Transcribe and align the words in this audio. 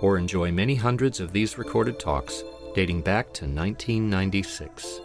or 0.00 0.18
enjoy 0.18 0.50
many 0.52 0.74
hundreds 0.74 1.20
of 1.20 1.32
these 1.32 1.58
recorded 1.58 1.98
talks 1.98 2.44
dating 2.74 3.02
back 3.02 3.26
to 3.34 3.44
1996. 3.44 5.00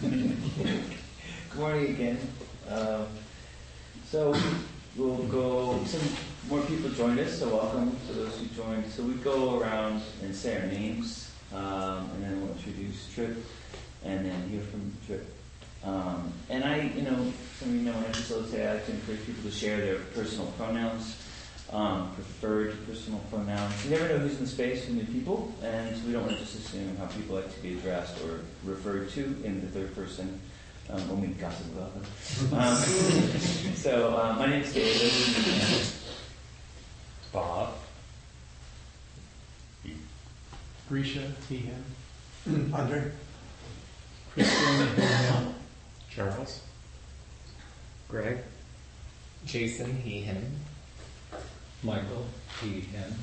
Good 0.00 1.58
morning 1.58 1.90
again. 1.90 2.18
Um, 2.68 3.06
so 4.06 4.34
we'll 4.96 5.16
go. 5.24 5.82
Some 5.84 6.00
more 6.48 6.62
people 6.62 6.90
joined 6.90 7.20
us, 7.20 7.38
so 7.38 7.48
welcome 7.48 7.96
to 8.08 8.12
those 8.14 8.38
who 8.38 8.46
joined. 8.46 8.90
So 8.90 9.02
we 9.02 9.14
go 9.14 9.60
around 9.60 10.02
and 10.22 10.34
say 10.34 10.60
our 10.60 10.66
names, 10.66 11.30
um, 11.54 12.10
and 12.14 12.24
then 12.24 12.40
we'll 12.40 12.52
introduce 12.52 13.12
Trip, 13.14 13.36
and 14.04 14.26
then 14.26 14.48
hear 14.48 14.62
from 14.62 14.92
Trip. 15.06 15.41
Um, 15.84 16.32
and 16.48 16.64
I, 16.64 16.92
you 16.94 17.02
know, 17.02 17.32
some 17.58 17.70
of 17.70 17.74
you 17.74 17.82
know, 17.82 17.92
when 17.92 18.04
I 18.04 18.12
facilitate, 18.12 18.66
I 18.66 18.74
like 18.74 18.86
to 18.86 18.92
encourage 18.92 19.26
people 19.26 19.42
to 19.42 19.50
share 19.50 19.78
their 19.78 19.98
personal 20.14 20.46
pronouns, 20.58 21.16
um, 21.72 22.12
preferred 22.14 22.86
personal 22.86 23.20
pronouns. 23.30 23.84
You 23.84 23.90
never 23.90 24.08
know 24.08 24.18
who's 24.18 24.36
in 24.36 24.44
the 24.44 24.50
space, 24.50 24.84
who 24.84 24.94
new 24.94 25.04
people, 25.04 25.52
and 25.62 25.96
so 25.96 26.06
we 26.06 26.12
don't 26.12 26.22
want 26.22 26.36
to 26.36 26.42
just 26.42 26.54
assume 26.54 26.96
how 26.96 27.06
people 27.06 27.36
like 27.36 27.52
to 27.52 27.60
be 27.60 27.74
addressed 27.74 28.20
or 28.22 28.40
referred 28.64 29.10
to 29.10 29.22
in 29.44 29.60
the 29.60 29.66
third 29.68 29.94
person 29.94 30.40
um, 30.90 31.00
when 31.08 31.20
we 31.20 31.26
gossip 31.28 31.66
about 31.74 31.94
them. 31.94 32.04
Um, 32.58 32.76
so 33.74 34.16
uh, 34.16 34.34
my 34.38 34.46
name 34.46 34.62
is 34.62 34.72
David. 34.72 35.86
Bob. 37.32 37.74
Grisha, 40.88 41.32
he, 41.48 41.56
him. 41.56 42.74
Andre. 42.74 43.10
Kristen, 44.34 44.86
him, 44.88 45.54
Charles. 46.14 46.60
Greg. 48.08 48.38
Jason, 49.46 49.96
he, 50.02 50.20
him. 50.20 50.56
Michael. 51.82 52.26
He, 52.60 52.80
him. 52.80 53.14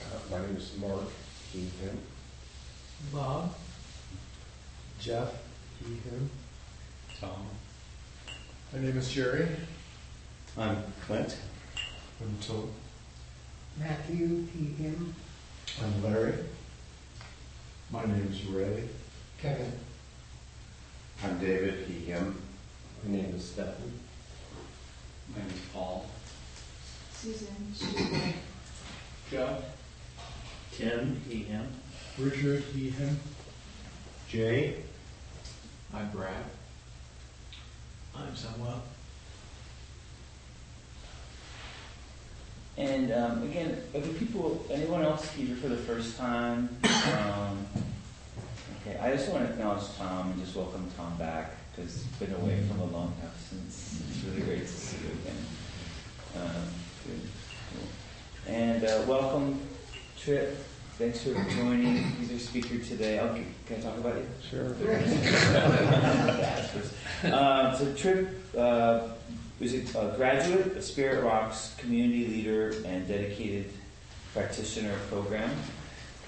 Uh, 0.00 0.18
my 0.30 0.46
name 0.46 0.56
is 0.56 0.76
Mark, 0.78 1.08
he, 1.52 1.60
him. 1.60 1.98
Bob. 3.12 3.52
Jeff, 5.00 5.32
he, 5.80 5.94
him. 5.94 6.30
Tom. 7.20 7.46
My 8.72 8.80
name 8.80 8.96
is 8.96 9.10
Jerry. 9.10 9.48
I'm 10.56 10.82
Clint. 11.04 11.36
I'm 12.20 12.38
Tom. 12.40 12.70
Matthew, 13.76 14.46
he, 14.46 14.66
him. 14.82 15.14
I'm 15.82 16.04
Larry. 16.04 16.34
My 17.90 18.04
name 18.04 18.28
is 18.30 18.44
Ray. 18.46 18.84
Kevin. 19.42 19.72
I'm 21.24 21.38
David, 21.40 21.84
he, 21.86 22.04
him. 22.04 22.40
My 23.04 23.16
name 23.16 23.34
is 23.34 23.44
Stephen. 23.44 23.74
My 25.32 25.38
name 25.38 25.48
is 25.48 25.60
Paul. 25.72 26.06
Susan, 27.12 27.72
she, 27.76 28.34
Joe. 29.30 29.56
Tim. 30.72 31.20
He, 31.28 31.38
him. 31.42 31.66
Richard, 32.18 32.62
he, 32.72 32.90
him. 32.90 33.18
Jay. 34.28 34.76
I'm 35.92 36.08
Brad. 36.10 36.44
I'm 38.14 38.36
Samuel. 38.36 38.82
And 42.76 43.10
um, 43.10 43.42
again, 43.42 43.82
are 43.92 44.00
the 44.00 44.14
people, 44.14 44.64
anyone 44.70 45.02
else 45.02 45.28
here 45.32 45.56
for 45.56 45.66
the 45.66 45.76
first 45.78 46.16
time? 46.16 46.68
Um, 46.84 47.66
okay, 48.80 48.98
I 48.98 49.16
just 49.16 49.28
want 49.30 49.46
to 49.46 49.52
acknowledge 49.52 49.84
Tom 49.96 50.30
and 50.30 50.40
just 50.40 50.56
welcome 50.56 50.90
Tom 50.96 51.16
back 51.16 51.52
because 51.74 51.94
he's 51.94 52.28
been 52.28 52.34
away 52.36 52.60
from 52.68 52.80
a 52.80 52.84
long 52.86 53.14
absence. 53.24 54.02
It's 54.10 54.24
really 54.24 54.42
great 54.42 54.60
to 54.60 54.66
see 54.66 54.96
you 55.04 55.12
again. 55.12 55.36
Um, 56.36 56.62
good. 57.06 57.20
Cool. 57.72 58.52
And 58.54 58.84
uh, 58.84 59.02
welcome, 59.06 59.60
Trip. 60.18 60.56
Thanks 60.98 61.22
for 61.22 61.34
joining. 61.54 61.96
He's 61.96 62.32
our 62.32 62.38
speaker 62.38 62.78
today. 62.78 63.20
Okay, 63.20 63.44
can 63.66 63.76
I 63.76 63.80
talk 63.80 63.98
about 63.98 64.16
you? 64.16 64.26
Sure. 64.50 64.74
uh, 67.32 67.76
so 67.76 67.94
Trip 67.94 68.28
uh, 68.56 69.08
a, 69.60 69.98
a 69.98 70.16
graduate 70.16 70.76
of 70.76 70.84
Spirit 70.84 71.22
Rock's 71.22 71.74
community 71.78 72.26
leader 72.26 72.74
and 72.84 73.06
dedicated 73.06 73.70
practitioner 74.32 74.96
program. 75.08 75.50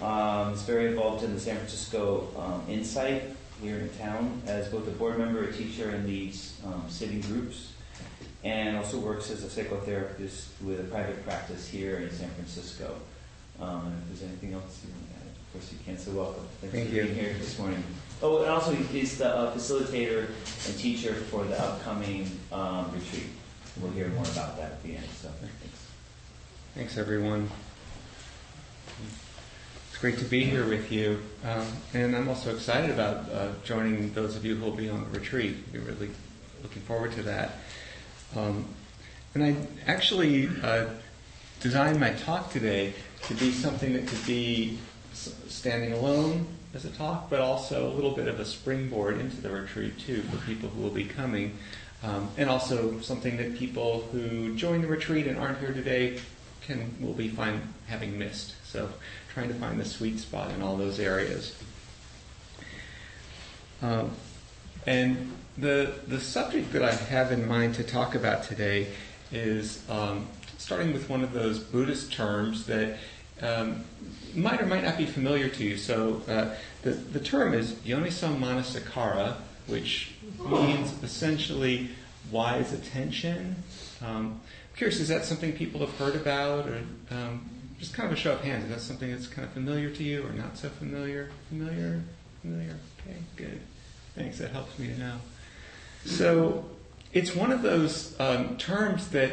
Um, 0.02 0.54
is 0.54 0.62
very 0.62 0.86
involved 0.86 1.24
in 1.24 1.34
the 1.34 1.40
San 1.40 1.56
Francisco 1.56 2.28
um, 2.38 2.64
Insight 2.72 3.22
here 3.62 3.78
in 3.78 3.90
town 3.98 4.40
as 4.46 4.68
both 4.68 4.88
a 4.88 4.92
board 4.92 5.18
member, 5.18 5.44
a 5.44 5.52
teacher, 5.52 5.90
and 5.90 6.06
leads 6.06 6.58
um, 6.64 6.84
sitting 6.88 7.20
groups, 7.20 7.72
and 8.42 8.78
also 8.78 8.98
works 8.98 9.30
as 9.30 9.44
a 9.44 9.46
psychotherapist 9.46 10.46
with 10.64 10.80
a 10.80 10.84
private 10.84 11.22
practice 11.26 11.68
here 11.68 11.98
in 11.98 12.10
San 12.10 12.30
Francisco. 12.30 12.96
Um, 13.60 13.86
and 13.86 14.02
if 14.02 14.08
there's 14.08 14.30
anything 14.30 14.54
else 14.54 14.80
you 14.86 14.90
want 14.94 15.06
to 15.10 15.16
add, 15.16 15.26
of 15.26 15.52
course 15.52 15.72
you 15.72 15.78
can. 15.84 15.98
So 15.98 16.12
welcome. 16.12 16.46
Thanks 16.62 16.74
Thank 16.74 16.88
for 16.88 16.94
you. 16.94 17.02
being 17.02 17.14
here 17.14 17.34
this 17.34 17.58
morning. 17.58 17.84
Oh, 18.22 18.40
and 18.40 18.50
also 18.50 18.72
he's 18.72 19.18
the 19.18 19.28
uh, 19.28 19.54
facilitator 19.54 20.28
and 20.66 20.78
teacher 20.78 21.12
for 21.12 21.44
the 21.44 21.60
upcoming 21.60 22.30
um, 22.52 22.90
retreat. 22.94 23.28
We'll 23.82 23.92
hear 23.92 24.08
more 24.08 24.24
about 24.24 24.56
that 24.56 24.72
at 24.72 24.82
the 24.82 24.96
end. 24.96 25.04
So 25.20 25.28
thanks. 25.28 25.86
Thanks, 26.74 26.96
everyone. 26.96 27.50
Great 30.00 30.16
to 30.16 30.24
be 30.24 30.44
here 30.44 30.66
with 30.66 30.90
you. 30.90 31.20
Um, 31.44 31.66
and 31.92 32.16
I'm 32.16 32.26
also 32.26 32.54
excited 32.54 32.88
about 32.88 33.30
uh, 33.30 33.48
joining 33.64 34.14
those 34.14 34.34
of 34.34 34.46
you 34.46 34.54
who 34.54 34.64
will 34.64 34.74
be 34.74 34.88
on 34.88 35.04
the 35.04 35.10
retreat. 35.10 35.56
We're 35.74 35.80
really 35.80 36.08
looking 36.62 36.80
forward 36.80 37.12
to 37.12 37.22
that. 37.24 37.58
Um, 38.34 38.64
and 39.34 39.44
I 39.44 39.56
actually 39.86 40.48
uh, 40.62 40.86
designed 41.60 42.00
my 42.00 42.14
talk 42.14 42.50
today 42.50 42.94
to 43.24 43.34
be 43.34 43.52
something 43.52 43.92
that 43.92 44.06
could 44.06 44.26
be 44.26 44.78
standing 45.12 45.92
alone 45.92 46.46
as 46.72 46.86
a 46.86 46.90
talk, 46.92 47.28
but 47.28 47.40
also 47.40 47.86
a 47.86 47.92
little 47.92 48.12
bit 48.12 48.26
of 48.26 48.40
a 48.40 48.44
springboard 48.46 49.20
into 49.20 49.36
the 49.42 49.50
retreat, 49.50 49.98
too, 49.98 50.22
for 50.22 50.38
people 50.46 50.70
who 50.70 50.80
will 50.80 50.88
be 50.88 51.04
coming. 51.04 51.58
Um, 52.02 52.30
and 52.38 52.48
also 52.48 53.00
something 53.00 53.36
that 53.36 53.54
people 53.58 54.08
who 54.12 54.56
join 54.56 54.80
the 54.80 54.88
retreat 54.88 55.26
and 55.26 55.36
aren't 55.36 55.58
here 55.58 55.74
today 55.74 56.20
will 57.00 57.14
be 57.14 57.28
fine 57.28 57.60
having 57.88 58.18
missed. 58.18 58.54
So 58.64 58.88
trying 59.32 59.48
to 59.48 59.54
find 59.54 59.80
the 59.80 59.84
sweet 59.84 60.18
spot 60.18 60.50
in 60.52 60.62
all 60.62 60.76
those 60.76 60.98
areas. 61.00 61.56
Um, 63.82 64.12
and 64.86 65.32
the 65.56 65.94
the 66.06 66.20
subject 66.20 66.72
that 66.72 66.82
I 66.82 66.92
have 66.92 67.32
in 67.32 67.46
mind 67.46 67.74
to 67.76 67.84
talk 67.84 68.14
about 68.14 68.44
today 68.44 68.88
is 69.32 69.88
um, 69.90 70.28
starting 70.58 70.92
with 70.92 71.08
one 71.08 71.22
of 71.22 71.32
those 71.32 71.58
Buddhist 71.58 72.12
terms 72.12 72.66
that 72.66 72.98
um, 73.40 73.84
might 74.34 74.60
or 74.60 74.66
might 74.66 74.84
not 74.84 74.98
be 74.98 75.06
familiar 75.06 75.48
to 75.48 75.64
you. 75.64 75.76
So 75.76 76.22
uh, 76.28 76.54
the 76.82 76.90
the 76.90 77.20
term 77.20 77.54
is 77.54 77.72
yoniso 77.72 78.36
manasikara, 78.38 79.36
which 79.66 80.12
means 80.38 81.02
essentially 81.02 81.90
wise 82.30 82.72
attention. 82.72 83.56
Um, 84.02 84.40
curious, 84.80 84.98
is 84.98 85.08
that 85.08 85.26
something 85.26 85.52
people 85.52 85.78
have 85.80 85.94
heard 85.98 86.16
about, 86.16 86.66
or 86.66 86.80
um, 87.10 87.46
just 87.78 87.92
kind 87.92 88.10
of 88.10 88.16
a 88.16 88.18
show 88.18 88.32
of 88.32 88.40
hands? 88.40 88.64
Is 88.64 88.70
that 88.70 88.80
something 88.80 89.10
that's 89.10 89.26
kind 89.26 89.46
of 89.46 89.52
familiar 89.52 89.90
to 89.90 90.02
you, 90.02 90.26
or 90.26 90.32
not 90.32 90.56
so 90.56 90.70
familiar? 90.70 91.28
Familiar? 91.50 92.00
Familiar? 92.40 92.76
Okay, 92.98 93.18
good. 93.36 93.60
Thanks. 94.14 94.38
That 94.38 94.52
helps 94.52 94.78
me 94.78 94.86
to 94.86 94.98
know. 94.98 95.16
So 96.06 96.64
it's 97.12 97.36
one 97.36 97.52
of 97.52 97.60
those 97.60 98.18
um, 98.18 98.56
terms 98.56 99.08
that 99.08 99.32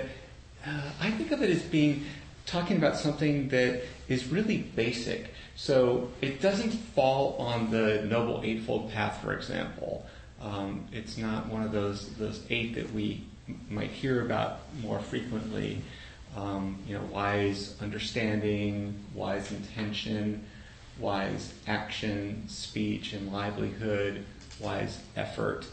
uh, 0.66 0.92
I 1.00 1.12
think 1.12 1.32
of 1.32 1.42
it 1.42 1.50
as 1.50 1.62
being 1.62 2.04
talking 2.46 2.76
about 2.76 2.98
something 2.98 3.48
that 3.48 3.84
is 4.10 4.28
really 4.28 4.58
basic. 4.58 5.34
So 5.56 6.10
it 6.20 6.42
doesn't 6.42 6.72
fall 6.72 7.38
on 7.38 7.72
the 7.72 8.02
Noble 8.02 8.42
Eightfold 8.44 8.92
Path, 8.92 9.22
for 9.24 9.32
example. 9.32 10.06
Um, 10.42 10.88
it's 10.92 11.18
not 11.18 11.48
one 11.48 11.64
of 11.64 11.72
those 11.72 12.10
those 12.16 12.44
eight 12.50 12.76
that 12.76 12.92
we 12.94 13.24
might 13.70 13.92
hear 13.92 14.26
about 14.26 14.60
more 14.82 15.00
frequently. 15.00 15.82
Um, 16.36 16.78
you 16.88 16.94
know, 16.94 17.04
wise 17.06 17.76
understanding, 17.82 19.04
wise 19.14 19.52
intention, 19.52 20.46
wise 21.00 21.54
action, 21.68 22.44
speech, 22.48 23.14
and 23.14 23.32
livelihood, 23.32 24.24
wise 24.60 25.00
effort, 25.16 25.66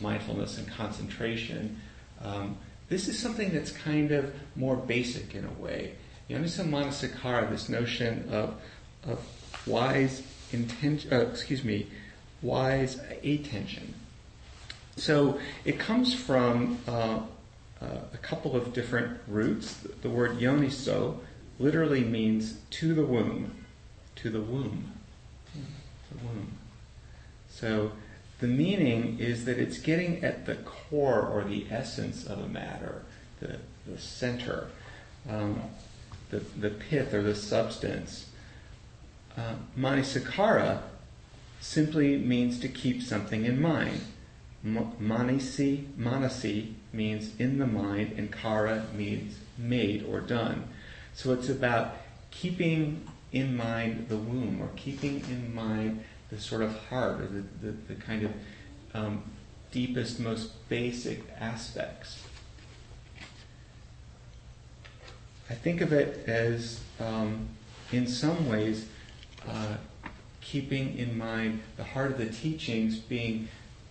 mindfulness, 0.00 0.58
and 0.58 0.68
concentration. 0.68 1.80
Um, 2.22 2.56
this 2.88 3.08
is 3.08 3.18
something 3.18 3.52
that's 3.52 3.72
kind 3.72 4.12
of 4.12 4.32
more 4.54 4.76
basic 4.76 5.34
in 5.34 5.44
a 5.44 5.62
way. 5.62 5.94
Yoniso 6.30 6.68
Manasikara, 6.68 7.50
this 7.50 7.68
notion 7.68 8.28
of, 8.30 8.54
of 9.04 9.20
wise 9.66 10.22
intention, 10.52 11.12
uh, 11.12 11.20
excuse 11.20 11.64
me, 11.64 11.88
wise 12.42 13.00
attention. 13.22 13.94
So 14.96 15.38
it 15.64 15.78
comes 15.78 16.14
from 16.14 16.78
uh, 16.88 17.20
uh, 17.80 17.86
a 18.12 18.18
couple 18.22 18.56
of 18.56 18.72
different 18.72 19.20
roots. 19.28 19.74
The, 20.02 20.08
word 20.08 20.38
yoniso 20.38 21.18
literally 21.58 22.02
means 22.02 22.58
to 22.70 22.94
the 22.94 23.04
womb, 23.04 23.64
to 24.16 24.30
the 24.30 24.40
womb, 24.40 24.92
the 25.54 26.24
womb. 26.24 26.52
So 27.50 27.92
the 28.40 28.46
meaning 28.46 29.18
is 29.18 29.44
that 29.44 29.58
it's 29.58 29.78
getting 29.78 30.24
at 30.24 30.46
the 30.46 30.56
core 30.56 31.20
or 31.20 31.44
the 31.44 31.66
essence 31.70 32.26
of 32.26 32.38
a 32.38 32.48
matter, 32.48 33.02
the, 33.40 33.58
the 33.86 33.98
center, 33.98 34.68
um, 35.28 35.60
the, 36.30 36.38
the 36.38 36.70
pith 36.70 37.12
or 37.12 37.22
the 37.22 37.34
substance. 37.34 38.30
Uh, 39.36 39.54
Manasikara 39.78 40.80
simply 41.60 42.16
means 42.16 42.58
to 42.60 42.68
keep 42.68 43.02
something 43.02 43.44
in 43.44 43.60
mind. 43.60 44.00
Manisi, 44.66 45.86
manasi 45.96 46.74
means 46.92 47.30
in 47.38 47.58
the 47.58 47.66
mind, 47.66 48.14
and 48.18 48.32
kara 48.32 48.86
means 48.92 49.38
made 49.56 50.04
or 50.04 50.20
done. 50.20 50.68
So 51.14 51.32
it's 51.32 51.48
about 51.48 51.96
keeping 52.30 53.06
in 53.30 53.56
mind 53.56 54.08
the 54.08 54.16
womb, 54.16 54.60
or 54.60 54.68
keeping 54.74 55.20
in 55.30 55.54
mind 55.54 56.04
the 56.30 56.40
sort 56.40 56.62
of 56.62 56.76
heart, 56.88 57.20
or 57.20 57.26
the, 57.26 57.44
the, 57.62 57.70
the 57.88 57.94
kind 57.94 58.24
of 58.24 58.32
um, 58.92 59.22
deepest, 59.70 60.18
most 60.18 60.68
basic 60.68 61.22
aspects. 61.38 62.24
I 65.48 65.54
think 65.54 65.80
of 65.80 65.92
it 65.92 66.28
as, 66.28 66.80
um, 66.98 67.48
in 67.92 68.08
some 68.08 68.48
ways, 68.48 68.88
uh, 69.48 69.76
keeping 70.40 70.96
in 70.98 71.16
mind 71.16 71.62
the 71.76 71.84
heart 71.84 72.10
of 72.10 72.18
the 72.18 72.26
teachings 72.26 72.98
being 72.98 73.48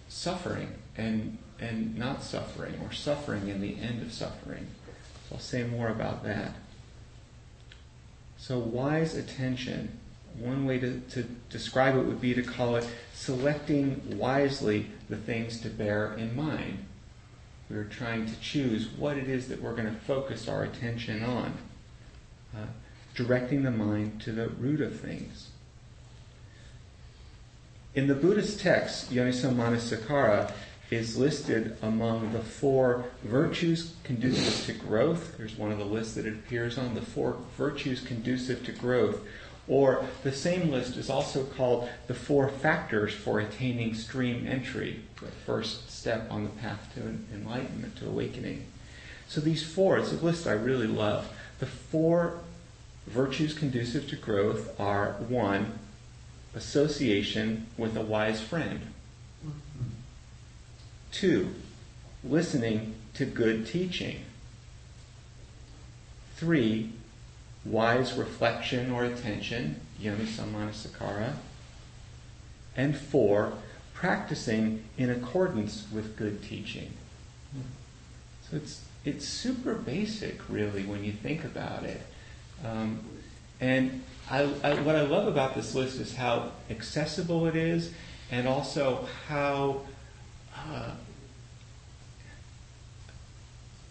suffering 0.08 0.76
and, 0.98 1.38
and 1.60 1.98
not 1.98 2.24
suffering, 2.24 2.76
or 2.84 2.92
suffering 2.92 3.50
and 3.50 3.62
the 3.62 3.78
end 3.80 4.02
of 4.02 4.14
suffering. 4.14 4.68
So 5.30 5.36
I'll 5.36 5.42
say 5.42 5.64
more 5.64 5.90
about 5.90 6.24
that. 6.24 6.54
So, 8.38 8.60
wise 8.60 9.16
attention, 9.16 9.98
one 10.38 10.66
way 10.66 10.78
to, 10.80 11.00
to 11.12 11.24
describe 11.50 11.96
it 11.96 12.04
would 12.04 12.22
be 12.22 12.34
to 12.34 12.44
call 12.44 12.76
it 12.76 12.88
selecting 13.14 14.20
wisely 14.20 14.88
the 15.10 15.18
things 15.18 15.60
to 15.62 15.70
bear 15.70 16.14
in 16.14 16.36
mind. 16.36 16.86
We're 17.70 17.86
trying 17.86 18.28
to 18.28 18.40
choose 18.40 18.88
what 18.88 19.18
it 19.18 19.28
is 19.28 19.48
that 19.48 19.62
we're 19.62 19.76
going 19.76 19.92
to 19.92 20.00
focus 20.02 20.48
our 20.48 20.64
attention 20.64 21.24
on, 21.24 21.58
uh, 22.56 22.68
directing 23.16 23.64
the 23.64 23.72
mind 23.72 24.22
to 24.22 24.32
the 24.32 24.50
root 24.50 24.82
of 24.82 25.00
things. 25.00 25.50
In 27.96 28.08
the 28.08 28.14
Buddhist 28.14 28.60
text, 28.60 29.10
Yoniso 29.10 29.56
Manasikara 29.56 30.52
is 30.92 31.18
listed 31.18 31.78
among 31.82 32.34
the 32.34 32.42
four 32.42 33.06
virtues 33.24 33.94
conducive 34.04 34.66
to 34.66 34.86
growth. 34.86 35.38
There's 35.38 35.56
one 35.56 35.72
of 35.72 35.78
the 35.78 35.86
lists 35.86 36.16
that 36.16 36.26
it 36.26 36.34
appears 36.34 36.78
on, 36.78 36.94
the 36.94 37.02
four 37.02 37.38
virtues 37.58 38.02
conducive 38.02 38.66
to 38.66 38.74
growth. 38.74 39.22
Or 39.70 40.06
the 40.24 40.34
same 40.34 40.72
list 40.72 40.98
is 40.98 41.10
also 41.10 41.46
called 41.46 41.88
the 42.08 42.14
four 42.14 42.50
factors 42.50 43.14
for 43.14 43.40
attaining 43.40 43.94
stream 43.94 44.46
entry, 44.46 45.00
the 45.22 45.28
first 45.28 45.90
step 45.90 46.30
on 46.30 46.44
the 46.44 46.50
path 46.50 46.94
to 46.96 47.18
enlightenment, 47.34 47.96
to 48.00 48.08
awakening. 48.08 48.66
So 49.30 49.40
these 49.40 49.64
four, 49.64 49.98
it's 49.98 50.12
a 50.12 50.18
list 50.18 50.48
I 50.48 50.52
really 50.52 50.86
love. 50.86 51.32
The 51.60 51.66
four 51.66 52.42
virtues 53.08 53.54
conducive 53.54 54.10
to 54.10 54.18
growth 54.18 54.78
are 54.78 55.14
one, 55.30 55.80
association 56.56 57.68
with 57.78 57.96
a 57.96 58.02
wise 58.02 58.42
friend. 58.42 58.80
Two, 61.12 61.54
listening 62.24 62.96
to 63.14 63.26
good 63.26 63.68
teaching. 63.68 64.22
Three, 66.36 66.92
wise 67.64 68.14
reflection 68.14 68.92
or 68.92 69.06
attention, 69.06 69.82
yoniso 70.02 70.50
manasikara. 70.52 71.34
And 72.76 72.98
four, 72.98 73.54
practicing 73.94 74.84
in 74.98 75.10
accordance 75.10 75.88
with 75.92 76.18
good 76.18 76.44
teaching. 76.44 76.92
So 78.50 78.58
it's, 78.58 78.82
it's 79.06 79.26
super 79.26 79.74
basic, 79.74 80.50
really, 80.50 80.84
when 80.84 81.04
you 81.04 81.14
think 81.14 81.44
about 81.44 81.84
it. 81.84 82.02
Um, 82.64 83.00
and 83.62 84.04
what 84.30 84.96
I 84.96 85.02
love 85.02 85.28
about 85.28 85.56
this 85.56 85.76
list 85.76 86.00
is 86.00 86.16
how 86.16 86.52
accessible 86.70 87.48
it 87.48 87.56
is, 87.56 87.94
and 88.32 88.48
also 88.48 89.08
how 89.28 89.82
uh, 90.56 90.92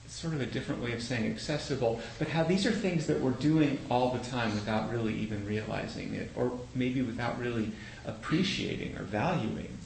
sort 0.09 0.35
of 0.35 0.41
a 0.41 0.47
different 0.47 0.83
way 0.83 0.93
of 0.93 1.03
saying 1.03 1.31
accessible, 1.31 2.01
but 2.19 2.29
how 2.29 2.43
these 2.43 2.65
are 2.67 2.73
things 2.73 3.07
that 3.07 3.21
we're 3.21 3.31
doing 3.33 3.79
all 3.91 4.11
the 4.11 4.31
time 4.31 4.55
without 4.55 4.91
really 4.91 5.15
even 5.15 5.47
realizing 5.47 6.15
it, 6.15 6.31
or 6.35 6.59
maybe 6.75 7.03
without 7.03 7.39
really 7.39 7.73
appreciating 8.07 8.97
or 8.97 9.03
valuing. 9.03 9.77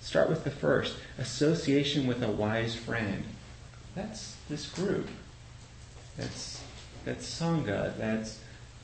Start 0.00 0.28
with 0.28 0.44
the 0.44 0.50
first 0.50 0.96
association 1.18 2.06
with 2.06 2.22
a 2.22 2.30
wise 2.30 2.74
friend. 2.74 3.24
That's 3.94 4.36
this 4.48 4.66
group. 4.66 5.08
That's 6.16 6.62
that's 7.04 7.26
sangha. 7.26 7.96
That's 7.98 8.40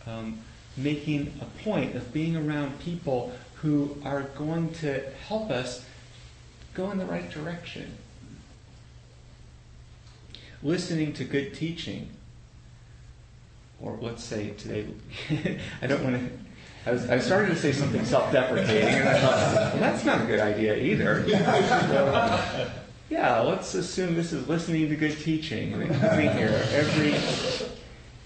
um, 0.07 0.39
making 0.79 1.33
a 1.41 1.63
point 1.63 1.95
of 1.97 2.13
being 2.13 2.37
around 2.37 2.79
people 2.81 3.33
who 3.57 3.97
are 4.05 4.23
going 4.23 4.73
to 4.73 5.03
help 5.27 5.51
us 5.51 5.85
go 6.75 6.91
in 6.91 6.99
the 6.99 7.07
right 7.07 7.29
direction. 7.31 7.99
Listening 10.63 11.13
to 11.15 11.25
good 11.25 11.55
teaching, 11.55 12.11
or 13.81 13.99
let's 14.01 14.25
say 14.25 14.51
today, 14.51 14.87
I 15.83 15.87
don't 15.87 16.03
want 16.03 16.17
to. 16.17 16.31
I 16.87 16.93
was, 16.93 17.11
I 17.11 17.19
started 17.19 17.49
to 17.49 17.57
say 17.57 17.73
something 17.73 18.05
self-deprecating, 18.05 18.89
and 18.89 19.09
I 19.09 19.21
thought 19.21 19.75
well, 19.75 19.77
that's 19.79 20.05
not 20.05 20.23
a 20.23 20.25
good 20.25 20.41
idea 20.41 20.77
either. 20.77 21.29
So, 21.29 22.71
yeah, 23.11 23.41
let's 23.41 23.75
assume 23.75 24.15
this 24.15 24.33
is 24.33 24.49
listening 24.49 24.89
to 24.89 24.97
good 24.97 25.19
teaching, 25.19 25.75
and 25.75 26.01
coming 26.01 26.31
here 26.33 26.67
every 26.73 27.13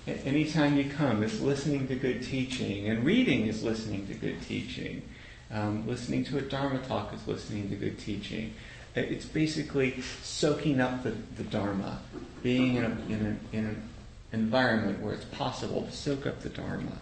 Anytime 0.06 0.76
you 0.76 0.90
come, 0.90 1.22
it's 1.22 1.38
listening 1.38 1.86
to 1.86 1.94
good 1.94 2.24
teaching, 2.24 2.88
and 2.88 3.04
reading 3.04 3.46
is 3.46 3.62
listening 3.62 4.08
to 4.08 4.14
good 4.14 4.42
teaching. 4.42 5.02
Um, 5.52 5.86
listening 5.86 6.24
to 6.24 6.38
a 6.38 6.40
Dharma 6.40 6.80
talk 6.80 7.14
is 7.14 7.24
listening 7.28 7.70
to 7.70 7.76
good 7.76 8.00
teaching. 8.00 8.54
It's 8.96 9.24
basically 9.24 10.02
soaking 10.22 10.80
up 10.80 11.04
the, 11.04 11.12
the 11.36 11.44
Dharma, 11.44 12.00
being 12.42 12.76
in, 12.76 12.84
a, 12.84 12.88
in, 13.08 13.38
a, 13.52 13.56
in 13.56 13.64
an 13.66 13.88
environment 14.32 15.00
where 15.00 15.14
it's 15.14 15.24
possible 15.26 15.82
to 15.82 15.92
soak 15.92 16.26
up 16.26 16.40
the 16.40 16.48
Dharma. 16.48 16.98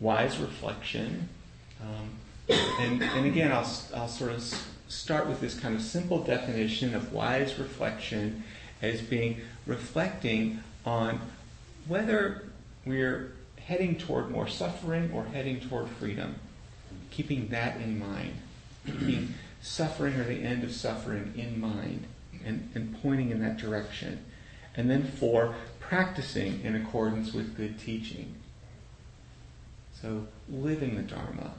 Wise 0.00 0.38
reflection. 0.38 1.28
Um, 1.80 2.10
and, 2.80 3.00
and 3.00 3.26
again, 3.26 3.52
I'll, 3.52 3.70
I'll 3.94 4.08
sort 4.08 4.32
of 4.32 4.42
start 4.88 5.28
with 5.28 5.40
this 5.40 5.56
kind 5.58 5.76
of 5.76 5.82
simple 5.82 6.18
definition 6.18 6.96
of 6.96 7.12
wise 7.12 7.60
reflection 7.60 8.42
as 8.82 9.00
being 9.02 9.40
reflecting 9.66 10.64
on 10.88 11.20
whether 11.86 12.48
we're 12.86 13.32
heading 13.58 13.96
toward 13.96 14.30
more 14.30 14.48
suffering 14.48 15.10
or 15.12 15.24
heading 15.24 15.60
toward 15.60 15.88
freedom. 15.88 16.36
Keeping 17.10 17.48
that 17.48 17.76
in 17.76 17.98
mind. 17.98 18.34
Keeping 18.86 19.34
suffering 19.60 20.14
or 20.14 20.24
the 20.24 20.42
end 20.42 20.64
of 20.64 20.72
suffering 20.72 21.34
in 21.36 21.60
mind 21.60 22.04
and, 22.44 22.70
and 22.74 23.00
pointing 23.02 23.30
in 23.30 23.40
that 23.40 23.58
direction. 23.58 24.24
And 24.74 24.88
then 24.88 25.04
four, 25.04 25.54
practicing 25.80 26.62
in 26.62 26.74
accordance 26.74 27.32
with 27.32 27.56
good 27.56 27.78
teaching. 27.78 28.34
So 30.00 30.26
living 30.48 30.96
the 30.96 31.02
Dharma, 31.02 31.52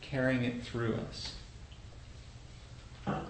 carrying 0.00 0.44
it 0.44 0.62
through 0.62 0.96
us 0.96 1.34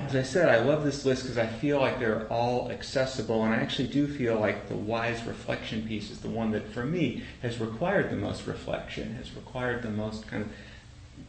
as 0.01 0.17
I 0.17 0.23
said, 0.23 0.49
I 0.49 0.63
love 0.63 0.85
this 0.85 1.05
list 1.05 1.23
because 1.23 1.39
I 1.39 1.47
feel 1.47 1.79
like 1.81 1.99
they're 1.99 2.27
all 2.29 2.71
accessible, 2.71 3.45
and 3.45 3.55
I 3.55 3.59
actually 3.59 3.89
do 3.89 4.07
feel 4.07 4.39
like 4.39 4.69
the 4.69 4.77
wise 4.77 5.25
reflection 5.25 5.87
piece 5.87 6.11
is 6.11 6.21
the 6.21 6.29
one 6.29 6.51
that, 6.53 6.69
for 6.73 6.85
me, 6.85 7.23
has 7.43 7.61
required 7.61 8.11
the 8.11 8.17
most 8.17 8.47
reflection, 8.47 9.15
has 9.17 9.35
required 9.35 9.83
the 9.83 9.91
most 9.91 10.27
kind 10.27 10.43
of 10.43 10.51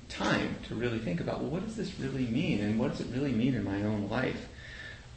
time 0.09 0.55
to 0.67 0.75
really 0.75 0.99
think 0.99 1.19
about, 1.19 1.41
well, 1.41 1.51
what 1.51 1.65
does 1.65 1.75
this 1.75 1.99
really 1.99 2.25
mean, 2.25 2.61
and 2.61 2.79
what 2.79 2.91
does 2.91 3.01
it 3.01 3.07
really 3.13 3.31
mean 3.31 3.55
in 3.55 3.63
my 3.63 3.83
own 3.83 4.09
life? 4.09 4.47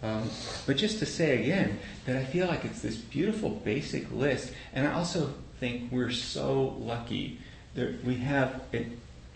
Um, 0.02 0.28
but 0.66 0.76
just 0.76 0.98
to 0.98 1.06
say 1.06 1.42
again 1.42 1.78
that 2.04 2.16
I 2.16 2.24
feel 2.24 2.46
like 2.46 2.64
it's 2.64 2.82
this 2.82 2.96
beautiful 2.96 3.50
basic 3.50 4.10
list, 4.12 4.52
and 4.72 4.86
I 4.86 4.92
also 4.92 5.32
think 5.60 5.90
we're 5.90 6.10
so 6.10 6.76
lucky 6.78 7.38
that 7.74 8.04
we 8.04 8.16
have 8.16 8.62
it 8.72 8.86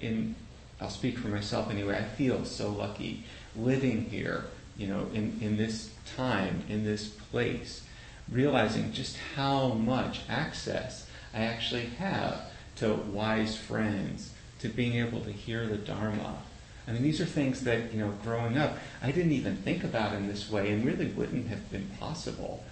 in. 0.00 0.34
I'll 0.80 0.90
speak 0.90 1.18
for 1.18 1.28
myself 1.28 1.70
anyway. 1.70 1.96
I 1.96 2.04
feel 2.04 2.44
so 2.44 2.70
lucky 2.70 3.24
living 3.58 4.04
here, 4.04 4.44
you 4.76 4.86
know, 4.86 5.08
in, 5.12 5.38
in 5.40 5.56
this 5.56 5.90
time, 6.16 6.62
in 6.68 6.84
this 6.84 7.08
place, 7.08 7.82
realizing 8.30 8.92
just 8.92 9.16
how 9.36 9.68
much 9.68 10.20
access 10.28 11.08
I 11.34 11.40
actually 11.40 11.86
have 11.98 12.40
to 12.76 12.94
wise 12.94 13.56
friends, 13.56 14.32
to 14.60 14.68
being 14.68 14.94
able 14.94 15.20
to 15.20 15.32
hear 15.32 15.66
the 15.66 15.76
Dharma. 15.76 16.38
I 16.86 16.92
mean, 16.92 17.02
these 17.02 17.20
are 17.20 17.26
things 17.26 17.62
that, 17.64 17.92
you 17.92 18.00
know, 18.00 18.12
growing 18.22 18.56
up, 18.56 18.78
I 19.02 19.12
didn't 19.12 19.32
even 19.32 19.56
think 19.56 19.84
about 19.84 20.14
in 20.14 20.26
this 20.26 20.50
way 20.50 20.72
and 20.72 20.84
really 20.84 21.06
wouldn't 21.06 21.48
have 21.48 21.70
been 21.70 21.86
possible. 22.00 22.64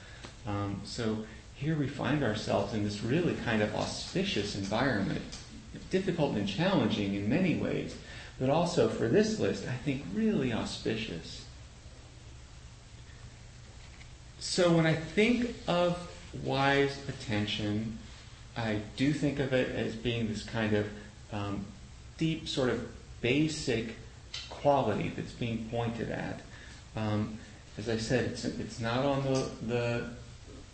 Um, 0.46 0.80
so 0.84 1.24
here 1.54 1.76
we 1.76 1.88
find 1.88 2.22
ourselves 2.22 2.72
in 2.72 2.84
this 2.84 3.02
really 3.02 3.34
kind 3.44 3.62
of 3.62 3.74
auspicious 3.74 4.56
environment, 4.56 5.38
difficult 5.90 6.34
and 6.36 6.48
challenging 6.48 7.14
in 7.14 7.28
many 7.28 7.56
ways, 7.56 7.96
but 8.38 8.50
also 8.50 8.88
for 8.88 9.08
this 9.08 9.38
list, 9.38 9.66
I 9.66 9.76
think 9.76 10.04
really 10.14 10.52
auspicious. 10.52 11.44
So 14.38 14.72
when 14.76 14.86
I 14.86 14.94
think 14.94 15.54
of 15.66 15.98
wise 16.44 16.98
attention, 17.08 17.98
I 18.56 18.80
do 18.96 19.12
think 19.12 19.38
of 19.38 19.52
it 19.52 19.74
as 19.74 19.94
being 19.94 20.28
this 20.28 20.42
kind 20.42 20.74
of 20.74 20.86
um, 21.32 21.64
deep, 22.18 22.48
sort 22.48 22.70
of 22.70 22.86
basic 23.20 23.96
quality 24.50 25.12
that's 25.14 25.32
being 25.32 25.68
pointed 25.70 26.10
at. 26.10 26.40
Um, 26.94 27.38
as 27.78 27.88
I 27.88 27.96
said, 27.98 28.24
it's, 28.24 28.44
it's 28.44 28.80
not 28.80 29.04
on 29.04 29.24
the, 29.24 29.50
the 29.66 30.04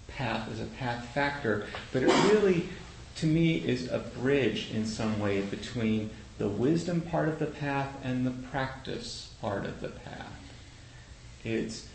path 0.08 0.48
as 0.52 0.60
a 0.60 0.66
path 0.66 1.08
factor, 1.14 1.66
but 1.92 2.02
it 2.02 2.08
really, 2.32 2.68
to 3.16 3.26
me, 3.26 3.56
is 3.56 3.90
a 3.90 3.98
bridge 3.98 4.70
in 4.72 4.86
some 4.86 5.18
way 5.18 5.40
between 5.40 6.10
the 6.38 6.48
wisdom 6.48 7.00
part 7.00 7.28
of 7.28 7.38
the 7.38 7.46
path 7.46 7.94
and 8.02 8.26
the 8.26 8.30
practice 8.30 9.30
part 9.40 9.64
of 9.64 9.80
the 9.80 9.88
path. 9.88 10.32
It's 11.44 11.88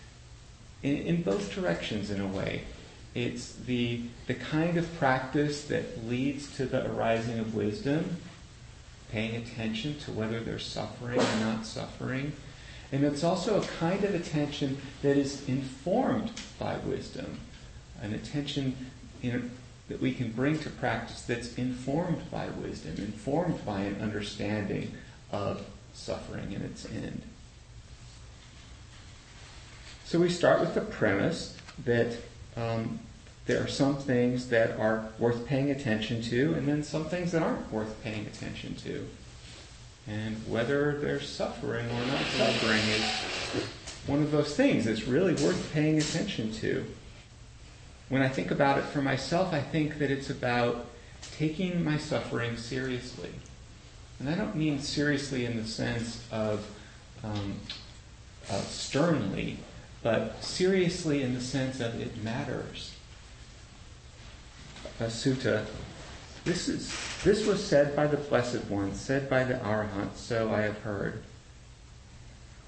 in, 0.84 0.98
in 0.98 1.24
both 1.24 1.53
directions 1.53 2.12
in 2.12 2.22
a 2.22 2.27
way. 2.27 2.63
It's 3.15 3.53
the, 3.53 4.01
the 4.27 4.36
kind 4.36 4.77
of 4.77 4.98
practice 4.98 5.63
that 5.65 6.08
leads 6.08 6.56
to 6.58 6.65
the 6.65 6.86
arising 6.86 7.39
of 7.39 7.56
wisdom, 7.56 8.17
paying 9.12 9.36
attention 9.36 9.98
to 10.00 10.12
whether 10.12 10.39
they're 10.39 10.60
suffering 10.60 11.20
or 11.20 11.39
not 11.39 11.65
suffering. 11.65 12.34
And 12.91 13.03
it's 13.03 13.24
also 13.24 13.60
a 13.60 13.65
kind 13.65 14.03
of 14.03 14.13
attention 14.13 14.77
that 15.01 15.17
is 15.17 15.48
informed 15.50 16.32
by 16.60 16.77
wisdom, 16.77 17.39
an 18.01 18.13
attention 18.13 18.75
know, 19.34 19.41
that 19.89 20.01
we 20.01 20.13
can 20.13 20.32
bring 20.32 20.60
to 20.60 20.70
practice 20.70 21.22
that's 21.22 21.56
informed 21.56 22.29
by 22.29 22.48
wisdom, 22.48 22.96
informed 22.98 23.65
by 23.65 23.82
an 23.82 24.01
understanding 24.01 24.91
of 25.32 25.65
suffering 25.94 26.53
and 26.53 26.63
its 26.63 26.86
end. 26.86 27.22
So 30.06 30.20
we 30.20 30.29
start 30.29 30.60
with 30.60 30.74
the 30.74 30.82
premise 30.82 31.58
that 31.84 32.15
um, 32.56 33.00
there 33.46 33.63
are 33.63 33.67
some 33.67 33.96
things 33.98 34.50
that 34.50 34.77
are 34.77 35.10
worth 35.20 35.46
paying 35.46 35.72
attention 35.72 36.22
to, 36.24 36.53
and 36.53 36.67
then 36.67 36.84
some 36.84 37.06
things 37.06 37.32
that 37.32 37.41
aren't 37.41 37.72
worth 37.72 38.01
paying 38.03 38.25
attention 38.25 38.75
to. 38.75 39.08
And 40.08 40.38
whether 40.48 40.98
they're 41.00 41.22
suffering 41.22 41.86
or 41.86 42.06
not 42.08 42.22
suffering 42.38 42.79
is 42.79 43.63
one 44.06 44.22
of 44.22 44.32
those 44.32 44.56
things 44.56 44.86
that's 44.86 45.08
really 45.08 45.34
worth 45.34 45.72
paying 45.74 45.98
attention 45.98 46.51
to. 46.53 46.86
When 48.10 48.22
I 48.22 48.30
think 48.30 48.52
about 48.52 48.78
it 48.78 48.86
for 48.86 49.02
myself, 49.02 49.54
I 49.54 49.60
think 49.60 50.00
that 50.00 50.10
it's 50.10 50.30
about 50.30 50.86
taking 51.38 51.84
my 51.84 51.98
suffering 51.98 52.56
seriously. 52.56 53.32
And 54.20 54.30
I 54.30 54.36
don't 54.36 54.56
mean 54.56 54.80
seriously 54.80 55.46
in 55.46 55.58
the 55.58 55.66
sense 55.66 56.26
of 56.32 56.68
um, 57.24 57.56
uh, 58.50 58.62
sternly, 58.62 59.58
but 60.02 60.44
seriously 60.44 61.22
in 61.22 61.34
the 61.34 61.42
sense 61.42 61.80
of 61.80 62.00
it 62.00 62.24
matters. 62.24 62.96
A 65.00 65.06
sutta. 65.06 65.66
This 66.46 66.70
is 66.70 66.96
this 67.24 67.46
was 67.46 67.64
said 67.64 67.96
by 67.96 68.08
the 68.08 68.18
blessed 68.18 68.66
one, 68.66 68.96
said 68.96 69.30
by 69.30 69.44
the 69.44 69.56
arahant. 69.56 70.16
So 70.16 70.52
I 70.52 70.62
have 70.62 70.80
heard. 70.80 71.22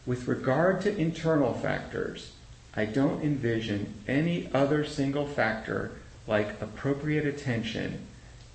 With 0.06 0.28
regard 0.28 0.82
to 0.82 0.96
internal 0.96 1.54
factors, 1.54 2.34
I 2.76 2.86
don't 2.86 3.24
envision 3.24 3.94
any 4.08 4.50
other 4.54 4.86
single 4.86 5.26
factor 5.26 5.92
like 6.28 6.62
appropriate 6.62 7.26
attention 7.26 8.06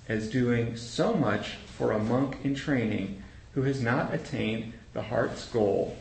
as 0.07 0.29
doing 0.29 0.77
so 0.77 1.13
much 1.13 1.55
for 1.77 1.91
a 1.91 1.99
monk 1.99 2.37
in 2.43 2.55
training 2.55 3.21
who 3.53 3.63
has 3.63 3.81
not 3.81 4.13
attained 4.13 4.73
the 4.93 5.01
heart's 5.01 5.45
goal, 5.47 5.97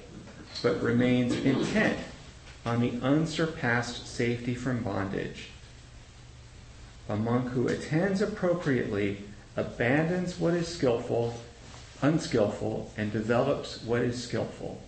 but 0.63 0.81
remains 0.83 1.35
intent 1.35 1.99
on 2.65 2.81
the 2.81 2.93
unsurpassed 3.03 4.07
safety 4.07 4.55
from 4.55 4.83
bondage. 4.83 5.49
A 7.09 7.17
monk 7.17 7.51
who 7.51 7.69
attends 7.69 8.23
appropriately 8.23 9.25
abandons 9.57 10.39
what 10.39 10.55
is 10.55 10.69
skillful, 10.69 11.35
unskillful, 12.01 12.93
and 12.97 13.13
develops 13.13 13.83
what 13.83 14.03
is 14.03 14.23
skillful. 14.23 14.81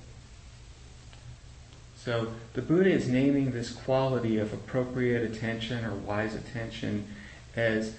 So 2.06 2.28
the 2.52 2.62
Buddha 2.62 2.88
is 2.88 3.08
naming 3.08 3.50
this 3.50 3.72
quality 3.72 4.38
of 4.38 4.52
appropriate 4.52 5.28
attention 5.28 5.84
or 5.84 5.92
wise 5.92 6.36
attention 6.36 7.08
as 7.56 7.96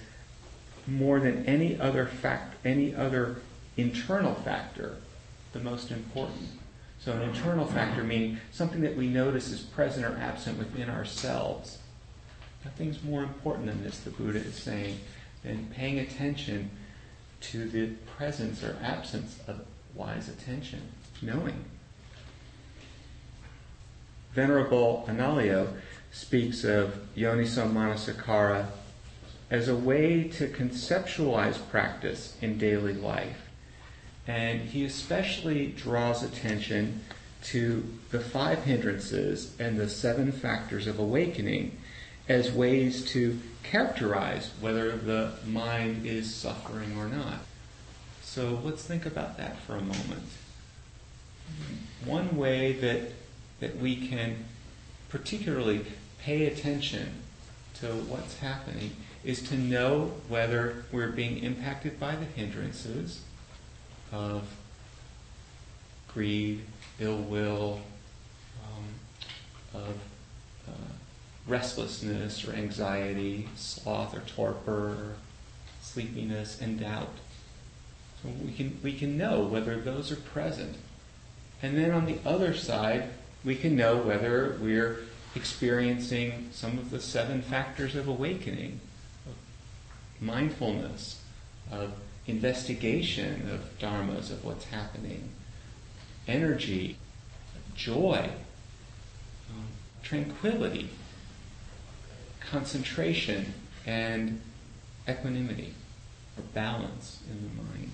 more 0.86 1.20
than 1.20 1.44
any 1.44 1.78
other 1.78 2.06
fact, 2.06 2.54
any 2.64 2.94
other 2.94 3.36
internal 3.76 4.34
factor, 4.34 4.96
the 5.52 5.58
most 5.58 5.90
important. 5.90 6.48
So 6.98 7.12
an 7.12 7.20
internal 7.20 7.66
factor 7.66 8.02
meaning 8.02 8.38
something 8.50 8.80
that 8.80 8.96
we 8.96 9.08
notice 9.08 9.50
is 9.50 9.60
present 9.60 10.06
or 10.06 10.16
absent 10.16 10.58
within 10.58 10.88
ourselves. 10.88 11.76
Nothing's 12.64 13.02
more 13.02 13.22
important 13.22 13.66
than 13.66 13.84
this, 13.84 13.98
the 13.98 14.10
Buddha 14.10 14.38
is 14.38 14.54
saying, 14.54 15.00
than 15.44 15.66
paying 15.66 15.98
attention 15.98 16.70
to 17.42 17.68
the 17.68 17.88
presence 18.16 18.64
or 18.64 18.78
absence 18.82 19.38
of 19.46 19.66
wise 19.94 20.30
attention, 20.30 20.80
knowing. 21.20 21.62
Venerable 24.34 25.04
Analayo 25.08 25.74
speaks 26.10 26.64
of 26.64 26.98
yoniso 27.16 27.70
manasikara 27.70 28.66
as 29.50 29.68
a 29.68 29.74
way 29.74 30.24
to 30.24 30.48
conceptualize 30.48 31.58
practice 31.70 32.36
in 32.40 32.58
daily 32.58 32.94
life. 32.94 33.48
And 34.26 34.60
he 34.60 34.84
especially 34.84 35.68
draws 35.68 36.22
attention 36.22 37.02
to 37.44 37.88
the 38.10 38.20
five 38.20 38.64
hindrances 38.64 39.54
and 39.58 39.78
the 39.78 39.88
seven 39.88 40.32
factors 40.32 40.86
of 40.86 40.98
awakening 40.98 41.78
as 42.28 42.52
ways 42.52 43.04
to 43.06 43.38
characterize 43.62 44.50
whether 44.60 44.96
the 44.96 45.32
mind 45.46 46.04
is 46.04 46.34
suffering 46.34 46.96
or 46.98 47.06
not. 47.06 47.38
So 48.22 48.60
let's 48.62 48.84
think 48.84 49.06
about 49.06 49.38
that 49.38 49.58
for 49.60 49.76
a 49.76 49.80
moment. 49.80 50.28
One 52.04 52.36
way 52.36 52.72
that, 52.72 53.12
that 53.60 53.76
we 53.76 54.08
can 54.08 54.44
particularly 55.08 55.84
pay 56.20 56.46
attention 56.46 57.22
to 57.80 57.86
what's 57.86 58.38
happening 58.38 58.90
is 59.24 59.42
to 59.42 59.56
know 59.56 60.12
whether 60.28 60.84
we're 60.92 61.10
being 61.10 61.38
impacted 61.38 61.98
by 61.98 62.14
the 62.16 62.24
hindrances 62.24 63.22
of 64.12 64.44
greed, 66.12 66.62
ill 66.98 67.18
will, 67.18 67.80
um, 68.64 69.80
of 69.80 69.96
uh, 70.68 70.92
restlessness 71.46 72.46
or 72.46 72.52
anxiety, 72.52 73.48
sloth 73.56 74.16
or 74.16 74.20
torpor, 74.20 75.14
sleepiness, 75.80 76.60
and 76.60 76.80
doubt. 76.80 77.14
So 78.22 78.30
we 78.44 78.52
can, 78.52 78.78
we 78.82 78.92
can 78.92 79.16
know 79.16 79.42
whether 79.42 79.80
those 79.80 80.10
are 80.10 80.16
present. 80.16 80.76
And 81.62 81.76
then 81.76 81.90
on 81.90 82.06
the 82.06 82.18
other 82.24 82.54
side, 82.54 83.10
we 83.44 83.54
can 83.54 83.76
know 83.76 83.96
whether 83.96 84.56
we're 84.60 84.98
experiencing 85.34 86.48
some 86.52 86.78
of 86.78 86.90
the 86.90 87.00
seven 87.00 87.42
factors 87.42 87.94
of 87.94 88.08
awakening, 88.08 88.80
of 89.26 89.34
mindfulness, 90.22 91.22
of 91.70 91.92
investigation 92.26 93.48
of 93.50 93.78
dharmas, 93.78 94.30
of 94.30 94.44
what's 94.44 94.66
happening, 94.66 95.30
energy, 96.26 96.98
joy, 97.74 98.30
um, 99.50 99.66
tranquility, 100.02 100.90
concentration, 102.40 103.54
and 103.86 104.40
equanimity, 105.08 105.74
or 106.36 106.42
balance 106.54 107.20
in 107.30 107.42
the 107.42 107.62
mind. 107.62 107.87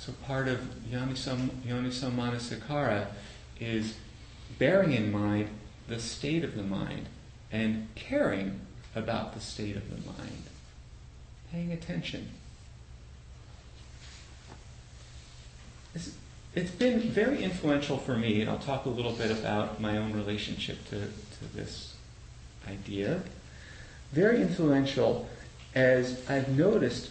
So 0.00 0.12
part 0.26 0.48
of 0.48 0.60
yoniso, 0.90 1.50
manasikara 1.66 3.08
is 3.60 3.96
bearing 4.58 4.92
in 4.92 5.12
mind 5.12 5.50
the 5.88 6.00
state 6.00 6.42
of 6.42 6.56
the 6.56 6.62
mind 6.62 7.04
and 7.52 7.86
caring 7.96 8.60
about 8.96 9.34
the 9.34 9.40
state 9.40 9.76
of 9.76 9.90
the 9.90 10.10
mind, 10.10 10.44
paying 11.52 11.70
attention. 11.70 12.30
This, 15.92 16.14
it's 16.54 16.70
been 16.70 17.00
very 17.00 17.44
influential 17.44 17.98
for 17.98 18.16
me, 18.16 18.40
and 18.40 18.48
I'll 18.48 18.56
talk 18.56 18.86
a 18.86 18.88
little 18.88 19.12
bit 19.12 19.30
about 19.30 19.82
my 19.82 19.98
own 19.98 20.14
relationship 20.14 20.82
to, 20.88 21.00
to 21.00 21.54
this 21.54 21.94
idea. 22.66 23.20
Very 24.12 24.40
influential 24.40 25.28
as 25.74 26.26
I've 26.26 26.48
noticed 26.48 27.10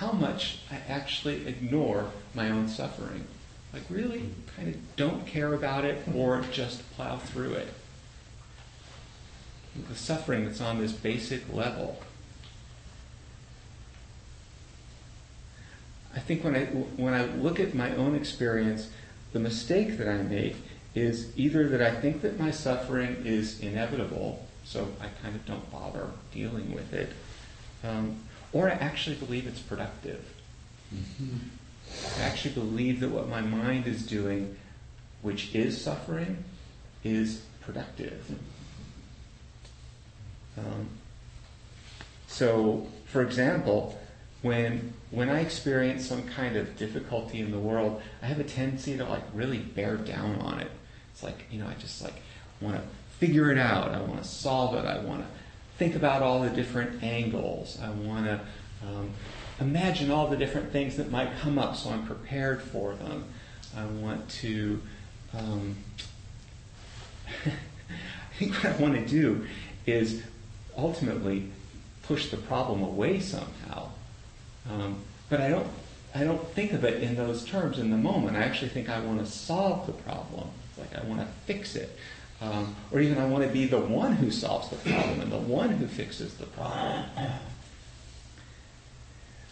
how 0.00 0.12
much 0.12 0.60
I 0.70 0.76
actually 0.90 1.46
ignore 1.46 2.10
my 2.34 2.48
own 2.50 2.68
suffering. 2.68 3.26
Like, 3.70 3.82
really 3.90 4.30
kind 4.56 4.68
of 4.68 4.96
don't 4.96 5.26
care 5.26 5.52
about 5.52 5.84
it 5.84 6.02
or 6.14 6.42
just 6.50 6.90
plow 6.96 7.18
through 7.18 7.52
it. 7.52 7.68
The 9.88 9.94
suffering 9.94 10.46
that's 10.46 10.62
on 10.62 10.78
this 10.78 10.92
basic 10.92 11.52
level. 11.52 12.00
I 16.16 16.18
think 16.18 16.42
when 16.44 16.56
I, 16.56 16.64
when 16.64 17.12
I 17.12 17.26
look 17.26 17.60
at 17.60 17.74
my 17.74 17.94
own 17.94 18.14
experience, 18.14 18.88
the 19.34 19.38
mistake 19.38 19.98
that 19.98 20.08
I 20.08 20.22
make 20.22 20.56
is 20.94 21.30
either 21.38 21.68
that 21.68 21.82
I 21.82 21.94
think 21.94 22.22
that 22.22 22.40
my 22.40 22.50
suffering 22.50 23.22
is 23.26 23.60
inevitable, 23.60 24.46
so 24.64 24.88
I 24.98 25.08
kind 25.22 25.36
of 25.36 25.44
don't 25.44 25.70
bother 25.70 26.06
dealing 26.32 26.74
with 26.74 26.94
it, 26.94 27.12
um, 27.84 28.16
or 28.52 28.68
I 28.68 28.72
actually 28.72 29.16
believe 29.16 29.46
it's 29.46 29.60
productive. 29.60 30.24
Mm-hmm. 30.94 31.36
I 32.18 32.24
actually 32.24 32.54
believe 32.54 33.00
that 33.00 33.10
what 33.10 33.28
my 33.28 33.40
mind 33.40 33.86
is 33.86 34.06
doing, 34.06 34.56
which 35.22 35.54
is 35.54 35.80
suffering, 35.80 36.44
is 37.04 37.42
productive. 37.60 38.38
Um, 40.58 40.88
so, 42.26 42.86
for 43.06 43.22
example, 43.22 43.98
when 44.42 44.94
when 45.10 45.28
I 45.28 45.40
experience 45.40 46.06
some 46.06 46.22
kind 46.28 46.56
of 46.56 46.76
difficulty 46.76 47.40
in 47.40 47.50
the 47.50 47.58
world, 47.58 48.00
I 48.22 48.26
have 48.26 48.40
a 48.40 48.44
tendency 48.44 48.96
to 48.96 49.04
like 49.04 49.24
really 49.34 49.58
bear 49.58 49.96
down 49.96 50.36
on 50.36 50.60
it. 50.60 50.70
It's 51.12 51.22
like 51.22 51.46
you 51.50 51.60
know, 51.60 51.66
I 51.66 51.74
just 51.74 52.02
like 52.02 52.22
want 52.60 52.76
to 52.76 52.82
figure 53.18 53.50
it 53.50 53.58
out. 53.58 53.92
I 53.92 54.00
want 54.00 54.22
to 54.22 54.28
solve 54.28 54.74
it. 54.74 54.86
I 54.86 54.98
want 55.00 55.22
to 55.22 55.39
think 55.80 55.94
about 55.94 56.20
all 56.20 56.42
the 56.42 56.50
different 56.50 57.02
angles. 57.02 57.78
I 57.82 57.88
want 57.88 58.26
to 58.26 58.38
um, 58.86 59.12
imagine 59.60 60.10
all 60.10 60.26
the 60.26 60.36
different 60.36 60.72
things 60.72 60.98
that 60.98 61.10
might 61.10 61.30
come 61.38 61.58
up 61.58 61.74
so 61.74 61.88
I'm 61.88 62.04
prepared 62.04 62.60
for 62.60 62.92
them. 62.92 63.24
I 63.74 63.86
want 63.86 64.28
to. 64.42 64.82
Um, 65.34 65.76
I 67.46 68.38
think 68.38 68.52
what 68.56 68.66
I 68.66 68.76
want 68.76 68.94
to 68.94 69.06
do 69.06 69.46
is 69.86 70.22
ultimately 70.76 71.50
push 72.02 72.30
the 72.30 72.36
problem 72.36 72.82
away 72.82 73.18
somehow. 73.18 73.88
Um, 74.68 74.98
but 75.30 75.40
I 75.40 75.48
don't, 75.48 75.66
I 76.14 76.24
don't 76.24 76.46
think 76.48 76.72
of 76.72 76.84
it 76.84 77.02
in 77.02 77.16
those 77.16 77.42
terms 77.46 77.78
in 77.78 77.90
the 77.90 77.96
moment. 77.96 78.36
I 78.36 78.42
actually 78.42 78.68
think 78.68 78.90
I 78.90 79.00
want 79.00 79.20
to 79.20 79.26
solve 79.26 79.86
the 79.86 79.92
problem. 79.92 80.48
Like 80.76 80.94
I 80.94 81.06
want 81.06 81.20
to 81.20 81.26
fix 81.46 81.74
it. 81.74 81.96
Um, 82.40 82.74
or 82.90 83.00
even 83.00 83.18
I 83.18 83.26
want 83.26 83.44
to 83.44 83.50
be 83.50 83.66
the 83.66 83.78
one 83.78 84.12
who 84.12 84.30
solves 84.30 84.70
the 84.70 84.76
problem 84.76 85.20
and 85.20 85.30
the 85.30 85.36
one 85.36 85.70
who 85.70 85.86
fixes 85.86 86.34
the 86.34 86.46
problem. 86.46 87.04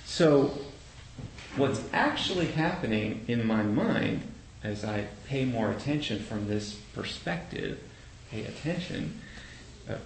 So, 0.06 0.58
what's 1.56 1.82
actually 1.92 2.46
happening 2.46 3.24
in 3.28 3.46
my 3.46 3.62
mind 3.62 4.22
as 4.64 4.84
I 4.84 5.06
pay 5.26 5.44
more 5.44 5.70
attention 5.70 6.20
from 6.20 6.48
this 6.48 6.74
perspective, 6.94 7.78
pay 8.30 8.44
attention 8.44 9.20
uh, 9.88 9.96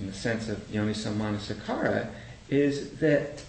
in 0.00 0.06
the 0.06 0.12
sense 0.12 0.48
of 0.48 0.58
Yoniso 0.70 1.12
Manasikara, 1.12 2.10
is 2.48 2.98
that 2.98 3.42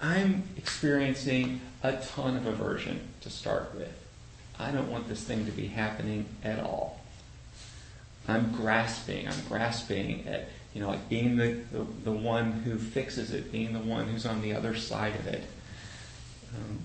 I'm 0.00 0.44
experiencing 0.56 1.60
a 1.82 1.96
ton 1.96 2.36
of 2.36 2.46
aversion 2.46 3.08
to 3.22 3.30
start 3.30 3.74
with. 3.74 3.92
I 4.58 4.70
don't 4.70 4.90
want 4.90 5.08
this 5.08 5.22
thing 5.24 5.46
to 5.46 5.52
be 5.52 5.68
happening 5.68 6.26
at 6.44 6.60
all. 6.60 7.01
I'm 8.28 8.52
grasping, 8.52 9.26
I'm 9.26 9.40
grasping 9.48 10.26
at, 10.28 10.48
you 10.74 10.80
know, 10.80 10.88
like 10.88 11.08
being 11.08 11.36
the, 11.36 11.60
the, 11.72 11.86
the 12.04 12.12
one 12.12 12.52
who 12.52 12.78
fixes 12.78 13.32
it, 13.32 13.50
being 13.50 13.72
the 13.72 13.80
one 13.80 14.06
who's 14.06 14.26
on 14.26 14.42
the 14.42 14.54
other 14.54 14.74
side 14.74 15.14
of 15.16 15.26
it. 15.26 15.42
Um, 16.54 16.78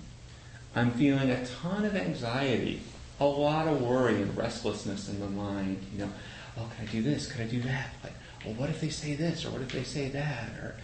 I'm 0.74 0.90
feeling 0.92 1.30
a 1.30 1.46
ton 1.46 1.84
of 1.84 1.96
anxiety, 1.96 2.82
a 3.20 3.26
lot 3.26 3.66
of 3.68 3.80
worry 3.80 4.20
and 4.20 4.36
restlessness 4.36 5.08
in 5.08 5.20
the 5.20 5.28
mind. 5.28 5.84
You 5.92 6.06
know, 6.06 6.12
oh, 6.58 6.70
can 6.76 6.88
I 6.88 6.90
do 6.90 7.02
this? 7.02 7.30
Could 7.30 7.40
I 7.40 7.46
do 7.46 7.60
that? 7.62 7.90
Like, 8.02 8.12
well, 8.44 8.54
what 8.54 8.70
if 8.70 8.80
they 8.80 8.90
say 8.90 9.14
this 9.14 9.44
or 9.44 9.50
what 9.50 9.62
if 9.62 9.72
they 9.72 9.84
say 9.84 10.08
that? 10.08 10.50
Or 10.60 10.76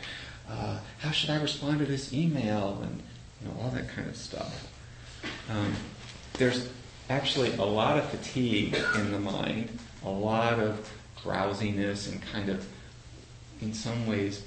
uh, 0.48 0.78
how 0.98 1.10
should 1.10 1.30
I 1.30 1.40
respond 1.40 1.80
to 1.80 1.84
this 1.84 2.12
email? 2.12 2.80
And 2.82 3.02
you 3.40 3.48
know, 3.48 3.60
all 3.60 3.70
that 3.70 3.88
kind 3.88 4.08
of 4.08 4.16
stuff. 4.16 4.70
Um, 5.50 5.74
there's 6.34 6.68
actually 7.10 7.52
a 7.56 7.64
lot 7.64 7.98
of 7.98 8.08
fatigue 8.10 8.76
in 8.96 9.12
the 9.12 9.18
mind, 9.18 9.78
a 10.04 10.10
lot 10.10 10.60
of 10.60 10.92
drowsiness 11.22 12.08
and 12.08 12.20
kind 12.22 12.48
of, 12.48 12.66
in 13.60 13.72
some 13.72 14.06
ways, 14.06 14.42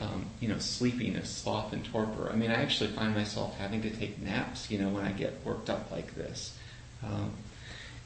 um, 0.00 0.26
you 0.40 0.48
know, 0.48 0.58
sleepiness, 0.58 1.30
sloth, 1.30 1.72
and 1.72 1.84
torpor. 1.84 2.30
I 2.32 2.36
mean, 2.36 2.50
I 2.50 2.54
actually 2.54 2.90
find 2.90 3.14
myself 3.14 3.56
having 3.58 3.82
to 3.82 3.90
take 3.90 4.20
naps, 4.20 4.70
you 4.70 4.78
know, 4.78 4.88
when 4.88 5.04
I 5.04 5.12
get 5.12 5.44
worked 5.44 5.70
up 5.70 5.90
like 5.90 6.14
this. 6.14 6.56
Um, 7.02 7.32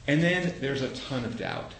and 0.07 0.21
then 0.21 0.53
there's 0.59 0.81
a 0.81 0.89
ton 0.89 1.25
of 1.25 1.37
doubt. 1.37 1.71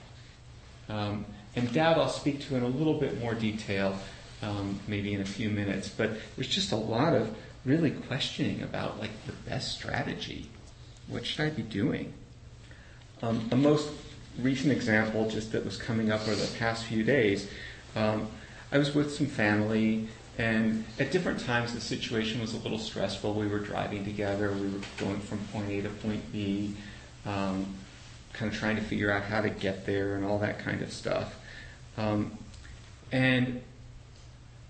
Um, 0.89 1.25
and 1.55 1.71
doubt 1.73 1.97
I'll 1.97 2.09
speak 2.09 2.41
to 2.47 2.55
in 2.55 2.63
a 2.63 2.67
little 2.67 2.99
bit 2.99 3.19
more 3.19 3.33
detail, 3.33 3.97
um, 4.41 4.79
maybe 4.87 5.13
in 5.13 5.21
a 5.21 5.25
few 5.25 5.49
minutes. 5.49 5.89
But 5.89 6.11
there's 6.35 6.47
just 6.47 6.71
a 6.71 6.77
lot 6.77 7.13
of 7.13 7.35
really 7.65 7.91
questioning 7.91 8.61
about 8.61 8.99
like 8.99 9.11
the 9.25 9.33
best 9.49 9.73
strategy. 9.73 10.49
What 11.07 11.25
should 11.25 11.45
I 11.45 11.49
be 11.49 11.63
doing? 11.63 12.13
Um, 13.21 13.47
a 13.51 13.55
most 13.55 13.89
recent 14.39 14.71
example, 14.71 15.29
just 15.29 15.51
that 15.51 15.65
was 15.65 15.77
coming 15.77 16.11
up 16.11 16.21
over 16.21 16.35
the 16.35 16.57
past 16.57 16.85
few 16.85 17.03
days, 17.03 17.49
um, 17.95 18.27
I 18.71 18.77
was 18.77 18.93
with 18.93 19.13
some 19.13 19.27
family, 19.27 20.07
and 20.37 20.85
at 20.99 21.11
different 21.11 21.39
times 21.39 21.73
the 21.73 21.81
situation 21.81 22.41
was 22.41 22.53
a 22.53 22.57
little 22.57 22.79
stressful. 22.79 23.33
We 23.33 23.47
were 23.47 23.59
driving 23.59 24.03
together, 24.03 24.51
we 24.51 24.69
were 24.69 24.81
going 24.97 25.19
from 25.19 25.39
point 25.51 25.69
A 25.69 25.81
to 25.81 25.89
point 25.89 26.31
B, 26.31 26.75
um, 27.25 27.75
kind 28.33 28.51
of 28.51 28.57
trying 28.57 28.75
to 28.75 28.81
figure 28.81 29.11
out 29.11 29.23
how 29.23 29.41
to 29.41 29.49
get 29.49 29.85
there 29.85 30.15
and 30.15 30.25
all 30.25 30.39
that 30.39 30.59
kind 30.59 30.81
of 30.81 30.91
stuff. 30.91 31.35
Um, 31.97 32.37
and 33.11 33.61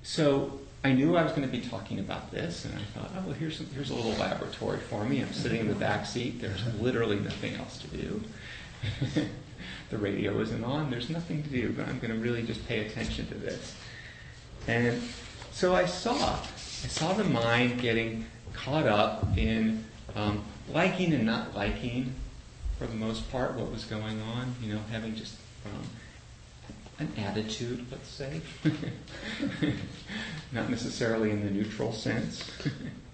so 0.03 0.59
I 0.83 0.93
knew 0.93 1.17
I 1.17 1.23
was 1.23 1.33
going 1.33 1.41
to 1.41 1.51
be 1.51 1.59
talking 1.61 1.99
about 1.99 2.31
this, 2.31 2.63
and 2.63 2.73
I 2.75 2.81
thought, 2.97 3.11
oh, 3.17 3.23
well, 3.25 3.33
here's, 3.33 3.57
some, 3.57 3.67
here's 3.73 3.89
a 3.89 3.95
little 3.95 4.13
laboratory 4.13 4.79
for 4.79 5.03
me. 5.03 5.21
I'm 5.21 5.33
sitting 5.33 5.59
in 5.59 5.67
the 5.67 5.75
back 5.75 6.05
seat. 6.05 6.39
There's 6.39 6.63
literally 6.79 7.19
nothing 7.19 7.55
else 7.55 7.79
to 7.79 7.87
do. 7.87 8.21
the 9.89 9.97
radio 9.97 10.39
isn't 10.39 10.63
on. 10.63 10.89
There's 10.89 11.09
nothing 11.09 11.43
to 11.43 11.49
do, 11.49 11.71
but 11.71 11.87
I'm 11.87 11.99
going 11.99 12.13
to 12.13 12.19
really 12.19 12.43
just 12.43 12.67
pay 12.67 12.85
attention 12.85 13.27
to 13.27 13.35
this. 13.35 13.75
And 14.67 15.01
so 15.51 15.75
I 15.75 15.85
saw, 15.85 16.13
I 16.15 16.87
saw 16.87 17.13
the 17.13 17.23
mind 17.23 17.79
getting 17.81 18.25
caught 18.53 18.85
up 18.85 19.37
in 19.37 19.85
um, 20.15 20.43
liking 20.73 21.13
and 21.13 21.25
not 21.25 21.55
liking, 21.55 22.13
for 22.77 22.85
the 22.85 22.95
most 22.95 23.31
part, 23.31 23.53
what 23.53 23.71
was 23.71 23.85
going 23.85 24.21
on. 24.21 24.55
You 24.61 24.73
know, 24.73 24.81
having 24.91 25.15
just 25.15 25.35
um, 25.65 25.83
an 26.99 27.11
attitude, 27.17 27.85
let's 27.91 28.09
say. 28.09 28.41
Not 30.51 30.69
necessarily 30.69 31.31
in 31.31 31.43
the 31.43 31.51
neutral 31.51 31.93
sense. 31.93 32.49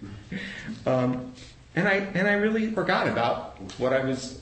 um, 0.85 1.33
and 1.75 1.87
I 1.87 1.93
and 2.13 2.27
I 2.27 2.33
really 2.33 2.71
forgot 2.71 3.07
about 3.07 3.57
what 3.77 3.93
I 3.93 4.03
was 4.03 4.41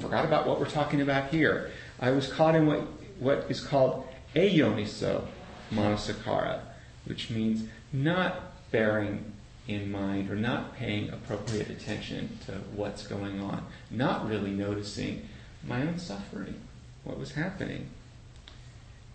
forgot 0.00 0.24
about 0.24 0.46
what 0.46 0.60
we're 0.60 0.68
talking 0.68 1.00
about 1.00 1.30
here. 1.30 1.70
I 2.00 2.10
was 2.10 2.32
caught 2.32 2.54
in 2.54 2.66
what 2.66 2.86
what 3.18 3.46
is 3.48 3.60
called 3.60 4.06
ayoniso 4.34 5.26
manasikara, 5.72 6.60
which 7.04 7.30
means 7.30 7.68
not 7.92 8.52
bearing 8.70 9.32
in 9.68 9.92
mind 9.92 10.30
or 10.30 10.34
not 10.34 10.74
paying 10.76 11.08
appropriate 11.10 11.70
attention 11.70 12.38
to 12.46 12.52
what's 12.74 13.06
going 13.06 13.40
on, 13.40 13.64
not 13.90 14.28
really 14.28 14.50
noticing 14.50 15.28
my 15.66 15.82
own 15.82 15.98
suffering, 15.98 16.60
what 17.04 17.18
was 17.18 17.32
happening. 17.32 17.88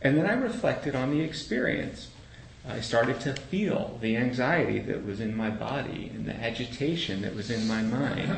And 0.02 0.18
then 0.18 0.26
I 0.26 0.34
reflected 0.34 0.96
on 0.96 1.12
the 1.12 1.22
experience. 1.22 2.10
I 2.68 2.82
started 2.82 3.20
to 3.22 3.34
feel 3.34 3.98
the 4.02 4.16
anxiety 4.16 4.80
that 4.80 5.06
was 5.06 5.20
in 5.20 5.36
my 5.36 5.50
body 5.50 6.12
and 6.14 6.26
the 6.26 6.36
agitation 6.36 7.22
that 7.22 7.36
was 7.36 7.50
in 7.50 7.68
my 7.68 7.82
mind. 7.82 8.32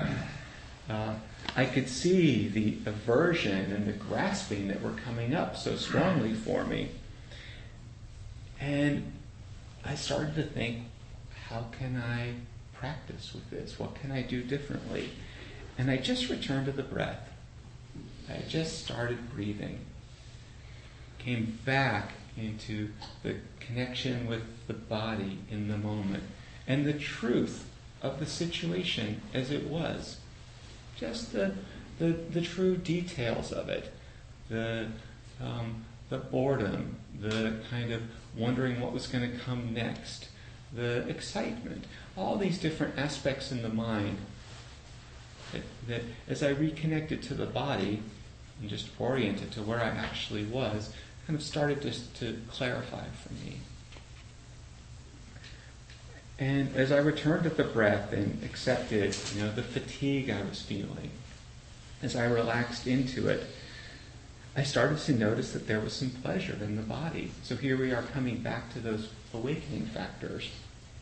Uh, 0.89 1.15
I 1.55 1.65
could 1.65 1.89
see 1.89 2.47
the 2.47 2.77
aversion 2.89 3.71
and 3.71 3.85
the 3.85 3.93
grasping 3.93 4.67
that 4.67 4.81
were 4.81 4.93
coming 4.93 5.33
up 5.33 5.57
so 5.57 5.75
strongly 5.75 6.33
for 6.33 6.63
me. 6.63 6.89
And 8.59 9.11
I 9.83 9.95
started 9.95 10.35
to 10.35 10.43
think, 10.43 10.83
how 11.47 11.65
can 11.77 11.97
I 11.97 12.33
practice 12.73 13.33
with 13.33 13.49
this? 13.49 13.79
What 13.79 13.95
can 13.95 14.11
I 14.11 14.21
do 14.21 14.43
differently? 14.43 15.09
And 15.77 15.89
I 15.89 15.97
just 15.97 16.29
returned 16.29 16.67
to 16.67 16.71
the 16.71 16.83
breath. 16.83 17.29
I 18.29 18.41
just 18.47 18.83
started 18.83 19.33
breathing 19.33 19.79
came 21.19 21.59
back 21.65 22.13
into 22.37 22.89
the 23.23 23.35
connection 23.59 24.25
with 24.25 24.41
the 24.67 24.73
body 24.73 25.37
in 25.51 25.67
the 25.67 25.77
moment 25.77 26.23
and 26.65 26.85
the 26.85 26.93
truth 26.93 27.69
of 28.01 28.19
the 28.19 28.25
situation 28.25 29.21
as 29.33 29.51
it 29.51 29.67
was. 29.67 30.18
Just 30.99 31.33
the, 31.33 31.53
the, 31.97 32.07
the 32.07 32.41
true 32.41 32.75
details 32.75 33.51
of 33.51 33.69
it. 33.69 33.93
The, 34.49 34.87
um, 35.41 35.85
the 36.09 36.17
boredom, 36.17 36.97
the 37.19 37.55
kind 37.69 37.91
of 37.91 38.01
wondering 38.35 38.79
what 38.81 38.91
was 38.91 39.07
going 39.07 39.31
to 39.31 39.37
come 39.37 39.73
next, 39.73 40.29
the 40.73 41.07
excitement, 41.07 41.85
all 42.17 42.37
these 42.37 42.57
different 42.57 42.97
aspects 42.97 43.51
in 43.51 43.61
the 43.61 43.69
mind 43.69 44.17
that, 45.51 45.61
that 45.87 46.01
as 46.27 46.43
I 46.43 46.49
reconnected 46.49 47.21
to 47.23 47.33
the 47.33 47.45
body 47.45 48.01
and 48.59 48.69
just 48.69 48.89
oriented 48.99 49.51
to 49.53 49.61
where 49.61 49.79
I 49.79 49.87
actually 49.87 50.45
was, 50.45 50.93
kind 51.25 51.37
of 51.37 51.45
started 51.45 51.81
just 51.81 52.15
to 52.17 52.39
clarify 52.51 53.05
for 53.23 53.33
me. 53.33 53.59
And 56.39 56.73
as 56.75 56.91
I 56.91 56.97
returned 56.97 57.43
to 57.43 57.49
the 57.49 57.65
breath 57.65 58.13
and 58.13 58.41
accepted, 58.43 59.15
you 59.35 59.41
know, 59.41 59.51
the 59.51 59.61
fatigue 59.63 60.29
I 60.29 60.41
was 60.43 60.61
feeling, 60.61 61.11
as 62.01 62.15
I 62.15 62.25
relaxed 62.25 62.87
into 62.87 63.27
it, 63.27 63.45
I 64.55 64.63
started 64.63 64.99
to 64.99 65.13
notice 65.13 65.51
that 65.51 65.67
there 65.67 65.81
was 65.81 65.93
some 65.93 66.09
pleasure 66.09 66.57
in 66.61 66.77
the 66.77 66.81
body. 66.81 67.31
So 67.43 67.55
here 67.55 67.77
we 67.77 67.91
are 67.93 68.03
coming 68.03 68.37
back 68.37 68.71
to 68.73 68.79
those 68.79 69.09
awakening 69.33 69.87
factors. 69.87 70.49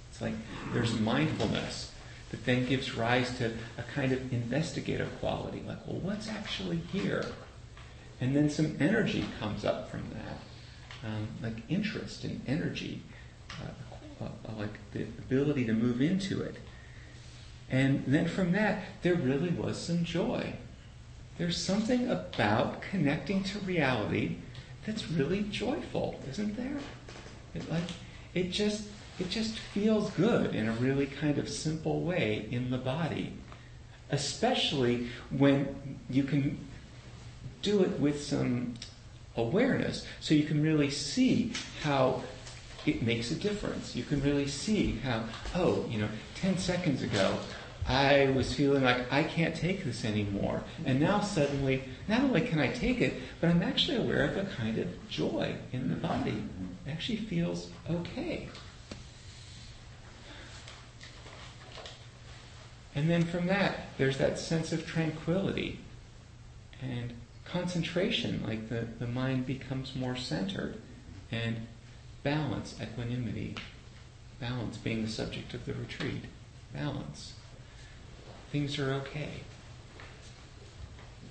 It's 0.09 0.21
like 0.21 0.33
there's 0.73 0.99
mindfulness 0.99 1.91
that 2.31 2.45
then 2.45 2.65
gives 2.65 2.95
rise 2.95 3.37
to 3.37 3.53
a 3.77 3.83
kind 3.93 4.11
of 4.11 4.33
investigative 4.33 5.19
quality, 5.19 5.63
like, 5.65 5.85
well, 5.87 5.99
what's 5.99 6.27
actually 6.27 6.77
here? 6.91 7.25
And 8.19 8.35
then 8.35 8.49
some 8.49 8.75
energy 8.79 9.25
comes 9.39 9.63
up 9.63 9.89
from 9.89 10.03
that, 10.09 11.07
um, 11.07 11.27
like 11.41 11.63
interest 11.69 12.23
and 12.23 12.41
energy, 12.47 13.03
uh, 13.51 13.69
the 14.97 15.03
ability 15.03 15.65
to 15.65 15.73
move 15.73 16.01
into 16.01 16.41
it. 16.41 16.57
And 17.69 18.03
then 18.07 18.27
from 18.27 18.53
that, 18.53 18.83
there 19.01 19.15
really 19.15 19.49
was 19.49 19.77
some 19.77 20.03
joy. 20.03 20.53
There's 21.37 21.57
something 21.57 22.09
about 22.09 22.81
connecting 22.81 23.43
to 23.43 23.59
reality 23.59 24.37
that's 24.85 25.09
really 25.11 25.41
joyful, 25.43 26.19
isn't 26.29 26.55
there? 26.55 26.77
It 27.53 27.69
like 27.69 27.83
it 28.33 28.51
just 28.51 28.87
it 29.19 29.29
just 29.29 29.57
feels 29.57 30.09
good 30.11 30.55
in 30.55 30.67
a 30.67 30.71
really 30.73 31.07
kind 31.07 31.37
of 31.37 31.49
simple 31.49 32.01
way 32.01 32.47
in 32.51 32.69
the 32.69 32.77
body. 32.77 33.33
Especially 34.09 35.07
when 35.29 35.99
you 36.09 36.23
can 36.23 36.57
do 37.61 37.81
it 37.81 37.99
with 37.99 38.23
some 38.23 38.75
awareness 39.35 40.05
so 40.19 40.33
you 40.33 40.43
can 40.43 40.63
really 40.63 40.89
see 40.89 41.51
how 41.83 42.23
it 42.87 43.01
makes 43.03 43.31
a 43.31 43.35
difference. 43.35 43.95
You 43.95 44.03
can 44.03 44.21
really 44.21 44.47
see 44.47 44.93
how, 45.03 45.23
oh, 45.55 45.85
you 45.89 45.99
know, 45.99 46.09
10 46.35 46.57
seconds 46.57 47.01
ago 47.01 47.37
I 47.87 48.31
was 48.35 48.53
feeling 48.53 48.83
like 48.83 49.11
I 49.11 49.23
can't 49.23 49.55
take 49.55 49.85
this 49.85 50.03
anymore. 50.03 50.63
And 50.85 50.99
now 50.99 51.21
suddenly, 51.21 51.83
not 52.07 52.21
only 52.21 52.41
can 52.41 52.59
I 52.59 52.67
take 52.67 52.99
it, 52.99 53.13
but 53.39 53.49
I'm 53.49 53.63
actually 53.63 53.97
aware 53.97 54.25
of 54.25 54.37
a 54.37 54.43
kind 54.43 54.77
of 54.77 55.09
joy 55.09 55.55
in 55.71 55.89
the 55.89 55.95
body. 55.95 56.43
It 56.85 56.91
actually 56.91 57.17
feels 57.17 57.69
okay. 57.89 58.49
And 62.93 63.09
then 63.09 63.23
from 63.23 63.47
that, 63.47 63.89
there's 63.97 64.17
that 64.17 64.37
sense 64.37 64.73
of 64.73 64.85
tranquility 64.85 65.79
and 66.81 67.13
concentration, 67.45 68.43
like 68.45 68.69
the, 68.69 68.87
the 68.99 69.07
mind 69.07 69.45
becomes 69.45 69.95
more 69.95 70.15
centered, 70.15 70.81
and 71.31 71.67
balance, 72.27 72.75
equanimity. 72.81 73.55
Balance 74.41 74.75
being 74.75 75.01
the 75.01 75.07
subject 75.07 75.53
of 75.53 75.65
the 75.65 75.73
retreat. 75.73 76.25
Balance. 76.73 77.33
Things 78.51 78.77
are 78.77 78.91
okay. 78.95 79.29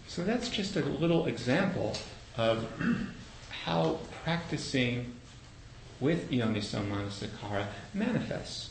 So 0.09 0.25
that's 0.25 0.49
just 0.49 0.75
a 0.75 0.81
little 0.81 1.27
example 1.27 1.99
of 2.39 2.67
how 3.65 3.99
practicing 4.25 5.13
with 6.01 6.31
Yoniso 6.31 6.83
Manasikara 6.89 7.67
manifests. 7.93 8.71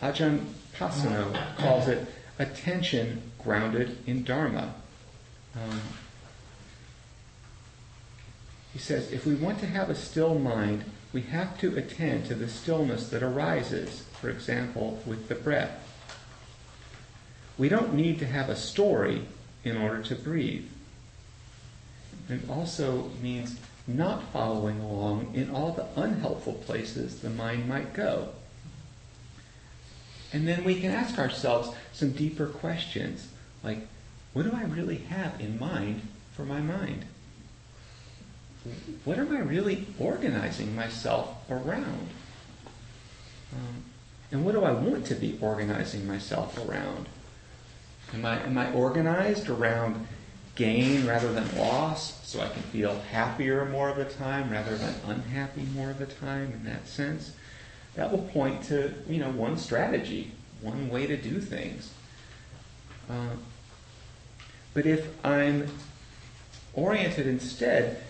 Ajahn 0.00 0.44
Pasanno 0.76 1.56
calls 1.56 1.88
it 1.88 2.06
attention 2.38 3.22
grounded 3.42 3.98
in 4.06 4.22
Dharma. 4.22 4.74
Um, 5.56 5.80
he 8.72 8.78
says, 8.78 9.12
if 9.12 9.26
we 9.26 9.34
want 9.34 9.60
to 9.60 9.66
have 9.66 9.90
a 9.90 9.94
still 9.94 10.38
mind, 10.38 10.84
we 11.12 11.22
have 11.22 11.58
to 11.58 11.76
attend 11.76 12.26
to 12.26 12.34
the 12.34 12.48
stillness 12.48 13.10
that 13.10 13.22
arises, 13.22 14.04
for 14.20 14.30
example, 14.30 15.02
with 15.04 15.28
the 15.28 15.34
breath. 15.34 15.78
We 17.58 17.68
don't 17.68 17.92
need 17.92 18.18
to 18.20 18.26
have 18.26 18.48
a 18.48 18.56
story 18.56 19.26
in 19.62 19.76
order 19.76 20.02
to 20.02 20.14
breathe. 20.14 20.66
It 22.28 22.48
also 22.48 23.10
means 23.20 23.58
not 23.86 24.32
following 24.32 24.80
along 24.80 25.34
in 25.34 25.50
all 25.50 25.72
the 25.72 26.00
unhelpful 26.00 26.54
places 26.54 27.20
the 27.20 27.30
mind 27.30 27.68
might 27.68 27.92
go. 27.92 28.30
And 30.32 30.48
then 30.48 30.64
we 30.64 30.80
can 30.80 30.90
ask 30.90 31.18
ourselves 31.18 31.70
some 31.92 32.12
deeper 32.12 32.46
questions 32.46 33.28
like, 33.62 33.86
what 34.32 34.44
do 34.44 34.52
I 34.56 34.62
really 34.62 34.96
have 34.96 35.38
in 35.40 35.58
mind 35.58 36.08
for 36.34 36.44
my 36.44 36.60
mind? 36.60 37.04
What 39.04 39.18
am 39.18 39.34
I 39.34 39.40
really 39.40 39.86
organizing 39.98 40.74
myself 40.74 41.50
around? 41.50 42.08
Um, 43.52 43.84
and 44.30 44.44
what 44.44 44.52
do 44.52 44.64
I 44.64 44.72
want 44.72 45.06
to 45.06 45.14
be 45.14 45.38
organizing 45.40 46.06
myself 46.06 46.56
around? 46.66 47.08
Am 48.14 48.24
I, 48.24 48.42
am 48.42 48.56
I 48.56 48.72
organized 48.72 49.48
around 49.48 50.06
gain 50.54 51.06
rather 51.06 51.32
than 51.32 51.58
loss 51.58 52.26
so 52.26 52.40
I 52.40 52.48
can 52.48 52.62
feel 52.62 53.00
happier 53.10 53.64
more 53.64 53.88
of 53.88 53.96
the 53.96 54.04
time 54.04 54.50
rather 54.50 54.76
than 54.76 54.94
unhappy 55.06 55.62
more 55.74 55.90
of 55.90 55.98
the 55.98 56.06
time 56.06 56.52
in 56.52 56.64
that 56.64 56.86
sense? 56.86 57.32
that 57.94 58.10
will 58.10 58.22
point 58.22 58.62
to 58.64 58.94
you 59.08 59.18
know 59.18 59.30
one 59.30 59.56
strategy, 59.56 60.32
one 60.60 60.88
way 60.88 61.06
to 61.06 61.16
do 61.16 61.40
things. 61.40 61.92
Uh, 63.10 63.36
but 64.74 64.86
if 64.86 65.08
I'm 65.24 65.68
oriented 66.74 67.26
instead, 67.26 68.02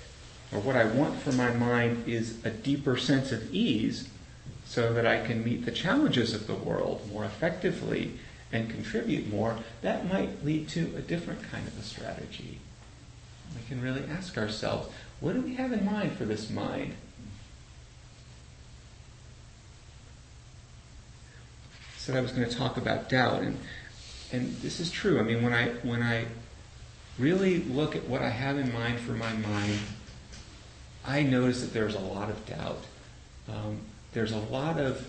or 0.53 0.61
what 0.61 0.77
I 0.77 0.85
want 0.85 1.21
for 1.21 1.33
my 1.33 1.51
mind 1.53 2.07
is 2.07 2.45
a 2.45 2.51
deeper 2.51 2.97
sense 2.97 3.33
of 3.33 3.53
ease, 3.55 4.09
so 4.65 4.93
that 4.93 5.07
I 5.07 5.25
can 5.27 5.45
meet 5.45 5.65
the 5.65 5.73
challenges 5.73 6.35
of 6.35 6.47
the 6.47 6.55
world 6.55 7.09
more 7.11 7.25
effectively 7.25 8.19
and 8.53 8.71
contribute 8.71 9.31
more, 9.31 9.59
that 9.81 10.11
might 10.11 10.45
lead 10.45 10.69
to 10.71 10.95
a 10.97 11.01
different 11.01 11.51
kind 11.51 11.67
of 11.67 11.79
a 11.79 11.83
strategy. 11.83 12.59
We 13.55 13.67
can 13.69 13.83
really 13.83 14.05
ask 14.11 14.37
ourselves, 14.38 14.88
what 15.21 15.35
do 15.35 15.41
we 15.41 15.55
have 15.55 15.73
in 15.73 15.85
mind 15.85 16.12
for 16.12 16.25
this 16.25 16.51
mind? 16.51 16.95
said 22.03 22.17
I 22.17 22.21
was 22.21 22.33
going 22.33 22.49
to 22.49 22.57
talk 22.57 22.77
about 22.77 23.09
doubt, 23.09 23.43
and 23.43 23.57
and 24.33 24.57
this 24.57 24.81
is 24.81 24.91
true. 24.91 25.21
I 25.21 25.23
mean, 25.23 25.41
when 25.41 25.53
I 25.53 25.69
when 25.85 26.03
I 26.03 26.25
really 27.17 27.59
look 27.59 27.95
at 27.95 28.09
what 28.09 28.23
I 28.23 28.31
have 28.31 28.59
in 28.59 28.73
mind 28.73 28.99
for 28.99 29.12
my 29.12 29.33
mind, 29.33 29.79
I 31.07 31.23
notice 31.23 31.62
that 31.62 31.73
there's 31.73 31.95
a 31.95 32.01
lot 32.01 32.31
of 32.31 32.47
doubt. 32.47 32.85
Um, 33.49 33.81
there's 34.12 34.33
a 34.33 34.38
lot 34.38 34.79
of 34.79 35.09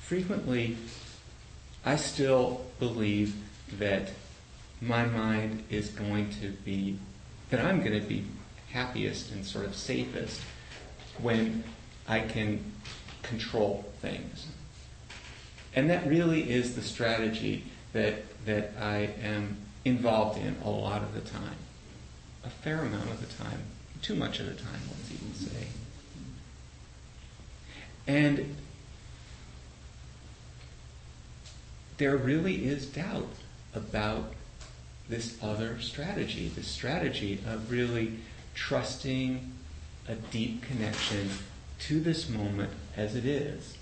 frequently. 0.00 0.76
I 1.84 1.96
still 1.96 2.64
believe 2.80 3.36
that 3.78 4.10
my 4.80 5.04
mind 5.04 5.64
is 5.70 5.88
going 5.90 6.30
to 6.40 6.50
be 6.64 6.98
that 7.50 7.60
I'm 7.60 7.78
going 7.78 8.00
to 8.00 8.06
be 8.06 8.24
happiest 8.70 9.30
and 9.30 9.44
sort 9.46 9.64
of 9.64 9.74
safest 9.74 10.40
when 11.20 11.62
I 12.08 12.20
can 12.20 12.72
control 13.22 13.84
things. 14.00 14.48
And 15.74 15.90
that 15.90 16.06
really 16.06 16.50
is 16.50 16.74
the 16.74 16.82
strategy 16.82 17.64
that, 17.92 18.22
that 18.46 18.72
I 18.80 19.10
am 19.22 19.56
involved 19.84 20.38
in 20.38 20.56
a 20.64 20.70
lot 20.70 21.02
of 21.02 21.14
the 21.14 21.20
time. 21.20 21.56
A 22.46 22.50
fair 22.50 22.78
amount 22.80 23.10
of 23.10 23.20
the 23.20 23.42
time. 23.42 23.62
Too 24.02 24.14
much 24.14 24.38
of 24.38 24.46
the 24.46 24.54
time, 24.54 24.80
let's 24.88 25.10
even 25.12 25.34
say. 25.34 25.66
And 28.06 28.56
there 31.98 32.16
really 32.16 32.66
is 32.66 32.86
doubt 32.86 33.32
about 33.74 34.32
this 35.08 35.36
other 35.42 35.80
strategy, 35.80 36.48
this 36.48 36.68
strategy 36.68 37.40
of 37.46 37.70
really 37.70 38.18
trusting 38.54 39.52
a 40.08 40.14
deep 40.14 40.62
connection 40.62 41.30
to 41.80 42.00
this 42.00 42.28
moment 42.28 42.70
as 42.96 43.16
it 43.16 43.24
is. 43.24 43.76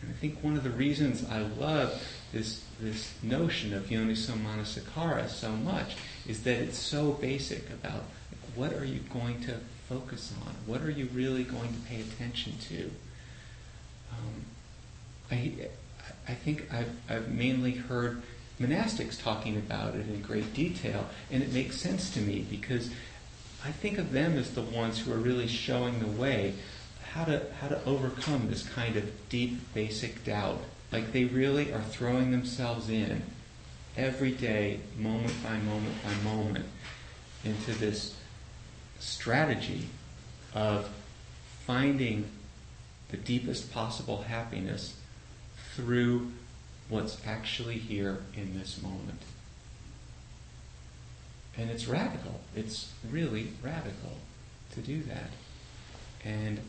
And 0.00 0.10
I 0.10 0.14
think 0.14 0.42
one 0.42 0.56
of 0.56 0.62
the 0.62 0.70
reasons 0.70 1.28
I 1.28 1.40
love 1.40 2.02
this, 2.32 2.64
this 2.80 3.12
notion 3.22 3.72
of 3.72 3.84
yoniso 3.86 4.32
manasikara 4.32 5.28
so 5.28 5.50
much 5.50 5.96
is 6.26 6.42
that 6.44 6.58
it's 6.58 6.78
so 6.78 7.12
basic 7.12 7.68
about 7.70 8.04
what 8.54 8.72
are 8.72 8.84
you 8.84 9.00
going 9.12 9.40
to 9.42 9.54
focus 9.88 10.32
on? 10.44 10.52
What 10.66 10.82
are 10.82 10.90
you 10.90 11.08
really 11.14 11.44
going 11.44 11.72
to 11.72 11.80
pay 11.88 12.00
attention 12.00 12.54
to? 12.68 12.90
Um, 14.12 14.44
I, 15.30 15.52
I 16.28 16.34
think 16.34 16.72
I've, 16.72 16.90
I've 17.08 17.28
mainly 17.28 17.72
heard 17.72 18.22
monastics 18.60 19.20
talking 19.22 19.56
about 19.56 19.94
it 19.94 20.06
in 20.08 20.20
great 20.20 20.52
detail, 20.52 21.06
and 21.30 21.42
it 21.42 21.52
makes 21.52 21.80
sense 21.80 22.10
to 22.14 22.20
me 22.20 22.44
because 22.50 22.90
I 23.64 23.70
think 23.70 23.98
of 23.98 24.12
them 24.12 24.36
as 24.36 24.54
the 24.54 24.62
ones 24.62 24.98
who 24.98 25.12
are 25.12 25.18
really 25.18 25.46
showing 25.46 26.00
the 26.00 26.06
way 26.06 26.54
how 27.12 27.24
to 27.24 27.42
how 27.60 27.68
to 27.68 27.82
overcome 27.84 28.48
this 28.48 28.62
kind 28.68 28.96
of 28.96 29.28
deep 29.28 29.58
basic 29.74 30.24
doubt. 30.24 30.60
Like 30.90 31.12
they 31.12 31.24
really 31.24 31.72
are 31.72 31.82
throwing 31.82 32.30
themselves 32.30 32.88
in 32.88 33.22
every 33.96 34.30
day, 34.30 34.80
moment 34.96 35.34
by 35.42 35.56
moment 35.58 35.96
by 36.02 36.30
moment, 36.30 36.64
into 37.44 37.72
this 37.72 38.16
strategy 38.98 39.88
of 40.54 40.88
finding 41.66 42.28
the 43.10 43.16
deepest 43.16 43.72
possible 43.72 44.22
happiness 44.22 44.96
through 45.74 46.32
what's 46.88 47.18
actually 47.26 47.78
here 47.78 48.22
in 48.34 48.58
this 48.58 48.82
moment. 48.82 49.20
And 51.56 51.70
it's 51.70 51.86
radical. 51.86 52.40
It's 52.54 52.92
really 53.10 53.48
radical 53.62 54.18
to 54.74 54.80
do 54.80 55.02
that. 55.02 55.30
And 56.24 56.60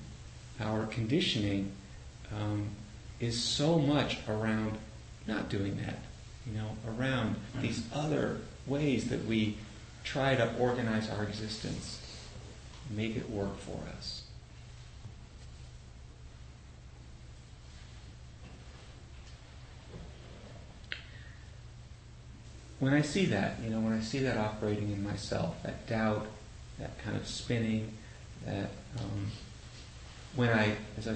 our 0.59 0.85
conditioning 0.87 1.71
um, 2.35 2.69
is 3.19 3.41
so 3.41 3.77
much 3.77 4.19
around 4.27 4.77
not 5.27 5.49
doing 5.49 5.77
that, 5.77 5.99
you 6.45 6.57
know, 6.57 6.69
around 6.87 7.35
these 7.61 7.83
other 7.93 8.37
ways 8.65 9.09
that 9.09 9.25
we 9.25 9.57
try 10.03 10.35
to 10.35 10.55
organize 10.57 11.09
our 11.09 11.23
existence, 11.23 12.01
make 12.89 13.15
it 13.15 13.29
work 13.29 13.57
for 13.59 13.79
us. 13.97 14.23
When 22.79 22.93
I 22.93 23.01
see 23.01 23.25
that, 23.25 23.59
you 23.61 23.69
know, 23.69 23.81
when 23.81 23.91
I 23.91 23.99
see 23.99 24.19
that 24.19 24.37
operating 24.37 24.89
in 24.91 25.03
myself, 25.03 25.61
that 25.63 25.85
doubt, 25.85 26.27
that 26.79 26.97
kind 27.03 27.17
of 27.17 27.27
spinning, 27.27 27.91
that 28.45 28.69
um, 28.97 29.27
when 30.33 30.49
I, 30.49 30.77
as 30.97 31.07
I 31.07 31.15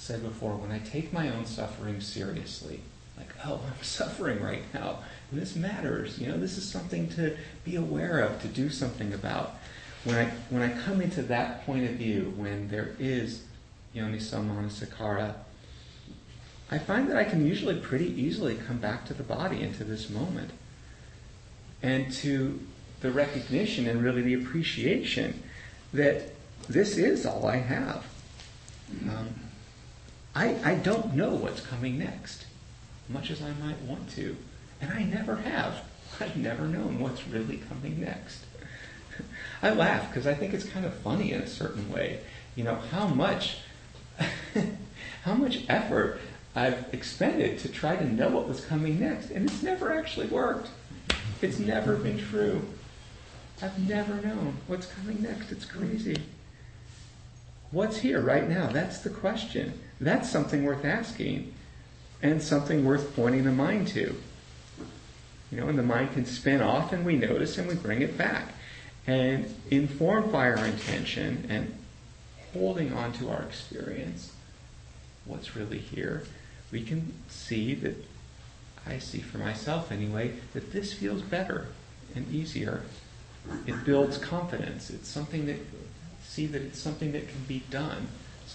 said 0.00 0.22
before, 0.22 0.56
when 0.56 0.72
I 0.72 0.78
take 0.78 1.12
my 1.12 1.28
own 1.28 1.44
suffering 1.44 2.00
seriously, 2.00 2.80
like, 3.18 3.28
oh, 3.44 3.60
I'm 3.66 3.84
suffering 3.84 4.42
right 4.42 4.62
now, 4.72 5.00
and 5.30 5.40
this 5.40 5.54
matters, 5.54 6.18
you 6.18 6.26
know, 6.26 6.38
this 6.38 6.56
is 6.56 6.68
something 6.68 7.08
to 7.10 7.36
be 7.64 7.76
aware 7.76 8.20
of, 8.20 8.40
to 8.42 8.48
do 8.48 8.70
something 8.70 9.12
about. 9.12 9.56
When 10.04 10.16
I, 10.16 10.30
when 10.48 10.62
I 10.62 10.72
come 10.84 11.02
into 11.02 11.22
that 11.24 11.66
point 11.66 11.84
of 11.84 11.96
view, 11.96 12.32
when 12.36 12.68
there 12.68 12.96
is 12.98 13.44
yoniso 13.94 15.34
I 16.70 16.78
find 16.78 17.10
that 17.10 17.16
I 17.16 17.24
can 17.24 17.46
usually 17.46 17.78
pretty 17.78 18.08
easily 18.08 18.54
come 18.54 18.78
back 18.78 19.04
to 19.06 19.14
the 19.14 19.22
body, 19.22 19.60
into 19.60 19.84
this 19.84 20.08
moment, 20.08 20.52
and 21.82 22.10
to 22.14 22.58
the 23.02 23.10
recognition 23.10 23.86
and 23.86 24.02
really 24.02 24.22
the 24.22 24.34
appreciation 24.34 25.42
that 25.92 26.30
this 26.68 26.96
is 26.96 27.26
all 27.26 27.46
I 27.46 27.56
have. 27.56 28.06
Um, 29.02 29.34
I, 30.34 30.74
don't 30.82 31.14
know 31.14 31.30
what's 31.30 31.60
coming 31.60 31.98
next, 31.98 32.46
much 33.08 33.30
as 33.30 33.42
I 33.42 33.52
might 33.64 33.80
want 33.82 34.10
to. 34.10 34.36
And 34.80 34.92
I 34.92 35.02
never 35.02 35.36
have. 35.36 35.84
I've 36.20 36.36
never 36.36 36.66
known 36.66 37.00
what's 37.00 37.26
really 37.26 37.58
coming 37.68 38.00
next. 38.00 38.44
I 39.62 39.70
laugh 39.70 40.08
because 40.08 40.26
I 40.26 40.34
think 40.34 40.54
it's 40.54 40.64
kind 40.64 40.86
of 40.86 40.94
funny 40.94 41.32
in 41.32 41.40
a 41.40 41.46
certain 41.46 41.90
way. 41.92 42.20
You 42.56 42.64
know, 42.64 42.76
how 42.90 43.06
much 43.06 43.58
how 45.22 45.34
much 45.34 45.64
effort 45.68 46.20
I've 46.54 46.92
expended 46.92 47.58
to 47.60 47.68
try 47.68 47.96
to 47.96 48.04
know 48.04 48.28
what 48.28 48.48
was 48.48 48.64
coming 48.64 49.00
next, 49.00 49.30
and 49.30 49.48
it's 49.48 49.62
never 49.62 49.92
actually 49.92 50.26
worked. 50.26 50.68
It's 51.40 51.58
never 51.58 51.96
been 51.96 52.18
true. 52.18 52.62
I've 53.62 53.78
never 53.88 54.14
known 54.14 54.56
what's 54.66 54.86
coming 54.86 55.22
next. 55.22 55.52
It's 55.52 55.64
crazy. 55.64 56.16
What's 57.70 57.98
here 57.98 58.20
right 58.20 58.48
now? 58.48 58.66
That's 58.66 58.98
the 58.98 59.10
question. 59.10 59.80
That's 60.00 60.30
something 60.30 60.64
worth 60.64 60.84
asking 60.84 61.54
and 62.22 62.42
something 62.42 62.84
worth 62.84 63.14
pointing 63.14 63.44
the 63.44 63.52
mind 63.52 63.88
to. 63.88 64.16
You 65.50 65.60
know, 65.60 65.68
and 65.68 65.78
the 65.78 65.82
mind 65.82 66.12
can 66.12 66.26
spin 66.26 66.60
off 66.60 66.92
and 66.92 67.04
we 67.04 67.16
notice 67.16 67.58
and 67.58 67.68
we 67.68 67.74
bring 67.74 68.02
it 68.02 68.16
back. 68.16 68.54
And 69.06 69.54
informed 69.70 70.32
by 70.32 70.50
our 70.50 70.64
intention 70.64 71.46
and 71.48 71.74
holding 72.52 72.92
on 72.92 73.12
to 73.14 73.30
our 73.30 73.42
experience, 73.42 74.32
what's 75.24 75.56
really 75.56 75.78
here, 75.78 76.24
we 76.70 76.82
can 76.82 77.12
see 77.28 77.74
that, 77.74 77.96
I 78.86 78.98
see 78.98 79.18
for 79.18 79.38
myself 79.38 79.90
anyway, 79.90 80.34
that 80.52 80.72
this 80.72 80.92
feels 80.92 81.22
better 81.22 81.68
and 82.14 82.32
easier. 82.32 82.82
It 83.66 83.84
builds 83.84 84.18
confidence. 84.18 84.90
It's 84.90 85.08
something 85.08 85.46
that 85.46 85.56
see 86.22 86.46
that 86.46 86.62
it's 86.62 86.80
something 86.80 87.12
that 87.12 87.28
can 87.28 87.42
be 87.48 87.62
done, 87.70 88.06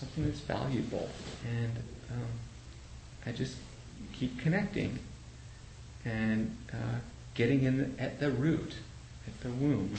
something 0.06 0.26
that's 0.26 0.40
valuable. 0.40 1.10
And 1.46 1.78
um, 2.12 2.28
I 3.26 3.32
just 3.32 3.58
keep 4.14 4.40
connecting 4.40 5.00
and 6.04 6.56
uh, 6.72 7.00
getting 7.34 7.64
in 7.64 7.78
the, 7.78 8.02
at 8.02 8.20
the 8.20 8.32
root, 8.32 8.76
at 9.28 9.42
the 9.42 9.50
womb. 9.50 9.96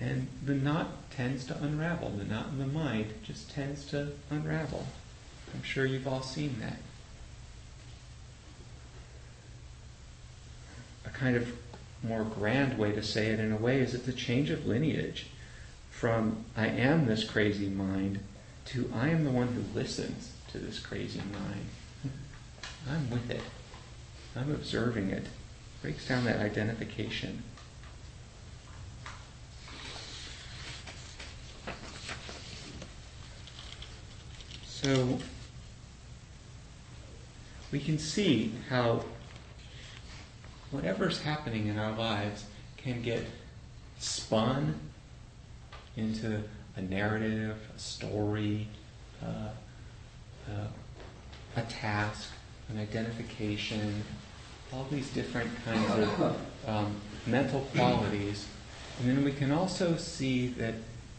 And 0.00 0.28
the 0.44 0.54
knot 0.54 1.10
tends 1.10 1.44
to 1.46 1.62
unravel. 1.62 2.10
The 2.10 2.24
knot 2.24 2.46
in 2.48 2.58
the 2.58 2.66
mind 2.66 3.12
just 3.24 3.50
tends 3.50 3.84
to 3.86 4.12
unravel. 4.30 4.86
I'm 5.54 5.62
sure 5.62 5.84
you've 5.84 6.06
all 6.06 6.22
seen 6.22 6.56
that. 6.60 6.78
A 11.04 11.10
kind 11.10 11.36
of 11.36 11.52
more 12.02 12.22
grand 12.22 12.78
way 12.78 12.92
to 12.92 13.02
say 13.02 13.26
it 13.28 13.40
in 13.40 13.50
a 13.52 13.56
way 13.56 13.80
is 13.80 13.92
it's 13.92 14.06
a 14.06 14.12
change 14.12 14.50
of 14.50 14.66
lineage 14.66 15.26
from 15.98 16.44
I 16.56 16.68
am 16.68 17.06
this 17.06 17.24
crazy 17.24 17.68
mind 17.68 18.20
to 18.66 18.88
I 18.94 19.08
am 19.08 19.24
the 19.24 19.32
one 19.32 19.48
who 19.48 19.64
listens 19.76 20.32
to 20.52 20.58
this 20.58 20.78
crazy 20.78 21.20
mind. 21.32 22.14
I'm 22.88 23.10
with 23.10 23.28
it. 23.28 23.40
I'm 24.36 24.52
observing 24.52 25.10
it. 25.10 25.26
Breaks 25.82 26.06
down 26.06 26.24
that 26.26 26.38
identification. 26.38 27.42
So 34.64 35.18
we 37.72 37.80
can 37.80 37.98
see 37.98 38.52
how 38.68 39.04
whatever's 40.70 41.22
happening 41.22 41.66
in 41.66 41.76
our 41.76 41.96
lives 41.96 42.44
can 42.76 43.02
get 43.02 43.24
spun 43.98 44.87
into 45.98 46.42
a 46.76 46.80
narrative, 46.82 47.56
a 47.74 47.78
story, 47.78 48.68
uh, 49.22 49.50
uh, 50.48 50.66
a 51.56 51.62
task, 51.62 52.30
an 52.68 52.78
identification, 52.78 54.04
all 54.72 54.86
these 54.90 55.10
different 55.10 55.50
kinds 55.64 55.90
of 55.90 56.38
um, 56.66 56.94
mental 57.26 57.60
qualities. 57.74 58.46
And 59.00 59.08
then 59.08 59.24
we 59.24 59.32
can 59.32 59.50
also 59.50 59.96
see 59.96 60.48
that 60.48 60.74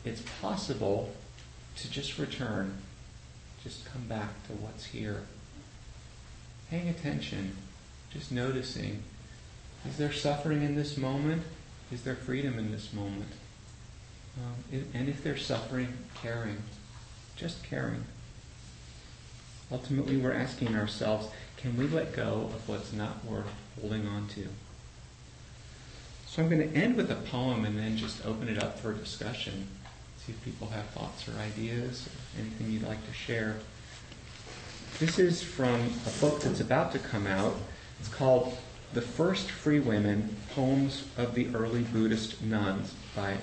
it's 0.06 0.22
possible 0.42 1.14
to 1.78 1.92
just 1.92 2.18
return, 2.18 2.78
just 3.64 3.86
come 3.86 4.04
back 4.08 4.46
to 4.48 4.54
what's 4.54 4.86
here. 4.86 5.24
Paying 6.70 6.90
attention, 6.90 7.56
just 8.12 8.32
noticing. 8.32 9.04
Is 9.88 9.98
there 9.98 10.12
suffering 10.12 10.62
in 10.62 10.76
this 10.76 10.98
moment? 10.98 11.44
Is 11.92 12.04
there 12.04 12.16
freedom 12.16 12.60
in 12.60 12.72
this 12.72 12.94
moment? 12.94 13.32
Um, 14.38 14.86
and 14.94 15.10
if 15.10 15.24
they're 15.24 15.38
suffering, 15.38 15.94
caring, 16.22 16.58
just 17.36 17.64
caring. 17.64 18.06
Ultimately, 19.72 20.18
we're 20.18 20.34
asking 20.34 20.76
ourselves, 20.76 21.28
can 21.58 21.78
we 21.78 21.88
let 21.88 22.16
go 22.16 22.50
of 22.54 22.68
what's 22.68 22.94
not 22.94 23.24
worth 23.26 23.52
holding 23.80 24.08
on 24.08 24.28
to? 24.30 24.48
So 26.28 26.44
I'm 26.44 26.50
going 26.50 26.70
to 26.70 26.76
end 26.76 26.96
with 26.96 27.12
a 27.12 27.16
poem 27.16 27.66
and 27.66 27.78
then 27.78 27.98
just 27.98 28.26
open 28.26 28.48
it 28.48 28.62
up 28.62 28.80
for 28.80 28.94
discussion. 28.94 29.68
See 30.26 30.32
if 30.32 30.44
people 30.44 30.68
have 30.68 30.86
thoughts 30.88 31.28
or 31.28 31.34
ideas 31.40 32.08
or 32.08 32.42
anything 32.42 32.72
you'd 32.72 32.88
like 32.88 33.06
to 33.08 33.14
share. 33.14 33.58
This 35.00 35.18
is 35.18 35.42
from 35.42 35.92
a 36.06 36.20
book 36.20 36.42
that's 36.42 36.60
about 36.60 36.92
to 36.92 37.00
come 37.00 37.26
out. 37.26 37.56
It's 38.00 38.10
called 38.10 38.58
The 38.94 39.02
First 39.02 39.50
Free 39.50 39.80
Women 39.80 40.36
Poems 40.54 41.06
of 41.18 41.36
the 41.36 41.48
Early 41.56 41.84
Buddhist 41.84 42.42
Nuns 42.42 42.94
by 43.16 43.38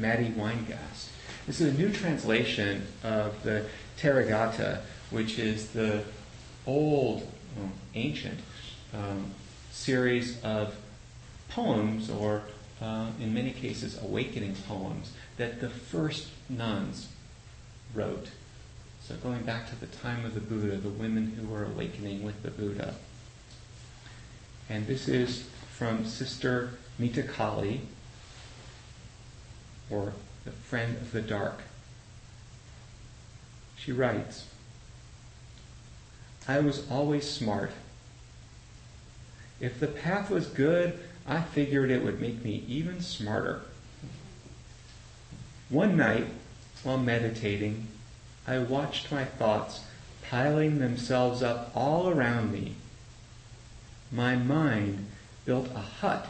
Matty 0.00 0.28
Weingast. 0.30 1.08
This 1.46 1.60
is 1.60 1.74
a 1.74 1.78
new 1.78 1.92
translation 1.92 2.86
of 3.04 3.42
the 3.42 3.66
Therigatha, 3.98 4.80
which 5.10 5.38
is 5.38 5.70
the 5.70 6.04
old, 6.66 7.30
ancient 7.94 8.40
um, 8.94 9.32
series 9.70 10.42
of 10.42 10.74
poems, 11.50 12.08
or 12.08 12.42
uh, 12.80 13.08
in 13.20 13.34
many 13.34 13.50
cases, 13.50 14.00
awakening 14.02 14.54
poems, 14.66 15.12
that 15.36 15.60
the 15.60 15.68
first 15.68 16.28
nuns 16.48 17.08
wrote. 17.94 18.28
So 19.02 19.16
going 19.16 19.42
back 19.42 19.68
to 19.68 19.76
the 19.76 19.86
time 19.86 20.24
of 20.24 20.34
the 20.34 20.40
Buddha, 20.40 20.76
the 20.76 20.88
women 20.88 21.36
who 21.38 21.46
were 21.46 21.64
awakening 21.64 22.22
with 22.22 22.42
the 22.42 22.50
Buddha. 22.50 22.94
And 24.68 24.86
this 24.86 25.08
is 25.08 25.48
from 25.72 26.04
Sister 26.04 26.70
Mitakali, 26.98 27.80
or 29.90 30.12
the 30.44 30.50
friend 30.50 30.96
of 30.96 31.12
the 31.12 31.20
dark. 31.20 31.60
She 33.76 33.92
writes, 33.92 34.46
I 36.46 36.60
was 36.60 36.88
always 36.90 37.28
smart. 37.28 37.72
If 39.60 39.78
the 39.78 39.86
path 39.86 40.30
was 40.30 40.46
good, 40.46 40.98
I 41.26 41.42
figured 41.42 41.90
it 41.90 42.02
would 42.02 42.20
make 42.20 42.42
me 42.44 42.64
even 42.66 43.00
smarter. 43.00 43.62
One 45.68 45.96
night, 45.96 46.26
while 46.82 46.98
meditating, 46.98 47.86
I 48.46 48.58
watched 48.58 49.12
my 49.12 49.24
thoughts 49.24 49.84
piling 50.28 50.78
themselves 50.78 51.42
up 51.42 51.70
all 51.74 52.08
around 52.08 52.52
me. 52.52 52.74
My 54.10 54.34
mind 54.34 55.06
built 55.44 55.68
a 55.74 55.80
hut 55.80 56.26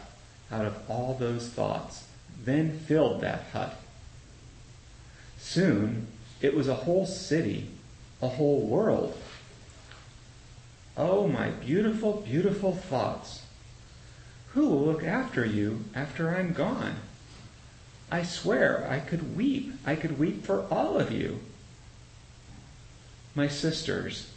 out 0.51 0.67
of 0.67 0.79
all 0.89 1.17
those 1.19 1.49
thoughts, 1.49 2.05
then 2.45 2.79
filled 2.79 3.21
that 3.21 3.45
hut. 3.53 3.77
Soon, 5.39 6.07
it 6.41 6.55
was 6.55 6.69
a 6.69 6.75
whole 6.75 7.07
city, 7.07 7.69
a 8.23 8.29
whole 8.29 8.61
world. 8.61 9.17
Oh, 10.97 11.29
my 11.29 11.51
beautiful, 11.51 12.25
beautiful 12.27 12.75
thoughts. 12.75 13.43
Who 14.55 14.69
will 14.69 14.85
look 14.85 15.05
after 15.05 15.45
you 15.45 15.85
after 15.95 16.35
I'm 16.35 16.53
gone? 16.53 16.97
I 18.11 18.25
swear 18.25 18.87
I 18.91 18.99
could 18.99 19.37
weep. 19.37 19.73
I 19.87 19.95
could 19.95 20.19
weep 20.19 20.45
for 20.45 20.67
all 20.71 20.99
of 20.99 21.13
you. 21.13 21.41
My 23.35 23.47
sisters, 23.47 24.33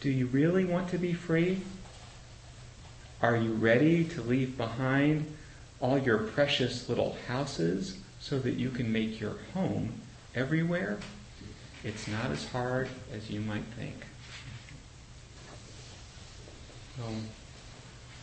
do 0.00 0.10
you 0.10 0.26
really 0.26 0.64
want 0.64 0.88
to 0.90 0.98
be 0.98 1.12
free? 1.12 1.60
Are 3.20 3.36
you 3.36 3.52
ready 3.52 4.04
to 4.04 4.22
leave 4.22 4.56
behind 4.56 5.26
all 5.84 5.98
your 5.98 6.16
precious 6.16 6.88
little 6.88 7.14
houses 7.28 7.98
so 8.18 8.38
that 8.38 8.54
you 8.54 8.70
can 8.70 8.90
make 8.90 9.20
your 9.20 9.34
home 9.52 9.92
everywhere? 10.34 10.96
It's 11.84 12.08
not 12.08 12.30
as 12.30 12.46
hard 12.46 12.88
as 13.12 13.28
you 13.30 13.42
might 13.42 13.64
think. 13.78 13.94
So, 16.96 17.02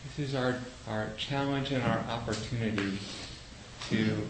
this 0.04 0.28
is 0.28 0.34
our, 0.34 0.56
our 0.88 1.10
challenge 1.16 1.70
and 1.70 1.84
our 1.84 2.00
opportunity 2.10 2.98
to 3.90 4.26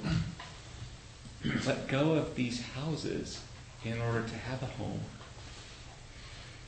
let 1.64 1.88
go 1.88 2.12
of 2.12 2.34
these 2.34 2.60
houses 2.60 3.40
in 3.82 3.98
order 3.98 4.28
to 4.28 4.34
have 4.34 4.62
a 4.62 4.66
home. 4.66 5.00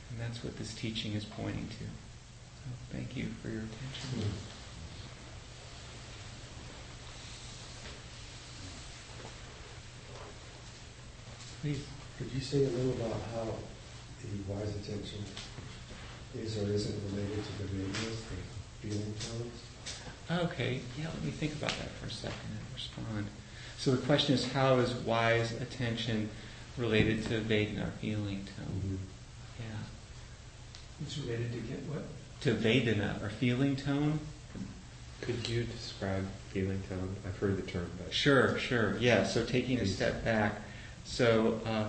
And 0.09 0.19
that's 0.19 0.43
what 0.43 0.57
this 0.57 0.73
teaching 0.73 1.13
is 1.13 1.25
pointing 1.25 1.67
to. 1.67 1.83
So 1.83 2.71
thank 2.91 3.15
you 3.15 3.27
for 3.43 3.49
your 3.49 3.61
attention. 3.61 4.31
Please. 11.65 11.83
Could 12.19 12.31
you 12.31 12.41
say 12.41 12.63
a 12.63 12.69
little 12.69 12.93
about 12.93 13.19
how 13.33 13.45
the 14.21 14.53
wise 14.53 14.69
attention 14.75 15.25
is 16.37 16.59
or 16.59 16.71
isn't 16.71 16.95
related 17.09 17.43
to 17.43 17.57
the 17.57 17.73
radius, 17.73 18.21
the 18.21 18.87
feeling 18.87 19.13
tones? 19.15 20.43
Okay, 20.43 20.81
yeah, 20.95 21.07
let 21.07 21.23
me 21.23 21.31
think 21.31 21.53
about 21.53 21.71
that 21.71 21.89
for 21.99 22.05
a 22.05 22.11
second 22.11 22.37
and 22.51 22.59
respond. 22.75 23.25
So 23.79 23.95
the 23.95 24.05
question 24.05 24.35
is 24.35 24.51
how 24.51 24.77
is 24.77 24.93
wise 24.93 25.53
attention 25.53 26.29
related 26.77 27.23
to 27.29 27.41
Vedana, 27.41 27.87
or 27.87 27.91
feeling 27.99 28.45
tone? 28.55 28.67
Mm-hmm. 28.67 28.95
Yeah. 29.57 31.01
It's 31.01 31.17
related 31.17 31.51
to 31.51 31.57
get 31.61 31.79
what? 31.89 32.03
To 32.41 32.53
Vedana, 32.53 33.23
or 33.23 33.29
feeling 33.29 33.75
tone? 33.75 34.19
Could 35.21 35.49
you 35.49 35.63
describe 35.63 36.27
feeling 36.49 36.83
tone? 36.87 37.15
I've 37.25 37.39
heard 37.39 37.57
the 37.57 37.63
term, 37.63 37.89
but 37.97 38.13
Sure, 38.13 38.55
sure. 38.59 38.97
Yeah, 38.99 39.23
so 39.23 39.43
taking 39.43 39.79
a 39.79 39.87
step 39.87 40.23
back. 40.23 40.61
So 41.05 41.61
uh, 41.65 41.85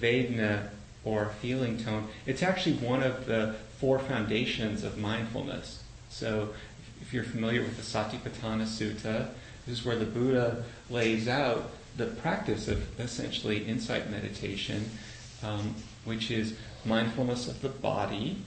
Vedana, 0.00 0.68
or 1.04 1.30
feeling 1.40 1.78
tone, 1.78 2.08
it's 2.26 2.42
actually 2.42 2.76
one 2.76 3.02
of 3.02 3.26
the 3.26 3.54
four 3.78 3.98
foundations 3.98 4.84
of 4.84 4.98
mindfulness. 4.98 5.82
So 6.10 6.50
if 7.00 7.12
you're 7.14 7.24
familiar 7.24 7.62
with 7.62 7.76
the 7.76 7.82
Satipatthana 7.82 8.64
Sutta, 8.64 9.28
this 9.66 9.78
is 9.78 9.84
where 9.84 9.96
the 9.96 10.04
Buddha 10.04 10.64
lays 10.90 11.28
out 11.28 11.70
the 11.96 12.06
practice 12.06 12.68
of 12.68 13.00
essentially 13.00 13.64
insight 13.64 14.10
meditation, 14.10 14.90
um, 15.42 15.74
which 16.04 16.30
is 16.30 16.54
mindfulness 16.84 17.48
of 17.48 17.62
the 17.62 17.68
body 17.68 18.38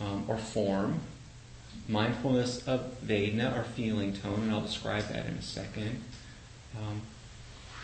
um, 0.00 0.24
or 0.28 0.36
form, 0.36 1.00
mindfulness 1.88 2.66
of 2.66 2.94
Vedana 3.04 3.56
or 3.58 3.64
feeling 3.64 4.12
tone, 4.12 4.40
and 4.42 4.50
I'll 4.50 4.60
describe 4.60 5.04
that 5.08 5.26
in 5.26 5.34
a 5.34 5.42
second. 5.42 6.02
Um, 6.76 7.02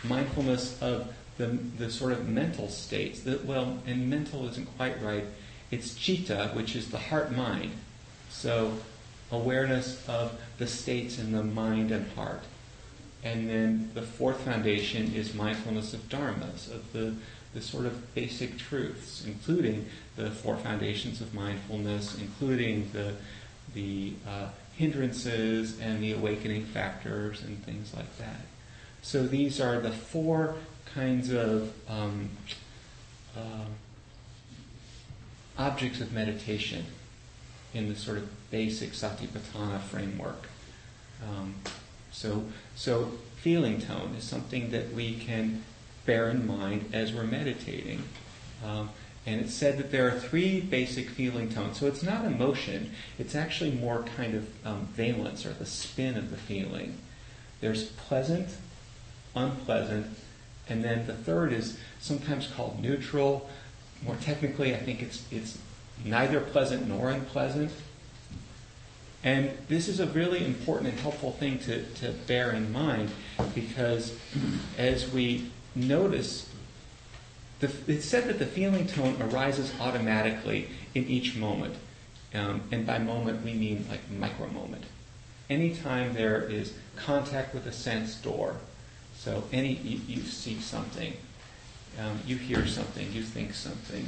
mindfulness 0.03 0.81
of 0.81 1.13
the, 1.37 1.47
the 1.47 1.89
sort 1.89 2.11
of 2.11 2.27
mental 2.27 2.69
states. 2.69 3.21
That, 3.21 3.45
well, 3.45 3.79
and 3.85 4.09
mental 4.09 4.47
isn't 4.49 4.75
quite 4.77 5.01
right. 5.01 5.25
It's 5.71 5.95
chitta, 5.95 6.51
which 6.53 6.75
is 6.75 6.89
the 6.89 6.97
heart 6.97 7.35
mind. 7.35 7.71
So, 8.29 8.73
awareness 9.31 10.07
of 10.07 10.39
the 10.57 10.67
states 10.67 11.19
in 11.19 11.31
the 11.31 11.43
mind 11.43 11.91
and 11.91 12.09
heart. 12.11 12.43
And 13.23 13.49
then 13.49 13.91
the 13.93 14.01
fourth 14.01 14.41
foundation 14.41 15.13
is 15.13 15.33
mindfulness 15.33 15.93
of 15.93 16.07
dharmas, 16.07 16.73
of 16.73 16.93
the, 16.93 17.15
the 17.53 17.61
sort 17.61 17.85
of 17.85 18.13
basic 18.15 18.57
truths, 18.57 19.25
including 19.25 19.87
the 20.15 20.31
four 20.31 20.55
foundations 20.57 21.19
of 21.19 21.33
mindfulness, 21.33 22.17
including 22.19 22.89
the, 22.93 23.13
the 23.73 24.13
uh, 24.27 24.47
hindrances 24.75 25.79
and 25.79 26.01
the 26.01 26.13
awakening 26.13 26.63
factors 26.65 27.41
and 27.41 27.63
things 27.65 27.93
like 27.93 28.17
that. 28.17 28.41
So 29.01 29.25
these 29.25 29.59
are 29.59 29.79
the 29.79 29.91
four 29.91 30.55
kinds 30.93 31.31
of 31.31 31.73
um, 31.89 32.29
uh, 33.35 33.65
objects 35.57 36.01
of 36.01 36.11
meditation 36.13 36.85
in 37.73 37.89
the 37.89 37.95
sort 37.95 38.17
of 38.17 38.49
basic 38.51 38.91
Satipatthana 38.91 39.79
framework. 39.81 40.47
Um, 41.23 41.55
so, 42.11 42.45
so 42.75 43.11
feeling 43.37 43.81
tone 43.81 44.15
is 44.17 44.23
something 44.23 44.71
that 44.71 44.93
we 44.93 45.15
can 45.15 45.63
bear 46.05 46.29
in 46.29 46.47
mind 46.47 46.89
as 46.93 47.13
we're 47.13 47.23
meditating. 47.23 48.03
Um, 48.65 48.89
and 49.25 49.41
it's 49.41 49.53
said 49.53 49.77
that 49.77 49.91
there 49.91 50.07
are 50.07 50.17
three 50.17 50.61
basic 50.61 51.09
feeling 51.09 51.49
tones. 51.49 51.79
So 51.79 51.85
it's 51.85 52.01
not 52.01 52.23
emotion, 52.23 52.91
it's 53.19 53.35
actually 53.35 53.71
more 53.71 54.03
kind 54.15 54.35
of 54.35 54.47
um, 54.65 54.87
valence 54.93 55.45
or 55.45 55.51
the 55.51 55.65
spin 55.65 56.17
of 56.17 56.31
the 56.31 56.37
feeling. 56.37 56.97
There's 57.59 57.83
pleasant, 57.83 58.49
unpleasant, 59.35 60.07
and 60.69 60.83
then 60.83 61.07
the 61.07 61.13
third 61.13 61.53
is 61.53 61.77
sometimes 61.99 62.47
called 62.47 62.81
neutral. 62.81 63.49
More 64.03 64.15
technically, 64.21 64.75
I 64.75 64.79
think 64.79 65.01
it's, 65.01 65.23
it's 65.31 65.57
neither 66.03 66.39
pleasant 66.39 66.87
nor 66.87 67.09
unpleasant. 67.09 67.71
And 69.23 69.51
this 69.67 69.87
is 69.87 69.99
a 69.99 70.05
really 70.07 70.45
important 70.45 70.89
and 70.89 70.99
helpful 70.99 71.31
thing 71.31 71.59
to, 71.59 71.83
to 71.83 72.11
bear 72.27 72.51
in 72.51 72.71
mind 72.71 73.09
because 73.55 74.17
as 74.77 75.11
we 75.11 75.49
notice, 75.75 76.49
the, 77.59 77.71
it's 77.87 78.05
said 78.05 78.27
that 78.27 78.39
the 78.39 78.45
feeling 78.45 78.85
tone 78.85 79.19
arises 79.21 79.73
automatically 79.79 80.69
in 80.93 81.07
each 81.07 81.35
moment. 81.35 81.75
Um, 82.33 82.61
and 82.71 82.85
by 82.85 82.99
moment, 82.99 83.43
we 83.43 83.53
mean 83.53 83.85
like 83.89 84.09
micro 84.11 84.47
moment. 84.47 84.83
Anytime 85.49 86.13
there 86.13 86.41
is 86.43 86.73
contact 86.95 87.53
with 87.53 87.65
a 87.65 87.71
sense 87.71 88.15
door, 88.15 88.57
so 89.17 89.43
any 89.51 89.73
you, 89.73 89.99
you 90.07 90.21
see 90.23 90.59
something, 90.59 91.13
um, 91.99 92.19
you 92.25 92.37
hear 92.37 92.65
something, 92.67 93.11
you 93.11 93.23
think 93.23 93.53
something, 93.53 94.07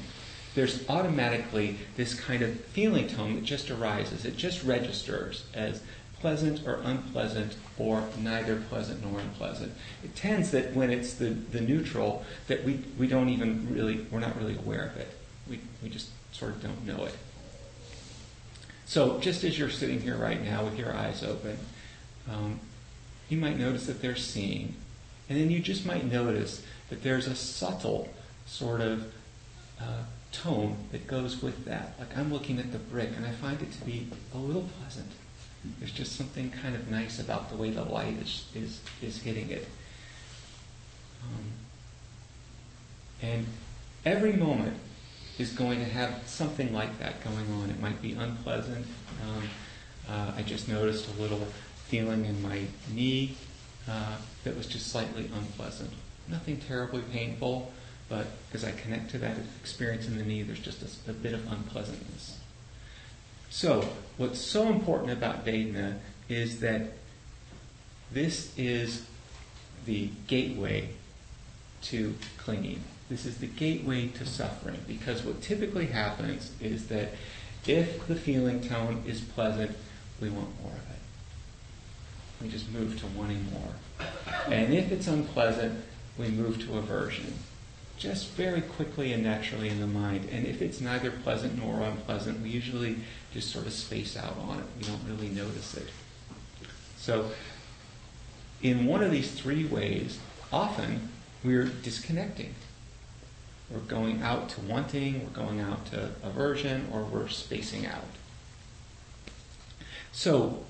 there's 0.56 0.88
automatically 0.90 1.78
this 1.96 2.14
kind 2.14 2.42
of 2.42 2.60
feeling 2.66 3.08
tone 3.08 3.36
that 3.36 3.44
just 3.44 3.70
arises. 3.70 4.26
It 4.26 4.38
just 4.38 4.64
registers 4.64 5.46
as 5.54 5.82
pleasant 6.20 6.68
or 6.68 6.82
unpleasant 6.84 7.56
or 7.78 8.04
neither 8.18 8.58
pleasant 8.70 9.04
nor 9.04 9.20
unpleasant. 9.20 9.74
It 10.04 10.16
tends 10.16 10.52
that 10.52 10.74
when 10.74 10.90
it's 10.90 11.14
the, 11.14 11.30
the 11.30 11.62
neutral 11.62 12.26
that 12.48 12.64
we, 12.64 12.82
we 12.98 13.08
don't 13.08 13.30
even 13.30 13.74
really, 13.74 14.06
we're 14.12 14.20
not 14.20 14.38
really 14.38 14.58
aware 14.58 14.86
of 14.86 14.98
it. 14.98 15.08
We, 15.50 15.60
we 15.82 15.90
just 15.90 16.10
sort 16.32 16.52
of 16.52 16.62
don't 16.62 16.86
know 16.86 17.06
it. 17.06 17.16
So 18.86 19.20
just 19.20 19.44
as 19.44 19.58
you're 19.58 19.70
sitting 19.70 20.02
here 20.02 20.18
right 20.18 20.44
now 20.44 20.64
with 20.66 20.78
your 20.78 20.94
eyes 20.94 21.24
open, 21.24 21.58
um, 22.30 22.60
you 23.30 23.38
might 23.38 23.58
notice 23.58 23.86
that 23.86 24.02
they're 24.02 24.16
seeing. 24.16 24.76
And 25.30 25.40
then 25.40 25.52
you 25.52 25.60
just 25.60 25.86
might 25.86 26.12
notice 26.12 26.64
that 26.90 27.04
there's 27.04 27.28
a 27.28 27.36
subtle 27.36 28.10
sort 28.48 28.82
of 28.82 29.14
uh, 29.80 30.04
tone 30.32 30.76
that 30.92 31.08
goes 31.08 31.42
with 31.42 31.66
that. 31.66 31.94
Like 32.00 32.18
I'm 32.18 32.34
looking 32.34 32.60
at 32.60 32.72
the 32.72 32.80
brick 32.80 33.12
and 33.16 33.26
I 33.26 33.32
find 33.32 33.62
it 33.62 33.72
to 33.74 33.86
be 33.86 34.08
a 34.34 34.38
little 34.38 34.68
pleasant. 34.80 35.12
There's 35.78 35.92
just 35.92 36.16
something 36.16 36.50
kind 36.50 36.76
of 36.76 36.90
nice 36.90 37.20
about 37.20 37.50
the 37.50 37.58
way 37.58 37.70
the 37.70 37.84
light 37.84 38.18
is, 38.18 38.46
is, 38.56 38.82
is 39.02 39.22
hitting 39.22 39.50
it. 39.50 39.68
Um, 41.24 41.52
and 43.22 43.46
every 44.06 44.34
moment 44.34 44.78
is 45.38 45.52
going 45.52 45.80
to 45.80 45.86
have 45.86 46.24
something 46.26 46.74
like 46.74 46.98
that 47.00 47.24
going 47.24 47.52
on. 47.62 47.70
It 47.70 47.80
might 47.80 48.02
be 48.02 48.14
unpleasant. 48.14 48.86
Um, 49.24 49.44
uh, 50.10 50.32
I 50.36 50.42
just 50.42 50.68
noticed 50.68 51.08
a 51.10 51.22
little 51.22 51.46
feeling 51.88 52.26
in 52.26 52.42
my 52.42 52.62
knee 52.92 53.36
uh, 53.90 54.16
that 54.44 54.56
was 54.56 54.68
just 54.68 54.88
slightly 54.88 55.30
unpleasant. 55.36 55.92
Nothing 56.28 56.58
terribly 56.58 57.02
painful, 57.12 57.72
but 58.08 58.28
as 58.54 58.64
I 58.64 58.72
connect 58.72 59.12
to 59.12 59.18
that 59.20 59.38
experience 59.60 60.08
in 60.08 60.18
the 60.18 60.24
knee, 60.24 60.44
there's 60.44 60.60
just 60.60 60.82
a, 60.84 61.12
a 61.12 61.14
bit 61.14 61.34
of 61.34 61.52
unpleasantness. 61.52 62.40
So, 63.50 63.90
what's 64.18 64.40
so 64.40 64.70
important 64.70 65.12
about 65.12 65.44
Vedana 65.44 65.98
is 66.28 66.60
that 66.60 66.92
this 68.12 68.54
is 68.58 69.06
the 69.86 70.10
gateway 70.28 70.90
to 71.84 72.16
clinging. 72.38 72.84
This 73.10 73.26
is 73.26 73.38
the 73.38 73.48
gateway 73.48 74.08
to 74.10 74.26
suffering 74.26 74.80
because 74.88 75.24
what 75.24 75.42
typically 75.42 75.88
happens 75.88 76.52
is 76.62 76.88
that 76.90 77.14
if 77.66 78.08
the 78.08 78.16
feeling 78.16 78.62
tone 78.62 79.04
is 79.08 79.22
pleasant, 79.22 79.76
we 80.22 80.30
want 80.30 80.50
more 80.62 80.72
of 80.72 80.78
it. 80.92 80.99
We 82.42 82.48
just 82.48 82.72
move 82.72 83.00
to 83.00 83.08
wanting 83.08 83.46
more. 83.52 84.08
And 84.48 84.74
if 84.74 84.92
it's 84.92 85.08
unpleasant, 85.08 85.84
we 86.18 86.30
move 86.30 86.66
to 86.66 86.78
aversion. 86.78 87.34
Just 87.98 88.30
very 88.30 88.62
quickly 88.62 89.12
and 89.12 89.24
naturally 89.24 89.70
in 89.70 89.82
the 89.82 89.88
mind. 89.88 90.30
And 90.32 90.48
if 90.48 90.62
it's 90.62 90.80
neither 90.80 91.12
pleasant 91.12 91.58
nor 91.58 91.82
unpleasant, 91.82 92.42
we 92.42 92.50
usually 92.50 92.98
just 93.34 93.52
sort 93.52 93.66
of 93.66 93.74
space 93.74 94.16
out 94.16 94.38
on 94.38 94.60
it. 94.60 94.66
We 94.78 94.84
don't 94.84 95.02
really 95.08 95.30
notice 95.30 95.76
it. 95.76 95.90
So, 96.98 97.32
in 98.62 98.86
one 98.86 99.04
of 99.04 99.12
these 99.12 99.32
three 99.32 99.66
ways, 99.66 100.20
often 100.52 101.10
we're 101.44 101.66
disconnecting. 101.66 102.56
We're 103.70 103.80
going 103.80 104.22
out 104.22 104.50
to 104.50 104.62
wanting, 104.62 105.24
we're 105.24 105.44
going 105.46 105.60
out 105.60 105.86
to 105.88 106.12
aversion, 106.24 106.88
or 106.92 107.04
we're 107.04 107.28
spacing 107.28 107.86
out. 107.86 108.04
So, 110.12 110.64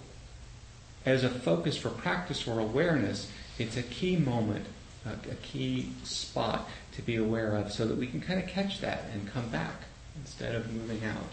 as 1.10 1.24
a 1.24 1.30
focus 1.30 1.76
for 1.76 1.90
practice 1.90 2.48
or 2.48 2.60
awareness, 2.60 3.32
it's 3.58 3.76
a 3.76 3.84
key 3.84 4.16
moment, 4.16 4.66
a, 5.06 5.12
a 5.32 5.36
key 5.42 5.92
spot 6.04 6.70
to 6.94 7.02
be 7.02 7.16
aware 7.16 7.56
of 7.56 7.72
so 7.72 7.86
that 7.86 7.98
we 7.98 8.08
can 8.08 8.22
kind 8.22 8.40
of 8.40 8.48
catch 8.48 8.80
that 8.82 9.06
and 9.14 9.32
come 9.32 9.50
back 9.50 9.84
instead 10.16 10.56
of 10.56 10.72
moving 10.72 11.04
out. 11.06 11.28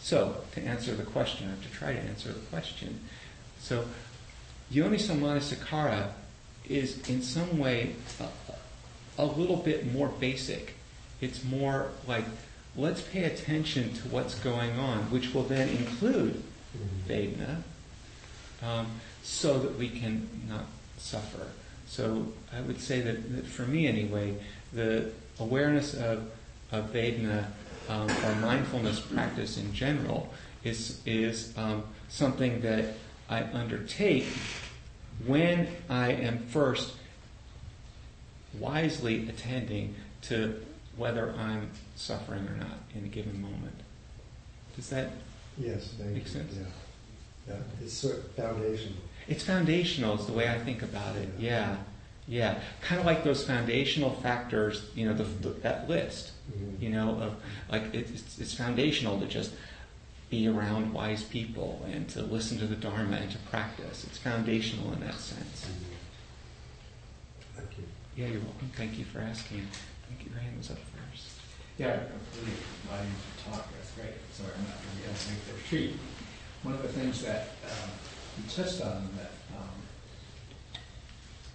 So, 0.00 0.38
to 0.52 0.60
answer 0.60 0.94
the 0.94 1.04
question, 1.04 1.50
or 1.50 1.62
to 1.62 1.70
try 1.70 1.92
to 1.92 1.98
answer 1.98 2.32
the 2.32 2.40
question, 2.40 3.00
so 3.58 3.86
Yoniso 4.70 5.16
Manasikara 5.16 6.10
is 6.68 7.08
in 7.08 7.22
some 7.22 7.58
way 7.58 7.94
a, 8.20 9.22
a 9.22 9.24
little 9.24 9.56
bit 9.56 9.92
more 9.92 10.08
basic. 10.08 10.74
It's 11.20 11.44
more 11.44 11.88
like, 12.06 12.24
let's 12.76 13.00
pay 13.00 13.24
attention 13.24 13.94
to 13.94 14.08
what's 14.08 14.34
going 14.34 14.78
on, 14.78 15.10
which 15.10 15.32
will 15.32 15.44
then 15.44 15.68
include 15.68 16.42
mm-hmm. 16.76 17.10
Vedana, 17.10 17.62
um, 18.64 18.86
so 19.22 19.58
that 19.58 19.78
we 19.78 19.88
can 19.88 20.28
not 20.48 20.64
suffer. 20.98 21.46
So 21.86 22.26
I 22.52 22.60
would 22.62 22.80
say 22.80 23.00
that, 23.00 23.36
that 23.36 23.46
for 23.46 23.62
me 23.62 23.86
anyway, 23.86 24.36
the 24.72 25.12
awareness 25.38 25.94
of, 25.94 26.30
of 26.72 26.92
Vedana 26.92 27.46
um, 27.88 28.10
or 28.10 28.34
mindfulness 28.36 29.00
practice 29.00 29.58
in 29.58 29.72
general 29.74 30.32
is, 30.62 31.00
is 31.04 31.56
um, 31.58 31.84
something 32.08 32.60
that 32.62 32.94
I 33.28 33.42
undertake 33.42 34.26
when 35.26 35.68
I 35.88 36.12
am 36.12 36.38
first 36.46 36.94
wisely 38.58 39.28
attending 39.28 39.94
to 40.22 40.60
whether 40.96 41.32
I'm 41.32 41.70
suffering 41.96 42.46
or 42.48 42.56
not 42.56 42.78
in 42.94 43.04
a 43.04 43.08
given 43.08 43.40
moment. 43.40 43.74
Does 44.76 44.88
that 44.90 45.10
Yes, 45.56 45.94
you. 46.12 46.20
sense. 46.24 46.54
Yeah. 46.56 46.64
Yeah, 47.48 47.54
it's 47.82 47.92
sort 47.92 48.16
of 48.18 48.30
foundational. 48.32 48.96
It's 49.28 49.42
foundational 49.44 50.18
is 50.18 50.26
the 50.26 50.32
way 50.32 50.48
I 50.48 50.58
think 50.58 50.82
about 50.82 51.16
it. 51.16 51.28
Yeah, 51.38 51.76
yeah. 52.26 52.58
Kind 52.82 53.00
of 53.00 53.06
like 53.06 53.24
those 53.24 53.44
foundational 53.44 54.10
factors, 54.10 54.90
you 54.94 55.06
know, 55.06 55.14
the, 55.14 55.24
the, 55.24 55.48
that 55.60 55.88
list, 55.88 56.32
Mhm. 56.52 56.80
you 56.82 56.90
know, 56.90 57.10
of 57.20 57.36
like 57.70 57.94
it, 57.94 58.10
it's, 58.10 58.38
it's 58.38 58.54
foundational 58.54 59.18
to 59.20 59.26
just 59.26 59.52
be 60.30 60.46
around 60.48 60.92
wise 60.92 61.22
people 61.22 61.82
and 61.90 62.08
to 62.10 62.22
listen 62.22 62.58
to 62.58 62.66
the 62.66 62.76
Dharma 62.76 63.16
and 63.16 63.30
to 63.30 63.38
practice. 63.50 64.04
It's 64.04 64.18
foundational 64.18 64.92
in 64.92 65.00
that 65.00 65.14
sense. 65.18 65.66
Thank 67.56 67.70
you. 67.78 67.84
Yeah, 68.16 68.28
you're 68.30 68.40
welcome. 68.42 68.70
Thank 68.76 68.98
you 68.98 69.04
for 69.04 69.20
asking. 69.20 69.60
I 69.60 70.14
think 70.16 70.28
your 70.30 70.38
hand 70.40 70.56
was 70.58 70.70
up 70.70 70.78
first. 70.78 71.30
Yeah, 71.78 71.88
I 71.88 71.92
really 71.92 72.56
value 72.88 73.08
your 73.08 73.52
talk, 73.56 73.68
that's 73.72 73.90
great. 73.92 74.14
Sorry, 74.32 74.50
I'm 74.56 74.64
not 74.64 74.76
going 74.78 74.90
to 74.90 74.96
be 74.96 75.04
able 75.08 75.18
to 75.18 75.30
make 75.30 75.46
the 75.46 75.54
retreat. 75.54 75.98
One 76.64 76.72
of 76.72 76.82
the 76.82 76.88
things 76.88 77.22
that 77.24 77.48
um, 77.66 77.90
you 78.38 78.48
touched 78.48 78.80
on 78.80 79.06
that 79.18 79.32
um, 79.54 79.68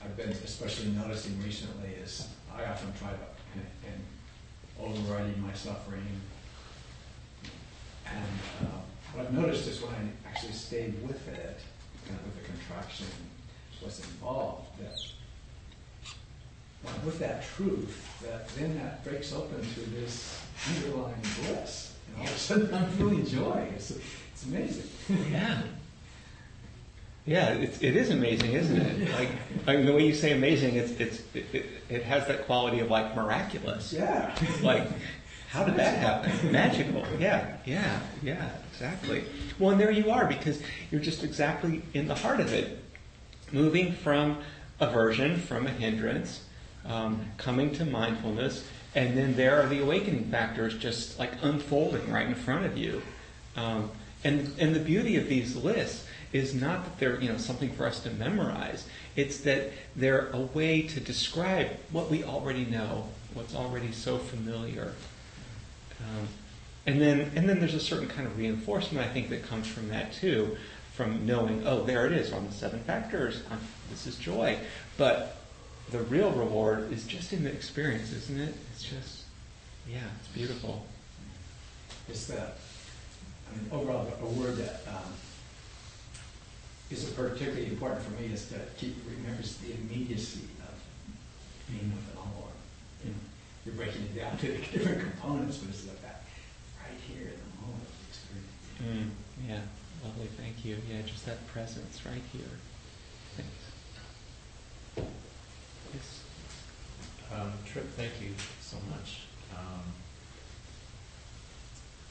I've 0.04 0.16
been 0.16 0.30
especially 0.30 0.92
noticing 0.92 1.42
recently 1.44 1.90
is 2.04 2.28
I 2.56 2.66
often 2.66 2.94
try 2.94 3.10
to, 3.10 3.18
in 3.88 4.00
overriding 4.80 5.42
my 5.42 5.52
suffering, 5.54 6.06
and 8.06 8.40
uh, 8.62 8.82
what 9.14 9.26
I've 9.26 9.34
noticed 9.34 9.68
is 9.68 9.82
when 9.82 9.96
I 9.96 10.30
actually 10.30 10.54
stayed 10.54 11.02
with 11.02 11.28
it, 11.28 11.60
kind 12.08 12.20
of 12.20 12.26
with 12.26 12.44
the 12.44 12.52
contraction, 12.52 13.08
what's 13.82 14.00
involved, 14.00 14.80
that 14.80 14.96
with 17.04 17.18
that 17.18 17.44
truth, 17.56 18.20
that 18.22 18.48
then 18.50 18.78
that 18.78 19.04
breaks 19.04 19.34
open 19.34 19.60
to 19.60 19.80
this 19.90 20.40
underlying 20.68 21.20
bliss, 21.42 21.96
and 22.10 22.18
all 22.18 22.26
of 22.26 22.36
a 22.36 22.38
sudden 22.38 22.72
I'm 22.76 22.92
feeling 22.92 23.26
joy. 23.26 23.68
It's, 23.74 23.98
it's 24.40 24.46
amazing. 24.46 25.32
Yeah. 25.32 25.62
Yeah, 27.26 27.50
it's, 27.50 27.82
it 27.82 27.96
is 27.96 28.10
amazing, 28.10 28.54
isn't 28.54 28.78
it? 28.78 29.12
Like, 29.12 29.30
I 29.68 29.76
mean, 29.76 29.86
the 29.86 29.94
way 29.94 30.06
you 30.06 30.16
say 30.16 30.32
amazing, 30.32 30.76
it's, 30.76 30.92
it's, 30.94 31.22
it, 31.34 31.46
it, 31.54 31.66
it 31.90 32.04
has 32.04 32.26
that 32.28 32.46
quality 32.46 32.80
of 32.80 32.90
like 32.90 33.16
miraculous. 33.16 33.94
Yeah. 33.94 34.34
Like, 34.64 34.88
how 35.50 35.64
did 35.64 35.76
that 35.76 35.98
happen? 35.98 36.52
Magical. 36.52 37.04
Yeah, 37.20 37.58
yeah, 37.66 38.00
yeah, 38.24 38.50
exactly. 38.72 39.26
Well, 39.60 39.72
and 39.72 39.80
there 39.80 39.92
you 39.92 40.10
are 40.10 40.26
because 40.26 40.62
you're 40.90 41.02
just 41.02 41.24
exactly 41.24 41.82
in 41.94 42.08
the 42.08 42.16
heart 42.16 42.40
of 42.40 42.54
it, 42.54 42.84
moving 43.52 43.94
from 43.94 44.38
aversion, 44.80 45.38
from 45.38 45.68
a 45.68 45.72
hindrance, 45.72 46.44
um, 46.86 47.26
coming 47.38 47.72
to 47.74 47.86
mindfulness, 47.86 48.66
and 48.96 49.16
then 49.18 49.36
there 49.36 49.62
are 49.62 49.68
the 49.68 49.82
awakening 49.82 50.26
factors 50.26 50.78
just 50.78 51.20
like 51.20 51.32
unfolding 51.42 52.12
right 52.12 52.28
in 52.28 52.36
front 52.36 52.66
of 52.66 52.78
you. 52.78 53.02
Um, 53.56 53.92
and 54.24 54.76
the 54.76 54.80
beauty 54.80 55.18
of 55.18 55.28
these 55.28 55.56
lists 55.56 56.06
is 56.32 56.54
not 56.54 56.84
that 56.84 57.00
they're 57.00 57.20
you 57.20 57.30
know 57.30 57.38
something 57.38 57.72
for 57.72 57.86
us 57.86 58.02
to 58.02 58.10
memorize. 58.12 58.88
It's 59.16 59.38
that 59.42 59.72
they're 59.96 60.30
a 60.30 60.40
way 60.40 60.84
to 60.84 61.00
describe 61.00 61.70
what 61.92 62.10
we 62.10 62.24
already 62.24 62.66
know, 62.66 63.08
what's 63.34 63.56
already 63.56 63.92
so 63.92 64.18
familiar. 64.18 64.94
Um, 66.00 66.28
and 66.86 67.02
then 67.02 67.32
and 67.36 67.48
then 67.48 67.60
there's 67.60 67.74
a 67.74 67.80
certain 67.80 68.08
kind 68.08 68.28
of 68.28 68.38
reinforcement 68.38 69.06
I 69.06 69.12
think 69.12 69.30
that 69.30 69.44
comes 69.44 69.68
from 69.68 69.90
that 69.90 70.14
too, 70.14 70.58
from 70.94 71.26
knowing 71.26 71.66
oh 71.66 71.84
there 71.84 72.06
it 72.06 72.14
is 72.14 72.32
on 72.32 72.46
the 72.46 72.52
seven 72.54 72.80
factors. 72.82 73.44
I'm, 73.50 73.60
this 73.90 74.06
is 74.06 74.16
joy, 74.16 74.58
but 74.98 75.38
the 75.92 76.00
real 76.00 76.32
reward 76.32 76.92
is 76.92 77.08
just 77.08 77.34
in 77.34 77.44
the 77.44 77.52
experience, 77.52 78.12
isn't 78.12 78.40
it? 78.40 78.54
It's 78.74 78.84
just 78.84 79.24
yeah, 79.90 80.00
it's 80.20 80.28
beautiful. 80.30 80.86
It's 82.08 82.28
that, 82.28 82.58
I 83.50 83.58
mean, 83.58 83.68
overall, 83.72 84.08
a 84.22 84.26
word 84.26 84.58
that 84.58 84.82
um, 84.88 85.14
is 86.90 87.04
particularly 87.12 87.68
important 87.68 88.02
for 88.04 88.12
me 88.22 88.28
is 88.34 88.48
to 88.50 88.56
keep, 88.78 88.98
remembers 89.08 89.58
the 89.58 89.74
immediacy 89.74 90.48
of 90.62 90.74
being 91.68 91.92
with 91.94 92.10
it 92.14 92.18
all. 92.18 92.52
You 93.04 93.12
know, 93.12 93.18
You're 93.66 93.76
breaking 93.76 94.04
it 94.04 94.16
down 94.20 94.38
to 94.38 94.48
the 94.48 94.58
different 94.78 95.02
components, 95.02 95.58
but 95.58 95.70
it's 95.70 95.88
like 95.88 96.02
that 96.02 96.24
right 96.82 96.98
here 97.08 97.28
in 97.28 97.40
the 97.40 97.62
moment 97.62 97.84
of 97.84 97.94
the 98.00 98.08
experience. 98.10 98.54
Mm, 98.82 99.48
yeah, 99.48 99.62
lovely. 100.04 100.28
Thank 100.38 100.66
you. 100.66 100.78
Yeah, 100.90 101.02
just 101.04 101.26
that 101.26 101.46
presence 101.48 102.06
right 102.06 102.22
here. 102.34 102.52
Thanks. 103.36 105.10
Yes. 105.94 106.22
Um, 107.34 107.54
Trip, 107.66 107.88
thank 107.96 108.14
you 108.22 108.34
so 108.62 108.78
much. 108.90 109.22
Um, 109.56 109.84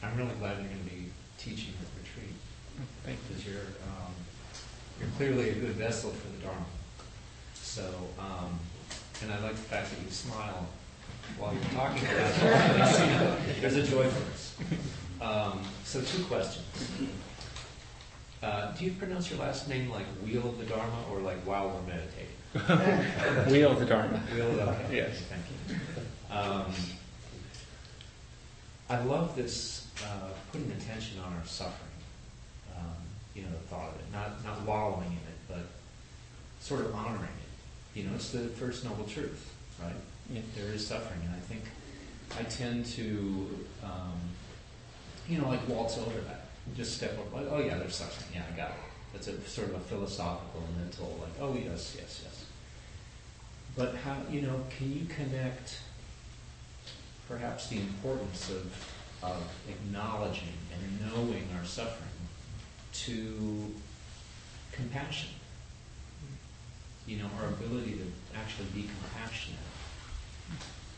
I'm 0.03 0.17
really 0.17 0.35
glad 0.39 0.59
you're 0.59 0.69
going 0.69 0.85
to 0.85 0.91
be 0.91 1.11
teaching 1.39 1.73
at 1.81 1.89
retreat 2.03 2.35
Thank 3.05 3.19
you. 3.19 3.37
because 3.37 3.47
you're 3.47 3.71
um, 3.87 4.13
you're 5.01 5.09
clearly 5.17 5.51
a 5.51 5.55
good 5.55 5.77
vessel 5.77 6.11
for 6.11 6.29
the 6.29 6.43
Dharma. 6.45 6.65
So, 7.55 7.95
um, 8.19 8.59
and 9.23 9.33
I 9.33 9.39
like 9.41 9.53
the 9.53 9.59
fact 9.59 9.91
that 9.91 10.03
you 10.05 10.11
smile 10.11 10.67
while 11.39 11.53
you're 11.53 11.63
talking 11.75 12.03
about 12.05 12.31
it. 12.31 13.39
There's 13.61 13.77
a 13.77 13.83
joyfulness. 13.83 14.57
Um, 15.21 15.61
so, 15.85 16.01
two 16.01 16.25
questions. 16.25 16.65
Uh, 18.43 18.73
do 18.73 18.85
you 18.85 18.93
pronounce 18.93 19.31
your 19.31 19.41
last 19.41 19.69
name 19.69 19.91
like 19.91 20.07
Wheel 20.25 20.49
of 20.49 20.59
the 20.59 20.65
Dharma 20.65 21.05
or 21.13 21.21
like 21.21 21.39
while 21.47 21.69
we're 21.69 21.83
meditating? 21.83 23.47
Wheel 23.53 23.73
of 23.73 23.81
the 23.81 23.87
Dharma. 23.87 24.19
Wheel 24.35 24.49
of 24.49 24.57
the 24.57 24.65
Dharma. 24.65 24.79
Yes. 24.91 25.23
Thank 25.29 25.45
you. 25.69 25.77
I 28.91 29.03
love 29.03 29.37
this 29.37 29.87
uh, 30.03 30.31
putting 30.51 30.71
attention 30.73 31.19
on 31.21 31.33
our 31.35 31.45
suffering. 31.45 31.75
Um, 32.77 32.97
you 33.35 33.43
know, 33.43 33.51
the 33.51 33.69
thought 33.69 33.91
of 33.91 33.95
it, 33.97 34.13
not 34.13 34.45
not 34.45 34.63
wallowing 34.67 35.09
in 35.09 35.13
it, 35.13 35.39
but 35.49 35.67
sort 36.61 36.81
of 36.81 36.95
honoring 36.95 37.25
it. 37.25 37.99
You 37.99 38.05
know, 38.05 38.15
it's 38.15 38.31
the 38.31 38.41
first 38.49 38.85
noble 38.85 39.05
truth, 39.05 39.53
right? 39.83 39.93
Yeah. 40.31 40.41
There 40.57 40.73
is 40.73 40.87
suffering, 40.87 41.21
and 41.25 41.35
I 41.35 41.41
think 41.41 41.63
I 42.39 42.43
tend 42.45 42.87
to, 42.87 43.67
um, 43.83 44.19
you 45.29 45.39
know, 45.39 45.49
like 45.49 45.67
waltz 45.69 45.99
over 45.99 46.21
that. 46.21 46.47
Just 46.77 46.97
step 46.97 47.19
over, 47.19 47.43
like, 47.43 47.53
oh 47.53 47.61
yeah, 47.65 47.79
there's 47.79 47.97
suffering. 47.97 48.31
Yeah, 48.35 48.43
I 48.53 48.57
got 48.57 48.71
it. 48.71 48.77
That's 49.13 49.29
a 49.29 49.41
sort 49.43 49.69
of 49.69 49.77
a 49.77 49.81
philosophical, 49.81 50.63
mental, 50.79 51.19
like, 51.21 51.33
oh 51.41 51.55
yes, 51.55 51.97
yes, 51.99 52.21
yes. 52.25 52.45
But 53.77 53.95
how, 53.97 54.17
you 54.31 54.43
know, 54.43 54.61
can 54.77 54.93
you 54.93 55.07
connect 55.07 55.79
perhaps 57.29 57.69
the 57.69 57.77
importance 57.77 58.51
of, 58.51 58.73
acknowledging 59.69 60.55
and 60.73 61.13
knowing 61.13 61.49
our 61.59 61.65
suffering 61.65 62.09
to 62.93 63.75
compassion? 64.73 65.31
You 67.07 67.19
know, 67.19 67.31
our 67.41 67.49
ability 67.49 67.93
to 67.93 68.39
actually 68.39 68.67
be 68.75 68.89
compassionate. 68.89 69.59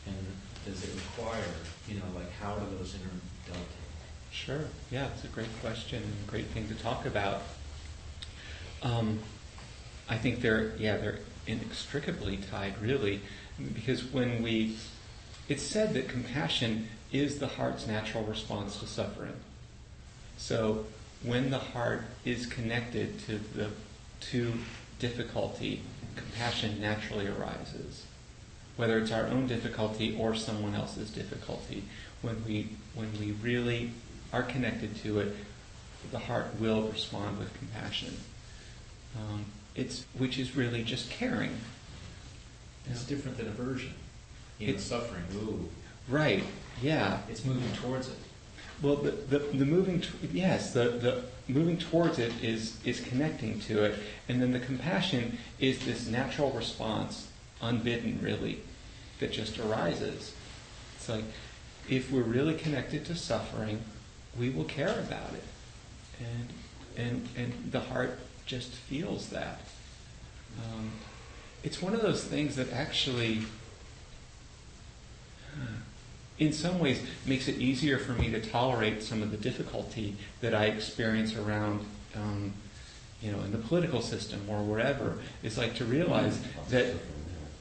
And 0.05 0.15
does 0.65 0.83
it 0.83 0.91
require, 0.93 1.43
you 1.87 1.95
know, 1.95 2.05
like 2.15 2.31
how 2.33 2.55
do 2.55 2.77
those 2.77 2.93
interdovetail? 2.93 3.81
Sure. 4.31 4.61
Yeah, 4.91 5.07
it's 5.13 5.23
a 5.23 5.27
great 5.27 5.49
question 5.61 6.01
great 6.27 6.45
thing 6.47 6.67
to 6.69 6.75
talk 6.75 7.05
about. 7.05 7.41
Um, 8.81 9.19
I 10.09 10.17
think 10.17 10.41
they're 10.41 10.73
yeah 10.77 10.97
they're 10.97 11.19
inextricably 11.47 12.37
tied 12.37 12.79
really 12.81 13.21
because 13.73 14.03
when 14.05 14.41
we 14.41 14.77
it's 15.51 15.63
said 15.63 15.93
that 15.93 16.07
compassion 16.07 16.87
is 17.11 17.39
the 17.39 17.47
heart's 17.47 17.85
natural 17.85 18.23
response 18.23 18.79
to 18.79 18.87
suffering. 18.87 19.33
So 20.37 20.85
when 21.23 21.49
the 21.49 21.59
heart 21.59 22.03
is 22.23 22.45
connected 22.45 23.19
to 23.25 23.37
the 23.37 23.67
to 24.31 24.53
difficulty, 24.99 25.81
compassion 26.15 26.79
naturally 26.79 27.27
arises. 27.27 28.05
Whether 28.77 28.97
it's 28.99 29.11
our 29.11 29.27
own 29.27 29.47
difficulty 29.47 30.15
or 30.17 30.35
someone 30.35 30.73
else's 30.73 31.09
difficulty, 31.09 31.83
when 32.21 32.45
we 32.47 32.69
when 32.95 33.11
we 33.19 33.33
really 33.33 33.91
are 34.31 34.43
connected 34.43 34.95
to 35.03 35.19
it, 35.19 35.35
the 36.11 36.19
heart 36.19 36.47
will 36.61 36.83
respond 36.83 37.39
with 37.39 37.53
compassion. 37.57 38.15
Um, 39.17 39.43
it's 39.75 40.05
which 40.17 40.39
is 40.39 40.55
really 40.55 40.85
just 40.85 41.09
caring. 41.09 41.57
It's 42.89 43.03
different 43.03 43.37
than 43.37 43.47
aversion. 43.49 43.95
It's- 44.69 44.83
suffering, 44.83 45.23
ooh, 45.35 45.69
Right. 46.07 46.43
Yeah. 46.81 47.19
it's 47.29 47.45
moving 47.45 47.71
towards 47.73 48.07
it. 48.07 48.17
Well, 48.81 48.95
the, 48.95 49.11
the, 49.11 49.39
the 49.39 49.65
moving, 49.65 50.01
t- 50.01 50.09
yes, 50.33 50.73
the, 50.73 50.89
the 50.89 51.23
moving 51.47 51.77
towards 51.77 52.17
it 52.17 52.33
is, 52.43 52.79
is 52.83 52.99
connecting 52.99 53.59
to 53.61 53.83
it. 53.83 53.99
And 54.27 54.41
then 54.41 54.51
the 54.51 54.59
compassion 54.59 55.37
is 55.59 55.85
this 55.85 56.07
natural 56.07 56.49
response, 56.51 57.27
unbidden 57.61 58.19
really, 58.21 58.61
that 59.19 59.31
just 59.31 59.59
arises. 59.59 60.33
It's 60.95 61.07
like, 61.09 61.25
if 61.87 62.11
we're 62.11 62.23
really 62.23 62.55
connected 62.55 63.05
to 63.05 63.15
suffering, 63.15 63.81
we 64.37 64.49
will 64.49 64.63
care 64.63 64.99
about 64.99 65.33
it. 65.33 65.43
And, 66.19 66.47
and, 66.97 67.29
and 67.37 67.71
the 67.71 67.81
heart 67.81 68.19
just 68.47 68.71
feels 68.71 69.29
that. 69.29 69.61
Um, 70.57 70.91
it's 71.63 71.81
one 71.81 71.93
of 71.93 72.01
those 72.01 72.23
things 72.23 72.55
that 72.55 72.71
actually, 72.73 73.43
in 76.39 76.51
some 76.51 76.79
ways, 76.79 77.01
makes 77.25 77.47
it 77.47 77.57
easier 77.57 77.99
for 77.99 78.13
me 78.13 78.31
to 78.31 78.41
tolerate 78.41 79.03
some 79.03 79.21
of 79.21 79.29
the 79.29 79.37
difficulty 79.37 80.15
that 80.41 80.55
I 80.55 80.65
experience 80.65 81.35
around, 81.35 81.85
um, 82.15 82.53
you 83.21 83.31
know, 83.31 83.39
in 83.41 83.51
the 83.51 83.59
political 83.59 84.01
system 84.01 84.41
or 84.49 84.63
wherever. 84.63 85.19
It's 85.43 85.57
like 85.57 85.75
to 85.75 85.85
realize 85.85 86.41
that 86.69 86.95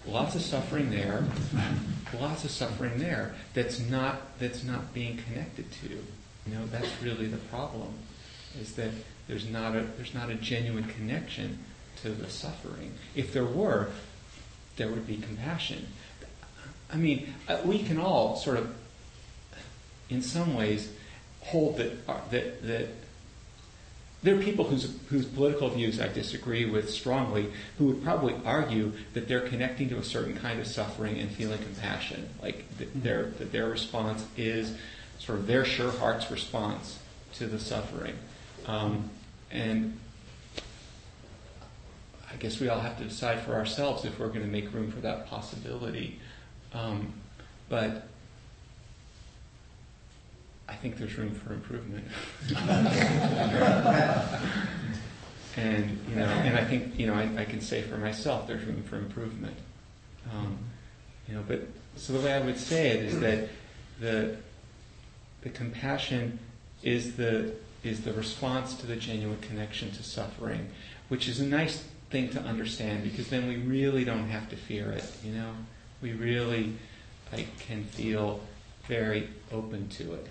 lots 0.07 0.35
of 0.35 0.41
suffering 0.41 0.91
there, 0.91 1.25
lots 2.19 2.45
of 2.45 2.51
suffering 2.51 2.99
there 2.99 3.35
that's 3.53 3.79
not 3.81 4.39
that's 4.39 4.65
not 4.65 4.95
being 4.95 5.19
connected 5.29 5.71
to. 5.83 5.89
You 5.89 6.55
know, 6.55 6.67
that's 6.67 6.91
really 7.03 7.27
the 7.27 7.37
problem, 7.37 7.93
is 8.59 8.73
that 8.77 8.91
there's 9.29 9.47
not 9.47 9.77
a 9.77 9.83
there's 9.97 10.15
not 10.15 10.31
a 10.31 10.35
genuine 10.35 10.85
connection 10.85 11.59
to 12.03 12.09
the 12.11 12.31
suffering. 12.31 12.95
If 13.15 13.33
there 13.33 13.45
were, 13.45 13.91
there 14.77 14.89
would 14.89 15.07
be 15.07 15.19
compassion. 15.19 15.87
I 16.93 16.97
mean, 16.97 17.33
uh, 17.49 17.59
we 17.65 17.83
can 17.83 17.99
all 17.99 18.37
sort 18.37 18.57
of, 18.57 18.75
in 20.09 20.23
some 20.23 20.55
ways, 20.55 20.93
hold 21.43 21.77
that 21.79 21.93
uh, 22.09 22.17
that 22.31 22.63
that 22.67 22.89
there 24.23 24.39
are 24.39 24.43
people 24.43 24.67
whose 24.67 24.99
whose 25.09 25.25
political 25.25 25.69
views 25.69 26.01
I 26.01 26.09
disagree 26.09 26.67
with 26.67 26.91
strongly, 26.91 27.51
who 27.79 27.87
would 27.87 28.03
probably 28.03 28.35
argue 28.45 28.93
that 29.15 29.29
they're 29.29 29.49
connecting 29.49 29.89
to 29.91 29.99
a 29.99 30.05
certain 30.05 30.37
kind 30.37 30.61
of 30.61 30.67
suffering 30.67 31.19
and 31.19 31.31
feeling 31.31 31.59
compassion, 31.59 32.29
like 32.43 32.65
that 32.79 33.03
their 33.03 33.25
that 33.39 33.53
their 33.53 33.69
response 33.69 34.25
is 34.37 34.77
sort 35.19 35.39
of 35.39 35.47
their 35.47 35.65
sure 35.65 35.93
heart's 35.93 36.31
response 36.31 36.99
to 37.35 37.47
the 37.47 37.59
suffering, 37.59 38.15
um, 38.67 39.09
and 39.51 39.99
I 42.31 42.37
guess 42.37 42.61
we 42.61 42.69
all 42.69 42.81
have 42.81 42.99
to 42.99 43.05
decide 43.05 43.41
for 43.41 43.55
ourselves 43.55 44.05
if 44.05 44.19
we're 44.19 44.29
going 44.29 44.43
to 44.43 44.47
make 44.47 44.73
room 44.73 44.91
for 44.91 45.01
that 45.01 45.29
possibility. 45.29 46.19
Um, 46.73 47.13
but 47.69 48.07
I 50.69 50.75
think 50.75 50.99
there's 50.99 51.17
room 51.19 51.35
for 51.35 51.53
improvement. 51.53 52.05
and 55.57 55.99
you 56.09 56.17
know, 56.17 56.25
and 56.25 56.57
I 56.57 56.65
think 56.65 56.99
you 56.99 57.07
know, 57.07 57.15
I, 57.15 57.29
I, 57.39 57.45
can 57.45 57.61
say 57.61 57.83
for 57.83 57.97
myself, 57.97 58.47
there's 58.47 58.65
room 58.65 58.83
for 58.85 58.97
improvement. 58.97 59.57
Um, 60.33 60.59
you 61.29 61.35
know, 61.35 61.43
but 61.47 61.67
so 61.97 62.13
the 62.13 62.21
way 62.21 62.33
I 62.33 62.41
would 62.41 62.59
say 62.59 62.91
it 62.91 63.05
is 63.05 63.21
that 63.21 63.49
the 63.99 64.37
the 65.43 65.51
compassion 65.51 66.39
is 66.83 67.17
the 67.17 67.53
is 67.83 68.03
the 68.03 68.13
response 68.13 68.75
to 68.75 68.87
the 68.87 68.97
genuine 68.97 69.41
connection 69.41 69.91
to 69.93 70.03
suffering, 70.03 70.69
which 71.09 71.29
is 71.29 71.41
a 71.41 71.47
nice 71.47 71.85
thing 72.11 72.29
to 72.31 72.41
understand 72.41 73.05
because 73.05 73.29
then 73.29 73.49
we 73.49 73.57
really 73.57 74.05
don't 74.05 74.29
have 74.29 74.49
to 74.51 74.57
fear 74.57 74.91
it. 74.93 75.05
You 75.25 75.33
know, 75.33 75.53
we 76.01 76.13
really 76.13 76.75
like 77.33 77.59
can 77.59 77.85
feel 77.85 78.41
very 78.87 79.29
open 79.53 79.89
to 79.89 80.15
it. 80.15 80.27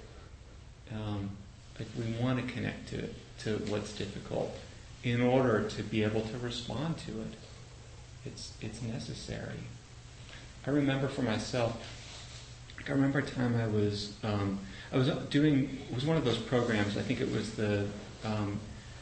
Um, 0.93 1.31
like 1.77 1.87
we 1.97 2.11
want 2.21 2.45
to 2.45 2.53
connect 2.53 2.89
to 2.89 2.97
it, 2.97 3.15
to 3.39 3.57
what's 3.71 3.93
difficult 3.93 4.57
in 5.03 5.21
order 5.21 5.67
to 5.69 5.83
be 5.83 6.03
able 6.03 6.21
to 6.21 6.37
respond 6.39 6.97
to 6.99 7.11
it. 7.11 7.35
It's 8.25 8.53
it's 8.61 8.81
necessary. 8.81 9.59
I 10.67 10.71
remember 10.71 11.07
for 11.07 11.21
myself. 11.21 11.81
I 12.87 12.91
remember 12.91 13.19
a 13.19 13.23
time 13.23 13.55
I 13.55 13.67
was 13.67 14.13
um, 14.23 14.59
I 14.91 14.97
was 14.97 15.09
doing 15.29 15.79
it 15.89 15.95
was 15.95 16.05
one 16.05 16.17
of 16.17 16.25
those 16.25 16.37
programs. 16.37 16.97
I 16.97 17.01
think 17.01 17.21
it 17.21 17.31
was 17.31 17.51
the 17.51 17.85
um, 18.25 18.59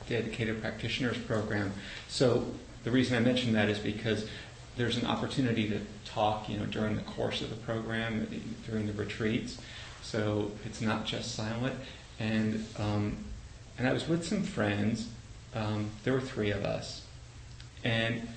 dedicated 0.07 0.61
practitioners 0.61 1.17
program. 1.17 1.73
So 2.07 2.45
the 2.83 2.91
reason 2.91 3.17
I 3.17 3.19
mention 3.19 3.53
that 3.53 3.69
is 3.69 3.79
because 3.79 4.27
there's 4.77 4.97
an 4.97 5.07
opportunity 5.07 5.67
to 5.69 5.79
talk, 6.05 6.47
you 6.47 6.57
know, 6.57 6.65
during 6.65 6.95
the 6.95 7.01
course 7.01 7.41
of 7.41 7.49
the 7.49 7.55
program, 7.55 8.27
during 8.69 8.87
the 8.87 8.93
retreats. 8.93 9.57
So 10.03 10.51
it's 10.65 10.81
not 10.81 11.05
just 11.05 11.35
silent. 11.35 11.75
And 12.19 12.65
um, 12.79 13.17
and 13.77 13.87
I 13.87 13.93
was 13.93 14.07
with 14.07 14.25
some 14.25 14.43
friends. 14.43 15.09
Um, 15.53 15.89
there 16.03 16.13
were 16.13 16.21
three 16.21 16.51
of 16.51 16.65
us, 16.65 17.03
and 17.83 18.27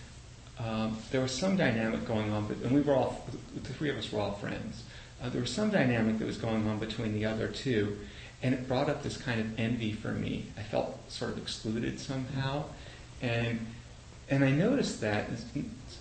um, 0.58 0.98
there 1.10 1.20
was 1.20 1.32
some 1.32 1.56
dynamic 1.56 2.06
going 2.06 2.30
on. 2.32 2.46
But, 2.46 2.58
and 2.58 2.72
we 2.72 2.80
were 2.82 2.94
all 2.94 3.26
the 3.54 3.60
three 3.60 3.90
of 3.90 3.96
us 3.96 4.12
were 4.12 4.20
all 4.20 4.32
friends. 4.32 4.84
Uh, 5.22 5.28
there 5.28 5.40
was 5.40 5.52
some 5.52 5.70
dynamic 5.70 6.18
that 6.18 6.26
was 6.26 6.38
going 6.38 6.66
on 6.68 6.78
between 6.78 7.12
the 7.14 7.24
other 7.26 7.48
two, 7.48 7.96
and 8.42 8.54
it 8.54 8.68
brought 8.68 8.88
up 8.88 9.02
this 9.02 9.16
kind 9.16 9.40
of 9.40 9.58
envy 9.58 9.92
for 9.92 10.12
me. 10.12 10.46
I 10.58 10.62
felt 10.62 11.10
sort 11.10 11.32
of 11.32 11.38
excluded 11.38 12.00
somehow, 12.00 12.64
and 13.22 13.66
and 14.28 14.44
I 14.44 14.50
noticed 14.50 15.00
that. 15.00 15.30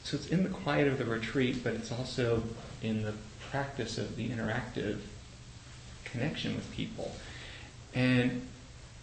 So 0.04 0.18
it's 0.18 0.28
in 0.28 0.44
the 0.44 0.50
quiet 0.50 0.88
of 0.88 0.98
the 0.98 1.06
retreat, 1.06 1.64
but 1.64 1.74
it's 1.74 1.92
also 1.92 2.44
in 2.82 3.04
the 3.04 3.14
practice 3.52 3.98
of 3.98 4.16
the 4.16 4.30
interactive 4.30 5.00
connection 6.06 6.56
with 6.56 6.72
people. 6.72 7.16
And 7.94 8.48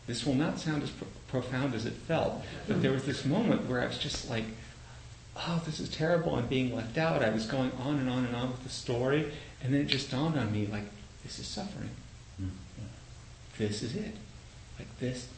this 0.06 0.24
will 0.24 0.34
not 0.34 0.58
sound 0.58 0.82
as 0.82 0.90
pro- 0.90 1.08
profound 1.28 1.74
as 1.74 1.86
it 1.86 1.92
felt, 1.92 2.44
but 2.68 2.82
there 2.82 2.92
was 2.92 3.04
this 3.04 3.24
moment 3.24 3.68
where 3.68 3.80
I 3.80 3.86
was 3.86 3.98
just 3.98 4.30
like, 4.30 4.44
oh, 5.36 5.62
this 5.66 5.80
is 5.80 5.88
terrible. 5.88 6.34
I'm 6.36 6.46
being 6.46 6.74
left 6.74 6.96
out. 6.96 7.22
I 7.22 7.30
was 7.30 7.46
going 7.46 7.72
on 7.72 7.98
and 7.98 8.08
on 8.08 8.24
and 8.24 8.34
on 8.34 8.50
with 8.50 8.62
the 8.62 8.70
story, 8.70 9.32
and 9.62 9.74
then 9.74 9.82
it 9.82 9.86
just 9.88 10.10
dawned 10.10 10.38
on 10.38 10.52
me 10.52 10.66
like, 10.66 10.84
this 11.22 11.38
is 11.38 11.46
suffering. 11.46 11.90
This 13.58 13.82
is 13.82 13.96
it. 13.96 14.14
Like 14.78 14.98
this, 14.98 15.28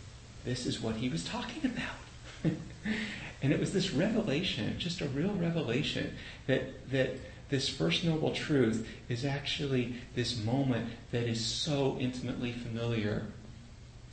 this 0.45 0.67
is 0.67 0.81
what 0.81 0.97
he 0.97 1.09
was 1.09 1.25
talking 1.25 1.65
about. 1.65 2.53
and 3.43 3.53
it 3.53 3.61
was 3.61 3.73
this 3.73 3.93
revelation, 3.93 4.77
just 4.79 5.01
a 5.01 5.09
real 5.09 5.33
revelation, 5.33 6.15
that 6.47 6.91
that 6.91 7.17
this 7.49 7.69
first 7.69 8.05
noble 8.05 8.33
truth 8.33 8.87
is 9.09 9.25
actually 9.25 9.95
this 10.15 10.43
moment 10.43 10.91
that 11.13 11.25
is 11.25 11.45
so 11.45 11.97
intimately 11.99 12.53
familiar 12.53 13.23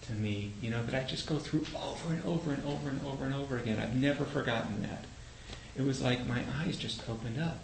to 0.03 0.13
me, 0.13 0.51
you 0.61 0.69
know, 0.69 0.83
that 0.85 0.95
I 0.95 1.05
just 1.07 1.27
go 1.27 1.37
through 1.37 1.65
over 1.75 2.13
and 2.13 2.23
over 2.23 2.53
and 2.53 2.63
over 2.65 2.89
and 2.89 3.01
over 3.05 3.25
and 3.25 3.33
over 3.33 3.57
again. 3.57 3.79
I've 3.79 3.95
never 3.95 4.23
forgotten 4.23 4.83
that. 4.83 5.05
It 5.75 5.83
was 5.83 6.01
like 6.01 6.25
my 6.27 6.41
eyes 6.59 6.77
just 6.77 7.09
opened 7.09 7.39
up. 7.41 7.57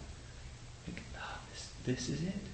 Like, 0.86 1.02
oh, 1.16 1.38
this, 1.52 1.70
this 1.84 2.08
is 2.08 2.22
it. 2.22 2.51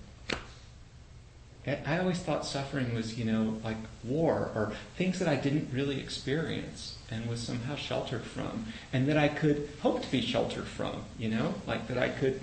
I- 1.71 1.99
always 1.99 2.19
thought 2.19 2.47
suffering 2.47 2.95
was, 2.95 3.19
you 3.19 3.25
know, 3.25 3.59
like 3.65 3.77
war 4.05 4.51
or 4.55 4.73
things 4.97 5.19
that 5.19 5.29
I 5.29 5.37
didn't 5.37 5.71
really 5.73 6.01
experience 6.01 6.97
and 7.11 7.29
was 7.29 7.41
somehow 7.41 7.77
sheltered 7.77 8.23
from, 8.23 8.67
and 8.93 9.09
that 9.09 9.17
I 9.17 9.29
could 9.29 9.69
hope 9.81 10.03
to 10.03 10.11
be 10.11 10.21
sheltered 10.21 10.67
from, 10.67 11.05
you 11.19 11.29
know, 11.29 11.55
like 11.67 11.89
that 11.89 11.99
I 11.99 12.09
could 12.09 12.41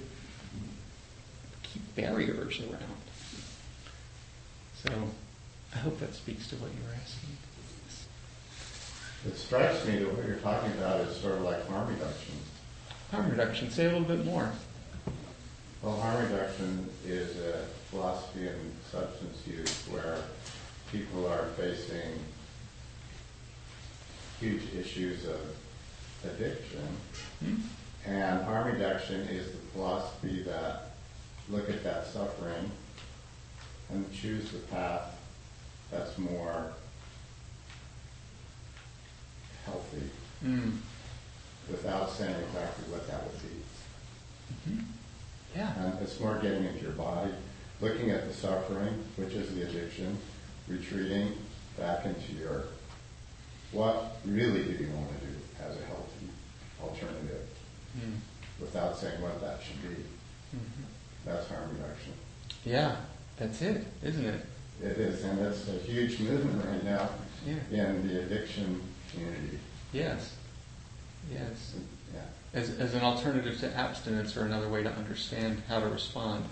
keep 1.63 1.95
barriers 1.95 2.59
around. 2.59 2.81
So 4.83 4.91
I 5.73 5.77
hope 5.77 5.99
that 5.99 6.13
speaks 6.13 6.47
to 6.49 6.55
what 6.55 6.71
you 6.71 6.87
were 6.87 6.95
asking. 6.95 7.37
It 9.27 9.37
strikes 9.37 9.85
me 9.87 9.97
that 9.97 10.13
what 10.15 10.27
you're 10.27 10.35
talking 10.37 10.71
about 10.73 11.01
is 11.01 11.15
sort 11.17 11.35
of 11.35 11.41
like 11.41 11.67
harm 11.67 11.87
reduction. 11.87 12.35
Harm 13.11 13.29
reduction, 13.31 13.71
say 13.71 13.85
a 13.85 13.97
little 13.97 14.01
bit 14.01 14.23
more. 14.23 14.51
Well, 15.81 15.97
harm 15.97 16.23
reduction 16.23 16.89
is 17.05 17.37
a 17.37 17.65
philosophy 17.99 18.47
in 18.47 18.71
substance 18.91 19.37
use 19.47 19.87
where 19.89 20.17
people 20.91 21.25
are 21.27 21.45
facing 21.57 22.19
huge 24.39 24.63
issues 24.77 25.25
of 25.25 25.39
addiction. 26.25 26.85
Hmm? 27.39 27.55
And 28.05 28.43
harm 28.43 28.67
reduction 28.73 29.21
is 29.21 29.51
the 29.51 29.57
philosophy 29.73 30.43
that 30.43 30.91
look 31.49 31.69
at 31.69 31.83
that 31.85 32.05
suffering 32.07 32.69
and 33.91 34.11
choose 34.13 34.51
the 34.51 34.59
path 34.59 35.15
that's 35.89 36.17
more 36.17 36.73
healthy 39.65 40.09
Mm. 40.43 40.77
without 41.71 42.11
saying 42.11 42.35
exactly 42.47 42.83
what 42.91 43.07
that 43.07 43.23
would 43.23 43.41
be. 43.41 44.69
Mhm. 44.71 44.83
Yeah. 45.55 45.73
And 45.79 45.99
it's 46.01 46.19
more 46.19 46.37
getting 46.39 46.65
into 46.65 46.81
your 46.81 46.91
body, 46.91 47.31
looking 47.81 48.11
at 48.11 48.27
the 48.27 48.33
suffering, 48.33 49.03
which 49.17 49.33
is 49.33 49.53
the 49.55 49.63
addiction, 49.63 50.17
retreating 50.67 51.33
back 51.77 52.05
into 52.05 52.33
your, 52.33 52.63
what 53.71 54.17
really 54.25 54.63
do 54.63 54.71
you 54.83 54.89
want 54.91 55.09
to 55.19 55.25
do 55.25 55.33
as 55.59 55.75
a 55.77 55.85
healthy 55.85 56.29
alternative, 56.81 57.41
Mm. 57.97 58.17
without 58.59 58.97
saying 58.97 59.21
what 59.21 59.39
that 59.39 59.59
should 59.63 59.81
be. 59.81 60.03
Mhm. 60.53 60.83
That's 61.23 61.47
harm 61.47 61.69
reduction. 61.71 62.11
Yeah, 62.65 62.97
that's 63.37 63.61
it, 63.61 63.85
isn't 64.03 64.25
it? 64.25 64.45
It 64.83 64.97
is, 64.97 65.23
and 65.23 65.39
it's 65.39 65.65
a 65.69 65.79
huge 65.79 66.19
movement 66.19 66.65
right 66.65 66.83
now 66.83 67.09
Yeah. 67.45 67.85
in 67.87 68.05
the 68.05 68.19
addiction 68.21 68.81
community. 69.13 69.59
Yes. 69.93 70.31
Yes. 71.31 71.75
Yeah. 72.13 72.19
As, 72.53 72.69
as 72.79 72.93
an 72.95 73.01
alternative 73.01 73.57
to 73.61 73.73
abstinence 73.77 74.35
or 74.35 74.43
another 74.45 74.67
way 74.67 74.83
to 74.83 74.91
understand 74.91 75.63
how 75.69 75.79
to 75.79 75.87
respond. 75.87 76.43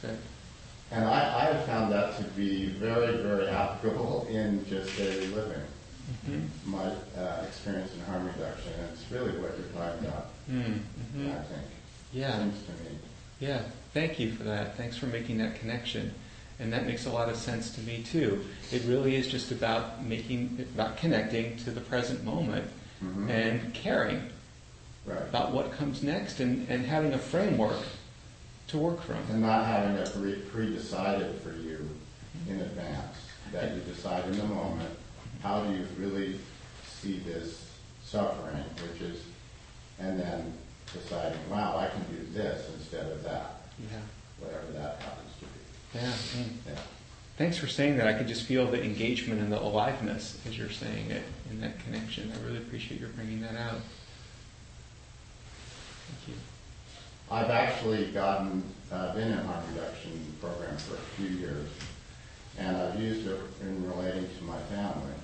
So, 0.00 0.16
And 0.92 1.04
I, 1.04 1.18
I 1.42 1.44
have 1.52 1.64
found 1.66 1.92
that 1.92 2.16
to 2.18 2.24
be 2.30 2.66
very, 2.66 3.18
very 3.22 3.46
applicable 3.48 4.26
in 4.28 4.66
just 4.68 4.96
daily 4.96 5.28
living. 5.28 5.62
mhm. 6.26 6.48
My 6.66 6.86
uh, 7.16 7.44
experience 7.46 7.92
in 7.94 8.00
harm 8.00 8.26
reduction, 8.26 8.72
and 8.80 8.88
it's 8.92 9.10
really 9.10 9.32
what 9.38 9.52
you're 9.56 9.68
talking 9.68 10.06
about, 10.06 10.26
Mm, 10.50 10.80
mhm. 11.14 11.30
I 11.30 11.42
think. 11.44 11.66
Yeah. 12.12 12.36
Seems 12.38 12.62
to 12.64 12.72
me. 12.72 12.98
Yeah, 13.38 13.62
thank 13.94 14.18
you 14.18 14.32
for 14.32 14.42
that. 14.42 14.76
Thanks 14.76 14.96
for 14.96 15.06
making 15.06 15.38
that 15.38 15.60
connection. 15.60 16.12
And 16.58 16.72
that 16.72 16.86
makes 16.86 17.06
a 17.06 17.10
lot 17.10 17.28
of 17.28 17.36
sense 17.36 17.70
to 17.76 17.80
me 17.82 18.02
too. 18.02 18.44
It 18.72 18.82
really 18.84 19.14
is 19.14 19.28
just 19.28 19.52
about 19.52 20.04
making, 20.04 20.66
about 20.74 20.96
connecting 20.96 21.56
to 21.58 21.70
the 21.70 21.80
present 21.80 22.24
moment 22.24 22.68
Mhm. 23.02 23.30
and 23.30 23.72
caring 23.72 24.22
Right. 25.06 25.22
about 25.22 25.52
what 25.52 25.72
comes 25.72 26.02
next 26.02 26.40
and, 26.40 26.68
and 26.68 26.84
having 26.84 27.14
a 27.14 27.18
framework 27.18 27.78
to 28.70 28.78
work 28.78 29.02
from. 29.02 29.16
And 29.30 29.40
not 29.42 29.66
having 29.66 29.96
it 29.96 30.12
pre- 30.14 30.40
pre-decided 30.50 31.40
for 31.40 31.50
you 31.50 31.88
in 32.48 32.60
advance, 32.60 33.16
that 33.52 33.74
you 33.74 33.80
decide 33.82 34.24
in 34.26 34.36
the 34.38 34.44
moment, 34.44 34.90
how 35.42 35.64
do 35.64 35.72
you 35.74 35.86
really 35.98 36.38
see 36.86 37.18
this 37.20 37.66
suffering, 38.04 38.64
which 38.82 39.02
is, 39.02 39.22
and 39.98 40.18
then 40.18 40.52
deciding, 40.92 41.38
wow, 41.50 41.76
I 41.78 41.88
can 41.88 42.02
do 42.14 42.32
this 42.32 42.68
instead 42.78 43.06
of 43.10 43.22
that, 43.24 43.62
Yeah. 43.80 43.98
whatever 44.38 44.66
that 44.72 45.00
happens 45.02 45.30
to 45.40 45.44
be. 45.46 46.04
Yeah. 46.04 46.72
Yeah. 46.74 46.80
Thanks 47.38 47.56
for 47.56 47.66
saying 47.68 47.96
that. 47.96 48.06
I 48.06 48.12
could 48.12 48.28
just 48.28 48.44
feel 48.44 48.70
the 48.70 48.82
engagement 48.82 49.40
and 49.40 49.50
the 49.50 49.60
aliveness 49.60 50.38
as 50.46 50.58
you're 50.58 50.70
saying 50.70 51.10
it 51.10 51.22
in 51.50 51.60
that 51.62 51.78
connection. 51.80 52.32
I 52.32 52.44
really 52.46 52.58
appreciate 52.58 53.00
your 53.00 53.08
bringing 53.10 53.40
that 53.40 53.56
out. 53.56 53.80
Thank 56.08 56.28
you. 56.28 56.34
I've 57.30 57.50
actually 57.50 58.06
gotten, 58.06 58.64
uh, 58.90 59.14
been 59.14 59.30
in 59.30 59.38
harm 59.38 59.62
reduction 59.72 60.34
program 60.40 60.76
for 60.78 60.94
a 60.94 60.98
few 61.16 61.28
years, 61.28 61.68
and 62.58 62.76
I've 62.76 63.00
used 63.00 63.26
it 63.28 63.38
in 63.60 63.88
relating 63.88 64.28
to 64.36 64.44
my 64.44 64.58
family. 64.62 65.14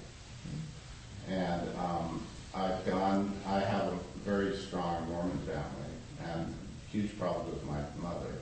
And 1.28 1.62
um, 1.76 2.24
I've 2.54 2.86
gone, 2.86 3.32
I 3.44 3.58
have 3.58 3.92
a 3.92 3.98
very 4.24 4.56
strong 4.56 5.08
Mormon 5.08 5.38
family 5.38 6.32
and 6.32 6.54
huge 6.92 7.18
problems 7.18 7.52
with 7.52 7.64
my 7.64 7.80
mother. 8.00 8.34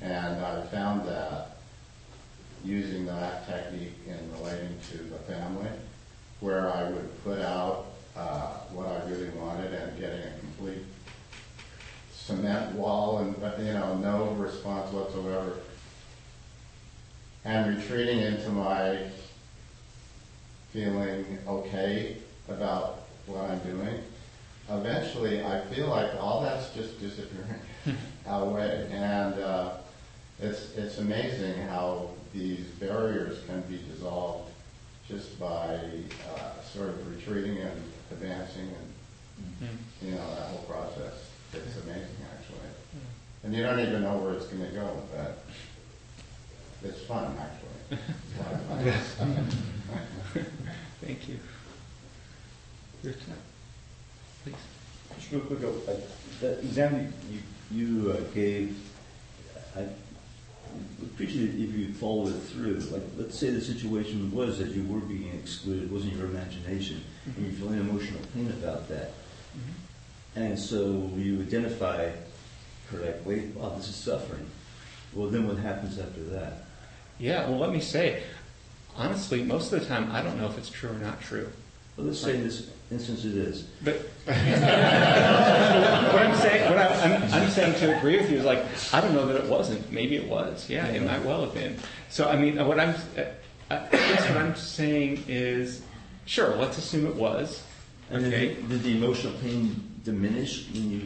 And 0.00 0.44
I 0.44 0.66
found 0.66 1.06
that 1.06 1.58
using 2.64 3.06
that 3.06 3.46
technique 3.46 3.94
in 4.04 4.32
relating 4.32 4.76
to 4.90 4.98
the 4.98 5.18
family, 5.20 5.70
where 6.40 6.72
I 6.72 6.90
would 6.90 7.24
put 7.24 7.38
out 7.40 7.86
uh, 8.16 8.48
what 8.72 8.88
I 8.88 9.08
really 9.08 9.28
wanted 9.30 9.72
and 9.72 9.98
getting 10.00 10.22
a 10.22 10.38
complete 10.40 10.82
cement 12.30 12.74
wall 12.74 13.18
and, 13.18 13.36
you 13.64 13.72
know, 13.72 13.96
no 13.98 14.24
response 14.32 14.92
whatsoever. 14.92 15.52
And 17.44 17.76
retreating 17.76 18.18
into 18.18 18.48
my 18.50 19.06
feeling 20.72 21.38
okay 21.46 22.16
about 22.48 23.02
what 23.26 23.48
I'm 23.48 23.60
doing, 23.60 24.02
eventually 24.68 25.44
I 25.44 25.60
feel 25.66 25.88
like 25.88 26.10
all 26.20 26.40
that's 26.42 26.74
just 26.74 26.98
disappearing 27.00 27.60
away. 28.26 28.88
And 28.90 29.34
uh, 29.34 29.74
it's, 30.40 30.74
it's 30.76 30.98
amazing 30.98 31.54
how 31.68 32.10
these 32.34 32.66
barriers 32.80 33.38
can 33.46 33.60
be 33.62 33.80
dissolved 33.88 34.50
just 35.08 35.38
by 35.38 35.78
uh, 36.34 36.60
sort 36.74 36.88
of 36.88 37.16
retreating 37.16 37.58
and 37.58 37.82
advancing 38.10 38.62
and, 38.68 38.92
Mm. 39.62 39.68
you 40.00 40.12
know, 40.12 40.34
that 40.34 40.48
whole 40.48 40.64
process. 40.66 41.12
It's 41.64 41.76
amazing, 41.76 42.20
actually. 42.34 42.70
And 43.44 43.54
you 43.54 43.62
don't 43.62 43.80
even 43.80 44.02
know 44.02 44.18
where 44.18 44.34
it's 44.34 44.46
going 44.46 44.64
to 44.64 44.72
go, 44.74 45.02
but 45.14 45.44
it's 46.82 47.02
fun, 47.02 47.36
actually. 47.38 47.68
It's 47.90 48.38
a 48.38 48.42
lot 48.42 48.86
of 48.86 49.02
fun. 49.02 49.48
Thank 51.04 51.28
you. 51.28 51.38
Your 53.02 53.12
turn. 53.12 53.36
Please. 54.42 54.54
Just 55.16 55.32
real 55.32 55.40
quick, 55.42 55.62
uh, 55.62 55.92
that 56.40 56.58
example 56.58 57.06
you, 57.30 57.40
you 57.70 58.12
uh, 58.12 58.20
gave, 58.34 58.76
I 59.76 59.86
appreciate 61.02 61.50
it 61.50 61.62
if 61.62 61.74
you 61.74 61.92
follow 61.94 62.26
it 62.28 62.40
through. 62.42 62.74
Like, 62.74 63.02
let's 63.16 63.38
say 63.38 63.50
the 63.50 63.60
situation 63.60 64.30
was 64.32 64.58
that 64.58 64.68
you 64.68 64.84
were 64.84 65.00
being 65.00 65.32
excluded, 65.34 65.84
it 65.84 65.90
wasn't 65.90 66.14
your 66.14 66.26
imagination, 66.26 67.02
and 67.24 67.46
you're 67.46 67.54
feeling 67.54 67.78
emotional 67.78 68.20
pain 68.34 68.48
about 68.48 68.88
that. 68.88 69.12
And 70.36 70.56
so 70.58 71.10
you 71.16 71.40
identify 71.40 72.10
correctly, 72.90 73.50
wow, 73.54 73.70
this 73.70 73.88
is 73.88 73.96
suffering. 73.96 74.46
Well, 75.14 75.28
then 75.28 75.48
what 75.48 75.56
happens 75.56 75.98
after 75.98 76.22
that? 76.24 76.64
Yeah, 77.18 77.48
well, 77.48 77.58
let 77.58 77.72
me 77.72 77.80
say, 77.80 78.22
honestly, 78.94 79.42
most 79.42 79.72
of 79.72 79.80
the 79.80 79.86
time, 79.86 80.12
I 80.12 80.20
don't 80.20 80.38
know 80.38 80.46
if 80.46 80.58
it's 80.58 80.68
true 80.68 80.90
or 80.90 80.98
not 80.98 81.22
true. 81.22 81.48
Well, 81.96 82.08
let's 82.08 82.20
say 82.20 82.34
in 82.34 82.44
this 82.44 82.68
instance 82.90 83.24
it 83.24 83.34
is. 83.34 83.62
But 83.82 83.94
what 84.24 84.36
I'm 84.36 84.44
saying, 86.36 86.68
what 86.68 86.78
I, 86.78 86.86
I'm, 87.02 87.22
I'm 87.32 87.48
saying 87.48 87.74
to 87.80 87.96
agree 87.96 88.18
with 88.18 88.30
you 88.30 88.36
is 88.36 88.44
like, 88.44 88.62
I 88.92 89.00
don't 89.00 89.14
know 89.14 89.26
that 89.26 89.42
it 89.42 89.48
wasn't. 89.48 89.90
Maybe 89.90 90.16
it 90.16 90.28
was. 90.28 90.68
Yeah, 90.68 90.84
it 90.88 91.02
might 91.02 91.24
well 91.24 91.40
have 91.40 91.54
been. 91.54 91.78
So, 92.10 92.28
I 92.28 92.36
mean, 92.36 92.62
what 92.66 92.78
I'm, 92.78 92.94
uh, 93.16 93.22
I 93.70 93.86
guess 93.90 94.28
what 94.28 94.36
I'm 94.36 94.54
saying 94.54 95.24
is, 95.28 95.80
sure, 96.26 96.54
let's 96.56 96.76
assume 96.76 97.06
it 97.06 97.14
was. 97.14 97.62
And 98.10 98.26
Okay. 98.26 98.48
did, 98.48 98.68
did 98.68 98.82
the 98.82 98.94
emotional 98.94 99.32
pain 99.40 99.95
diminish 100.06 100.68
when 100.72 100.90
you 100.90 101.02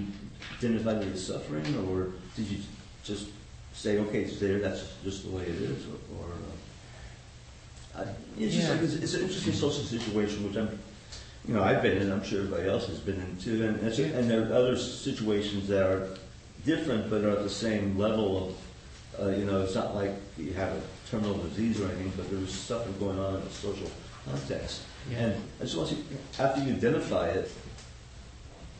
identified 0.59 1.03
as 1.09 1.26
suffering, 1.26 1.66
or 1.88 2.09
did 2.36 2.46
you 2.46 2.59
just 3.03 3.28
say, 3.72 3.98
okay, 3.98 4.20
it's 4.24 4.38
there, 4.38 4.59
that's 4.61 4.92
just 5.03 5.24
the 5.24 5.30
way 5.36 5.42
it 5.42 5.57
is, 5.57 5.86
or? 5.86 5.98
or 6.18 6.26
uh, 7.96 8.07
it's 8.38 8.55
just 8.55 8.68
Yeah. 8.68 8.74
like 8.74 8.82
it's, 8.82 8.94
it's 8.94 9.14
an 9.14 9.22
interesting 9.22 9.55
social 9.55 9.82
situation, 9.84 10.46
which 10.46 10.57
I'm, 10.57 10.78
you 11.48 11.55
know, 11.55 11.62
I've 11.62 11.82
been 11.82 11.96
in. 11.96 12.12
I'm 12.12 12.22
sure 12.22 12.40
everybody 12.42 12.68
else 12.68 12.86
has 12.88 12.98
been 13.01 13.16
in 13.16 13.36
too, 13.38 13.64
and 13.66 13.80
and 13.80 14.30
there 14.30 14.42
are 14.42 14.53
other 14.55 14.76
situations 14.76 15.66
that 15.68 15.82
are 15.82 16.09
different, 16.66 17.09
but 17.11 17.24
are 17.24 17.30
at 17.30 17.42
the 17.42 17.51
same 17.51 17.96
level 17.98 18.28
of, 18.44 19.24
uh, 19.26 19.30
you 19.30 19.46
know, 19.46 19.62
it's 19.62 19.74
not 19.74 19.94
like 19.94 20.12
you 20.36 20.53
have 20.53 20.72
a 20.76 20.82
terminal 21.11 21.38
disease 21.38 21.80
or 21.80 21.86
anything, 21.86 22.12
but 22.16 22.30
there's 22.30 22.53
stuff 22.53 22.86
going 23.01 23.18
on 23.18 23.36
in 23.36 23.42
a 23.42 23.51
social 23.51 23.90
context. 24.26 24.82
And 25.16 25.34
I 25.59 25.64
just 25.64 25.76
want 25.78 25.90
you, 25.90 25.98
after 26.38 26.62
you 26.62 26.74
identify 26.74 27.28
it, 27.30 27.51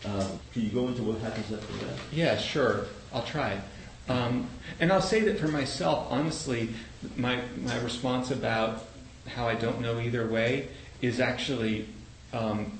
um, 0.05 0.39
can 0.53 0.63
you 0.63 0.71
go 0.71 0.89
into 0.89 1.03
what 1.03 1.19
happens 1.19 1.53
after 1.53 1.73
that? 1.87 1.97
Yeah, 2.13 2.39
sure. 2.39 2.87
I'll 3.13 3.25
try. 3.25 3.61
Um, 4.09 4.49
and 4.81 4.93
I'll 4.93 5.03
say 5.03 5.21
that 5.21 5.39
for 5.39 5.49
myself, 5.49 6.07
honestly, 6.11 6.71
my, 7.17 7.41
my 7.63 7.79
response 7.81 8.31
about 8.31 8.85
how 9.27 9.47
I 9.47 9.55
don't 9.55 9.81
know 9.81 10.01
either 10.01 10.27
way 10.27 10.69
is 11.01 11.21
actually 11.21 11.87
um, 12.33 12.79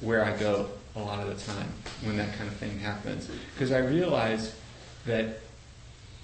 where 0.00 0.24
I 0.24 0.36
go 0.36 0.70
a 0.96 1.00
lot 1.00 1.26
of 1.26 1.28
the 1.28 1.52
time 1.52 1.68
when 2.02 2.16
that 2.16 2.34
kind 2.36 2.48
of 2.48 2.56
thing 2.56 2.78
happens. 2.78 3.28
Because 3.54 3.70
I 3.70 3.78
realize 3.78 4.54
that 5.04 5.40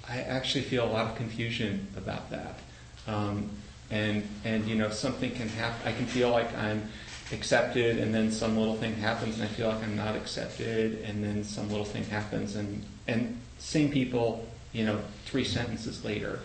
I 0.09 0.21
actually 0.23 0.65
feel 0.65 0.85
a 0.85 0.91
lot 0.91 1.11
of 1.11 1.17
confusion 1.17 1.87
about 1.97 2.31
that. 2.31 2.59
Um, 3.07 3.51
and, 3.91 4.27
and, 4.45 4.67
you 4.67 4.75
know, 4.75 4.91
something 4.91 5.31
can 5.33 5.49
happen. 5.51 5.87
I 5.87 5.93
can 5.93 6.07
feel 6.07 6.31
like 6.31 6.57
I'm 6.57 6.89
accepted, 7.33 7.99
and 7.99 8.15
then 8.15 8.31
some 8.31 8.57
little 8.57 8.77
thing 8.77 8.95
happens, 8.95 9.37
and 9.39 9.45
I 9.45 9.47
feel 9.49 9.69
like 9.69 9.83
I'm 9.83 9.97
not 9.97 10.17
accepted, 10.17 11.03
and 11.03 11.23
then 11.23 11.45
some 11.45 11.69
little 11.71 11.85
thing 11.85 12.05
happens, 12.05 12.57
and, 12.57 12.85
and 13.07 13.41
same 13.59 13.91
people, 13.91 14.47
you 14.73 14.85
know, 14.85 15.01
three 15.25 15.45
sentences 15.45 16.05
later. 16.05 16.41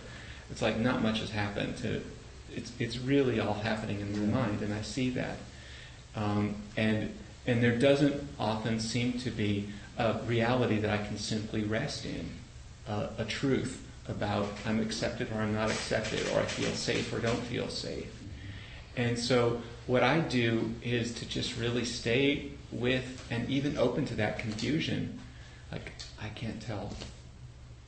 It's 0.50 0.62
like 0.62 0.78
not 0.78 1.02
much 1.02 1.20
has 1.20 1.30
happened. 1.30 1.78
To, 1.78 2.02
it's, 2.56 2.72
it's 2.80 2.98
really 2.98 3.40
all 3.40 3.54
happening 3.54 4.00
in 4.00 4.32
my 4.32 4.42
mind, 4.42 4.62
and 4.62 4.74
I 4.74 4.82
see 4.82 5.10
that. 5.12 5.38
Um, 6.16 6.56
and, 6.76 7.14
and 7.46 7.62
there 7.62 7.78
doesn't 7.78 8.28
often 8.40 8.80
seem 8.80 9.14
to 9.20 9.30
be 9.30 9.70
a 9.98 10.20
reality 10.26 10.80
that 10.80 10.90
I 10.92 11.06
can 11.06 11.18
simply 11.18 11.64
rest 11.64 12.06
in, 12.06 12.30
uh, 12.88 13.08
a 13.18 13.26
truth 13.26 13.84
about 14.08 14.48
I'm 14.66 14.80
accepted 14.80 15.30
or 15.32 15.42
I'm 15.42 15.54
not 15.54 15.70
accepted, 15.70 16.22
or 16.34 16.40
I 16.40 16.46
feel 16.46 16.72
safe 16.72 17.12
or 17.14 17.20
don't 17.20 17.40
feel 17.42 17.68
safe. 17.68 18.14
And 18.96 19.18
so 19.20 19.62
what 19.88 20.04
I 20.04 20.20
do 20.20 20.74
is 20.84 21.14
to 21.16 21.26
just 21.26 21.58
really 21.58 21.86
stay 21.86 22.52
with 22.72 23.26
and 23.32 23.50
even 23.50 23.78
open 23.78 24.06
to 24.06 24.16
that 24.16 24.40
confusion. 24.40 25.20
Like, 25.72 25.94
I 26.22 26.30
can't 26.30 26.62
tell. 26.62 26.94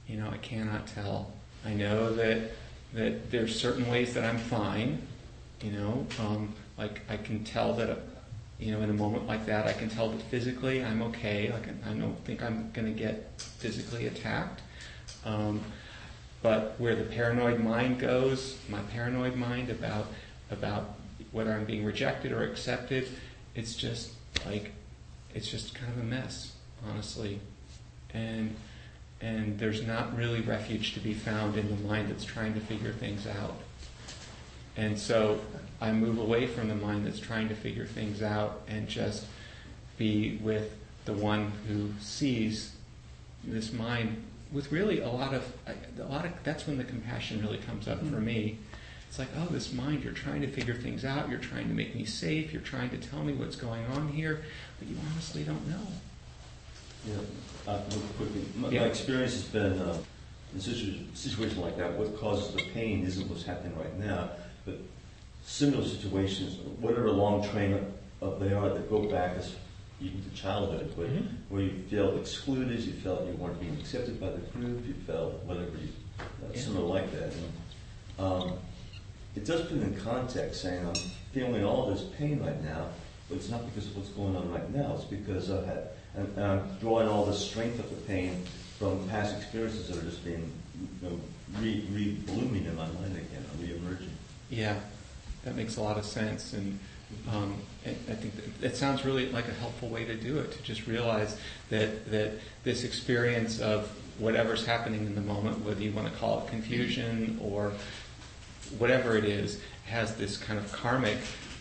You 0.07 0.17
know, 0.17 0.29
I 0.29 0.37
cannot 0.37 0.87
tell. 0.87 1.31
I 1.65 1.73
know 1.73 2.13
that 2.15 2.51
that 2.93 3.29
there's 3.29 3.59
certain 3.59 3.87
ways 3.87 4.13
that 4.15 4.23
I'm 4.23 4.39
fine. 4.39 5.01
You 5.61 5.71
know, 5.71 6.07
um, 6.19 6.53
like 6.77 7.01
I 7.09 7.17
can 7.17 7.43
tell 7.43 7.73
that, 7.73 7.99
you 8.59 8.71
know, 8.71 8.81
in 8.81 8.89
a 8.89 8.93
moment 8.93 9.27
like 9.27 9.45
that, 9.45 9.67
I 9.67 9.73
can 9.73 9.89
tell 9.89 10.09
that 10.09 10.21
physically 10.23 10.83
I'm 10.83 11.01
okay. 11.03 11.51
Like 11.51 11.67
I 11.85 11.93
don't 11.93 12.17
think 12.25 12.41
I'm 12.41 12.71
going 12.71 12.91
to 12.91 12.97
get 12.97 13.29
physically 13.37 14.07
attacked. 14.07 14.61
Um, 15.25 15.61
but 16.41 16.75
where 16.79 16.95
the 16.95 17.03
paranoid 17.03 17.59
mind 17.59 17.99
goes, 17.99 18.57
my 18.69 18.79
paranoid 18.93 19.35
mind 19.35 19.69
about 19.69 20.07
about 20.49 20.95
whether 21.31 21.51
I'm 21.53 21.65
being 21.65 21.85
rejected 21.85 22.31
or 22.31 22.43
accepted, 22.43 23.07
it's 23.55 23.75
just 23.75 24.11
like 24.45 24.71
it's 25.33 25.47
just 25.47 25.75
kind 25.75 25.91
of 25.91 25.99
a 25.99 26.03
mess, 26.03 26.53
honestly. 26.87 27.39
And 28.13 28.55
and 29.21 29.59
there's 29.59 29.85
not 29.85 30.15
really 30.15 30.41
refuge 30.41 30.93
to 30.93 30.99
be 30.99 31.13
found 31.13 31.57
in 31.57 31.69
the 31.69 31.87
mind 31.87 32.09
that's 32.09 32.23
trying 32.23 32.53
to 32.53 32.59
figure 32.61 32.93
things 32.93 33.27
out. 33.27 33.57
And 34.77 34.97
so 34.97 35.41
I 35.81 35.91
move 35.91 36.19
away 36.19 36.47
from 36.47 36.69
the 36.69 36.75
mind 36.75 37.05
that's 37.05 37.19
trying 37.19 37.49
to 37.49 37.55
figure 37.55 37.85
things 37.85 38.21
out 38.21 38.61
and 38.67 38.87
just 38.87 39.25
be 39.97 40.39
with 40.41 40.73
the 41.03 41.13
one 41.13 41.51
who 41.67 41.89
sees 41.99 42.73
this 43.43 43.73
mind 43.73 44.23
with 44.51 44.71
really 44.71 45.01
a 45.01 45.09
lot 45.09 45.33
of 45.33 45.51
a 45.99 46.03
lot 46.03 46.25
of 46.25 46.31
that's 46.43 46.65
when 46.65 46.77
the 46.77 46.83
compassion 46.83 47.41
really 47.41 47.57
comes 47.57 47.87
up 47.87 47.99
for 47.99 48.17
mm. 48.17 48.23
me. 48.23 48.57
It's 49.09 49.17
like, 49.17 49.29
oh, 49.39 49.47
this 49.51 49.73
mind, 49.73 50.03
you're 50.03 50.13
trying 50.13 50.41
to 50.41 50.47
figure 50.47 50.75
things 50.75 51.03
out, 51.03 51.29
you're 51.29 51.39
trying 51.39 51.67
to 51.67 51.73
make 51.73 51.95
me 51.95 52.05
safe, 52.05 52.53
you're 52.53 52.61
trying 52.61 52.91
to 52.91 52.97
tell 52.97 53.23
me 53.23 53.33
what's 53.33 53.55
going 53.55 53.83
on 53.87 54.09
here, 54.09 54.43
but 54.77 54.87
you 54.87 54.95
honestly 55.11 55.41
don't 55.43 55.67
know. 55.67 55.81
Yeah, 57.07 57.15
uh, 57.67 57.81
quickly, 58.17 58.45
my, 58.55 58.69
Yeah. 58.69 58.81
my 58.81 58.85
experience 58.87 59.33
has 59.33 59.43
been 59.45 59.79
uh, 59.79 59.97
in 60.53 60.61
situ- 60.61 61.05
situations 61.15 61.57
like 61.57 61.75
that. 61.77 61.97
What 61.97 62.19
causes 62.19 62.53
the 62.53 62.61
pain 62.71 63.03
isn't 63.03 63.27
what's 63.27 63.43
happening 63.43 63.75
right 63.79 63.97
now, 63.97 64.29
but 64.63 64.77
similar 65.43 65.83
situations, 65.87 66.57
whatever 66.79 67.09
long 67.09 67.41
train 67.49 67.73
of 68.21 68.39
they 68.39 68.53
are 68.53 68.69
that 68.69 68.89
go 68.91 69.09
back 69.09 69.37
as 69.37 69.55
even 70.01 70.23
to 70.23 70.29
childhood, 70.39 70.93
but 70.95 71.07
Mhm. 71.07 71.25
where 71.49 71.63
you 71.63 71.83
felt 71.89 72.15
excluded, 72.19 72.79
you 72.79 72.93
felt 72.93 73.25
you 73.25 73.33
weren't 73.33 73.59
being 73.59 73.75
accepted 73.79 74.19
by 74.19 74.29
the 74.29 74.37
group, 74.37 74.85
you 74.85 74.93
felt 75.07 75.33
whatever, 75.45 75.71
you, 75.81 75.89
uh, 76.19 76.23
Yeah. 76.53 76.61
similar 76.61 76.85
like 76.85 77.11
that. 77.11 77.33
And, 77.33 77.43
um, 78.19 78.53
it 79.35 79.45
does 79.45 79.61
put 79.61 79.77
it 79.77 79.83
in 79.83 79.95
context, 79.95 80.61
saying 80.61 80.85
I'm 80.85 80.95
feeling 81.33 81.63
all 81.63 81.89
this 81.89 82.03
pain 82.17 82.39
right 82.39 82.61
now, 82.63 82.87
but 83.27 83.35
it's 83.35 83.49
not 83.49 83.65
because 83.65 83.87
of 83.87 83.97
what's 83.97 84.09
going 84.09 84.35
on 84.35 84.51
right 84.51 84.73
now. 84.73 84.95
It's 84.95 85.05
because 85.05 85.51
I've 85.51 85.65
had, 85.65 85.89
and, 86.15 86.27
and 86.35 86.45
I'm 86.45 86.77
drawing 86.79 87.07
all 87.07 87.25
the 87.25 87.33
strength 87.33 87.79
of 87.79 87.89
the 87.89 87.95
pain 88.07 88.43
from 88.77 89.07
past 89.09 89.35
experiences 89.35 89.87
that 89.87 89.97
are 89.97 90.05
just 90.05 90.23
being, 90.23 90.51
you 90.79 91.09
know, 91.09 91.19
re, 91.59 91.85
re-blooming 91.91 92.65
in 92.65 92.75
my 92.75 92.85
mind 92.85 93.15
again, 93.15 93.45
re-emerging. 93.59 94.11
Yeah, 94.49 94.79
that 95.43 95.55
makes 95.55 95.77
a 95.77 95.81
lot 95.81 95.97
of 95.97 96.05
sense, 96.05 96.53
and 96.53 96.79
um, 97.31 97.55
I 97.85 97.91
think 97.91 98.35
that 98.35 98.65
it 98.65 98.75
sounds 98.75 99.05
really 99.05 99.31
like 99.31 99.47
a 99.47 99.53
helpful 99.53 99.89
way 99.89 100.05
to 100.05 100.15
do 100.15 100.39
it. 100.39 100.51
To 100.51 100.63
just 100.63 100.87
realize 100.87 101.37
that 101.69 102.09
that 102.11 102.33
this 102.63 102.83
experience 102.83 103.59
of 103.59 103.89
whatever's 104.19 104.65
happening 104.65 105.05
in 105.05 105.15
the 105.15 105.21
moment, 105.21 105.63
whether 105.63 105.81
you 105.81 105.91
want 105.91 106.11
to 106.11 106.19
call 106.19 106.41
it 106.41 106.49
confusion 106.49 107.39
or 107.41 107.71
whatever 108.77 109.17
it 109.17 109.25
is, 109.25 109.59
has 109.85 110.15
this 110.15 110.37
kind 110.37 110.59
of 110.59 110.71
karmic 110.71 111.17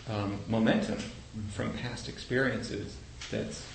um, 0.09 0.39
momentum 0.47 0.97
from 1.51 1.71
past 1.73 2.09
experiences 2.09 2.95
that's 3.31 3.65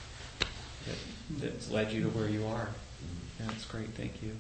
that, 0.87 0.97
that's 1.41 1.70
led 1.70 1.93
you 1.93 2.03
to 2.03 2.09
where 2.11 2.28
you 2.28 2.47
are. 2.47 2.68
Yeah, 3.41 3.47
that's 3.47 3.64
great. 3.64 3.89
Thank 3.91 4.22
you. 4.22 4.32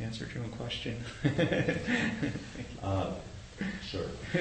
Answered 0.00 0.32
your 0.34 0.44
own 0.44 0.50
question. 0.50 1.02
Uh, 2.82 3.12
sure. 3.86 4.06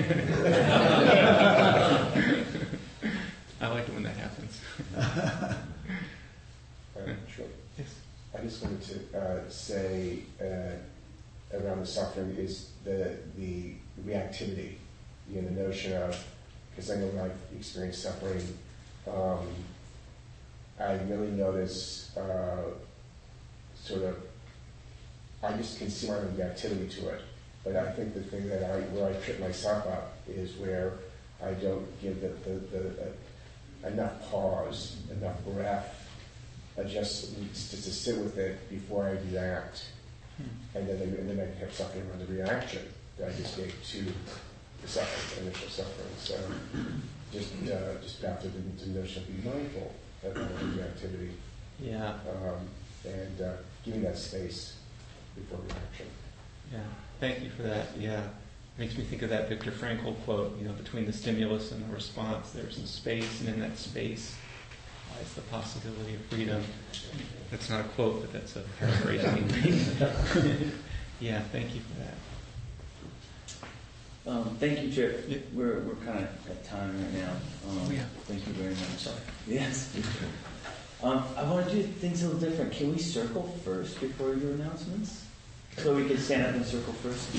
I 3.62 3.68
like 3.68 3.86
it 3.86 3.94
when 3.94 4.04
that 4.04 4.16
happens. 4.16 4.62
Sure. 7.36 7.46
Yes. 7.78 7.96
I 8.38 8.42
just 8.42 8.62
wanted 8.64 8.82
to 8.84 9.20
uh, 9.20 9.50
say 9.50 10.20
uh, 10.42 10.76
around 11.54 11.80
the 11.80 11.86
suffering 11.86 12.36
is 12.38 12.72
the 12.84 13.18
the 13.38 13.74
reactivity, 14.06 14.76
you 15.30 15.42
know, 15.42 15.50
the 15.50 15.64
notion 15.68 15.94
of, 15.94 16.16
because 16.70 16.92
I 16.92 16.96
know 16.96 17.08
when 17.08 17.26
I've 17.26 17.58
experienced 17.58 18.04
suffering, 18.04 18.42
um, 19.08 19.48
I 20.80 20.94
really 21.10 21.32
notice 21.32 22.16
uh, 22.16 22.64
sort 23.76 24.04
of, 24.04 24.18
I 25.44 25.54
just 25.54 25.78
can 25.78 25.90
see 25.90 26.08
my 26.08 26.16
reactivity 26.16 26.90
to 27.00 27.10
it. 27.10 27.22
But 27.64 27.76
I 27.76 27.92
think 27.92 28.14
the 28.14 28.22
thing 28.22 28.48
that 28.48 28.64
I, 28.64 28.80
where 28.94 29.10
I 29.10 29.14
trip 29.14 29.40
myself 29.40 29.86
up 29.88 30.18
is 30.28 30.56
where 30.56 30.94
I 31.44 31.52
don't 31.54 32.02
give 32.02 32.22
the, 32.22 32.30
the, 32.50 32.60
the 32.60 32.90
uh, 32.90 33.88
enough 33.90 34.30
pause, 34.30 34.98
enough 35.12 35.44
breath, 35.46 36.08
I 36.78 36.84
just 36.84 37.36
to, 37.36 37.42
to 37.76 37.92
sit 37.92 38.18
with 38.18 38.38
it 38.38 38.70
before 38.70 39.06
I 39.06 39.32
react, 39.32 39.86
and 40.76 40.88
then 40.88 41.02
and 41.02 41.30
then 41.30 41.40
I 41.40 41.60
kept 41.60 41.74
suffering 41.76 42.06
from 42.10 42.20
the 42.20 42.26
reaction 42.42 42.82
that 43.18 43.30
I 43.30 43.34
just 43.34 43.58
gave 43.58 43.74
to 43.92 44.06
the 44.82 44.88
suffering, 44.88 45.48
initial 45.48 45.70
suffering. 45.70 46.08
So 46.18 46.36
just 47.32 47.54
uh, 47.72 48.02
just 48.02 48.22
back 48.22 48.40
to 48.42 48.48
the, 48.48 48.60
the 48.86 49.00
notion 49.00 49.24
of 49.24 49.28
being 49.28 49.54
mindful 49.56 49.94
of 50.24 50.36
my 50.36 50.42
own 50.42 50.74
reactivity 50.78 51.32
Yeah, 51.80 52.14
um, 52.30 52.68
and 53.06 53.42
uh, 53.42 53.52
giving 53.86 54.02
that 54.04 54.18
space 54.18 54.76
before 55.36 55.60
reaction. 55.60 56.08
yeah. 56.72 56.80
Thank 57.20 57.44
you 57.44 57.50
for 57.50 57.64
that. 57.64 57.88
Yeah. 57.98 58.22
Makes 58.78 58.98
me 58.98 59.04
think 59.04 59.22
of 59.24 59.30
that 59.30 59.50
Viktor 59.50 59.72
Frankl 59.72 60.16
quote, 60.24 60.58
you 60.58 60.66
know, 60.66 60.72
between 60.72 61.06
the 61.06 61.12
stimulus 61.12 61.74
and 61.74 61.86
the 61.86 61.94
response, 61.94 62.52
there's 62.52 62.78
a 62.78 62.88
space, 62.88 63.42
and 63.42 63.50
in 63.50 63.60
that 63.60 63.78
space 63.78 64.36
lies 65.20 65.34
the 65.34 65.42
possibility 65.42 66.16
of 66.16 66.22
freedom. 66.26 66.64
That's 67.52 67.70
not 67.70 67.82
a 67.82 67.84
quote, 67.90 68.22
but 68.22 68.34
that's 68.34 68.56
a 68.56 68.62
paraphrasing. 68.80 69.50
yeah, 71.20 71.42
thank 71.52 71.76
you 71.76 71.82
for 71.82 72.00
that. 72.00 72.14
Um, 74.32 74.56
thank 74.60 74.82
you, 74.82 74.92
Chair. 74.92 75.16
Yeah. 75.28 75.38
We're, 75.54 75.80
we're 75.80 75.96
kind 76.06 76.20
of 76.20 76.50
at 76.50 76.64
time 76.64 77.02
right 77.04 77.14
now. 77.14 77.32
Um, 77.68 77.82
Oh, 77.88 77.92
yeah. 77.92 78.04
Thank 78.26 78.46
you 78.48 78.54
very 78.54 78.74
much. 78.74 79.08
Yes. 79.48 79.96
Um, 81.02 81.24
I 81.36 81.44
want 81.44 81.68
to 81.68 81.76
do 81.76 81.84
things 81.84 82.24
a 82.24 82.28
little 82.30 82.50
different. 82.50 82.72
Can 82.74 82.92
we 82.92 83.00
circle 83.00 83.44
first 83.64 84.00
before 84.00 84.36
your 84.36 84.52
announcements? 84.52 85.26
So 85.78 85.96
we 85.96 86.08
can 86.08 86.18
stand 86.18 86.46
up 86.46 86.56
and 86.56 86.66
circle 86.66 86.94
first? 86.94 87.30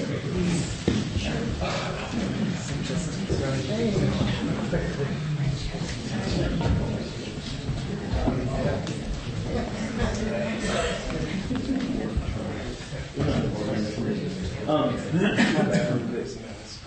Um, 14.69 14.97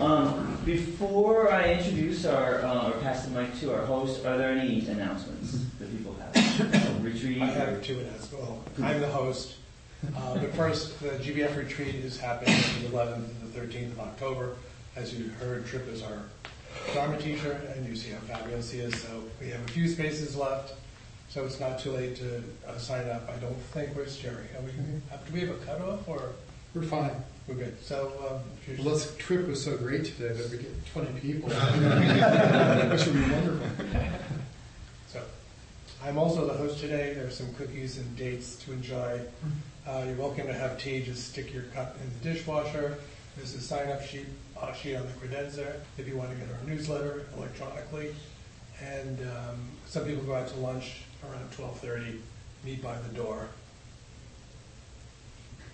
um, 0.00 0.58
before 0.64 1.52
I 1.52 1.72
introduce 1.72 2.24
our, 2.24 2.62
uh, 2.62 2.90
or 2.90 2.92
pass 3.00 3.26
the 3.26 3.30
mic 3.38 3.58
to 3.60 3.74
our 3.74 3.84
host, 3.84 4.24
are 4.24 4.38
there 4.38 4.52
any 4.52 4.86
announcements 4.86 5.58
that 5.80 5.90
people 5.90 6.14
have? 6.14 7.04
Retreat? 7.04 7.42
I 7.42 7.46
have 7.46 7.82
two 7.82 7.98
announcements. 7.98 8.32
Well, 8.32 8.62
I'm 8.82 9.00
the 9.00 9.08
host. 9.08 9.56
Uh, 10.16 10.38
but 10.38 10.54
first, 10.54 11.00
the 11.00 11.10
GBF 11.10 11.56
retreat 11.56 11.96
is 11.96 12.20
happening 12.20 12.54
on 12.54 12.82
the 12.82 12.88
11th 12.96 13.42
and 13.42 13.52
the 13.52 13.60
13th 13.60 13.92
of 13.92 14.00
October. 14.00 14.56
As 14.96 15.12
you 15.12 15.30
heard, 15.40 15.66
Trip 15.66 15.88
is 15.88 16.02
our 16.02 16.22
Dharma 16.92 17.18
teacher, 17.18 17.60
and 17.74 17.86
you 17.86 17.96
see 17.96 18.10
how 18.10 18.18
fabulous 18.20 18.70
he 18.70 18.80
is. 18.80 18.94
So 19.00 19.24
we 19.40 19.48
have 19.48 19.60
a 19.60 19.72
few 19.72 19.88
spaces 19.88 20.36
left 20.36 20.74
so 21.34 21.44
it's 21.44 21.58
not 21.58 21.80
too 21.80 21.90
late 21.90 22.14
to 22.14 22.44
uh, 22.68 22.78
sign 22.78 23.08
up. 23.10 23.28
I 23.28 23.36
don't 23.40 23.56
think, 23.72 23.90
where's 23.96 24.16
Jerry? 24.16 24.46
Are 24.56 24.62
we, 24.62 24.70
do 24.70 25.32
we 25.32 25.40
have 25.40 25.50
a 25.50 25.58
cutoff, 25.66 26.08
or? 26.08 26.30
We're 26.76 26.82
fine. 26.82 27.10
We're 27.48 27.56
good. 27.56 27.76
So, 27.82 28.12
um, 28.30 28.40
if 28.62 28.68
you're- 28.68 28.84
Well, 28.84 28.94
this 28.94 29.16
trip 29.16 29.48
was 29.48 29.64
so 29.64 29.76
great 29.76 30.04
today 30.04 30.28
that 30.32 30.48
we 30.48 30.58
get 30.58 30.86
20 30.92 31.18
people. 31.18 31.48
Which 32.90 33.06
would 33.06 33.14
be 33.14 33.32
wonderful. 33.32 33.66
So, 35.08 35.22
I'm 36.04 36.18
also 36.18 36.46
the 36.46 36.52
host 36.54 36.78
today. 36.78 37.14
There 37.14 37.26
are 37.26 37.32
some 37.32 37.52
cookies 37.54 37.98
and 37.98 38.16
dates 38.16 38.54
to 38.64 38.72
enjoy. 38.72 39.20
Uh, 39.88 40.04
you're 40.06 40.14
welcome 40.14 40.46
to 40.46 40.54
have 40.54 40.78
tea. 40.78 41.02
Just 41.02 41.32
stick 41.32 41.52
your 41.52 41.64
cup 41.74 41.96
in 42.00 42.12
the 42.22 42.32
dishwasher. 42.32 42.96
There's 43.36 43.56
a 43.56 43.60
sign-up 43.60 44.06
sheet, 44.06 44.26
uh, 44.56 44.72
sheet 44.72 44.94
on 44.94 45.02
the 45.02 45.12
credenza 45.14 45.80
if 45.98 46.06
you 46.06 46.16
want 46.16 46.30
to 46.30 46.36
get 46.36 46.46
our 46.54 46.64
newsletter 46.64 47.26
electronically. 47.36 48.14
And 48.80 49.18
um, 49.22 49.68
some 49.86 50.04
people 50.04 50.22
go 50.22 50.36
out 50.36 50.46
to 50.48 50.56
lunch 50.58 51.02
around 51.30 51.50
12:30. 51.52 52.20
Meet 52.64 52.82
by 52.82 52.96
the 52.98 53.14
door. 53.14 53.48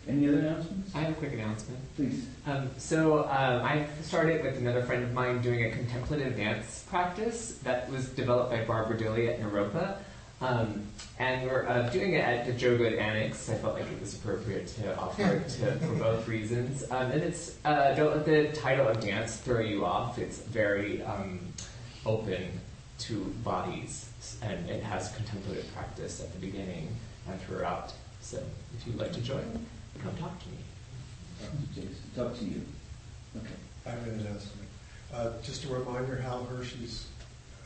Any 0.09 0.29
other 0.29 0.39
announcements? 0.39 0.95
I 0.95 1.01
have 1.01 1.13
a 1.13 1.15
quick 1.15 1.35
announcement. 1.35 1.79
Please. 1.95 2.27
Um, 2.47 2.71
so 2.79 3.25
um, 3.25 3.63
I 3.63 3.87
started 4.03 4.43
with 4.43 4.57
another 4.57 4.83
friend 4.83 5.05
of 5.05 5.13
mine 5.13 5.41
doing 5.41 5.65
a 5.67 5.71
contemplative 5.71 6.37
dance 6.37 6.85
practice 6.89 7.59
that 7.63 7.89
was 7.91 8.09
developed 8.09 8.51
by 8.51 8.65
Barbara 8.65 8.99
Dilley 8.99 9.29
at 9.29 9.41
Naropa. 9.41 9.99
Um, 10.41 10.87
and 11.19 11.47
we're 11.47 11.69
uh, 11.69 11.91
doing 11.91 12.15
it 12.15 12.25
at 12.25 12.47
the 12.47 12.53
Joe 12.55 12.79
Goode 12.79 12.95
Annex. 12.95 13.51
I 13.51 13.55
felt 13.57 13.75
like 13.75 13.85
it 13.85 14.01
was 14.01 14.15
appropriate 14.15 14.69
to 14.69 14.99
offer 14.99 15.23
it 15.23 15.49
to, 15.51 15.73
for 15.87 15.95
both 15.95 16.27
reasons. 16.27 16.83
Um, 16.91 17.11
and 17.11 17.23
it's 17.23 17.57
uh, 17.65 17.95
don't 17.95 18.17
let 18.17 18.25
the 18.25 18.49
title 18.53 18.89
of 18.89 19.01
dance 19.01 19.37
throw 19.37 19.61
you 19.61 19.85
off. 19.85 20.19
It's 20.19 20.39
very 20.39 21.03
um, 21.03 21.41
open 22.07 22.59
to 23.01 23.25
bodies, 23.45 24.10
and 24.43 24.69
it 24.71 24.83
has 24.83 25.13
contemplative 25.17 25.67
practice 25.75 26.21
at 26.21 26.33
the 26.33 26.39
beginning 26.39 26.89
and 27.29 27.41
throughout. 27.43 27.93
So 28.21 28.43
if 28.77 28.87
you'd 28.87 28.99
like 28.99 29.13
to 29.13 29.21
join, 29.21 29.67
come 30.03 30.17
talk 30.17 30.39
to 30.43 30.49
me. 30.49 31.89
Talk 32.17 32.37
to 32.39 32.45
you. 32.45 32.63
Okay. 33.37 33.55
I 33.87 33.91
have 33.91 34.07
an 34.07 34.21
announcement. 34.21 34.69
Uh, 35.13 35.31
Just 35.43 35.65
a 35.65 35.69
reminder, 35.69 36.17
Hal 36.17 36.45
Hershey's 36.45 37.07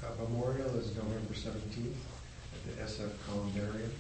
uh, 0.03 0.23
memorial 0.23 0.69
is 0.77 0.95
November 0.97 1.35
17th 1.35 1.95
at 2.55 2.77
the 2.77 2.83
SF 2.83 3.11
Columbarium 3.29 3.93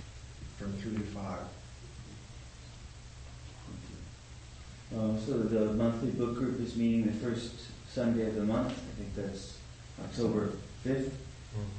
from 0.59 0.72
3 0.75 0.95
to 0.95 1.01
5. 1.01 1.39
Uh, 4.97 5.18
so 5.27 5.39
the 5.39 5.72
monthly 5.75 6.11
book 6.11 6.37
group 6.37 6.61
is 6.61 6.77
meeting 6.77 7.07
the 7.07 7.12
first 7.12 7.55
Sunday 7.91 8.29
of 8.29 8.37
the 8.37 8.45
month. 8.45 8.70
I 8.72 9.03
think 9.03 9.14
that's 9.16 9.59
October 10.05 10.53
5th. 10.87 11.11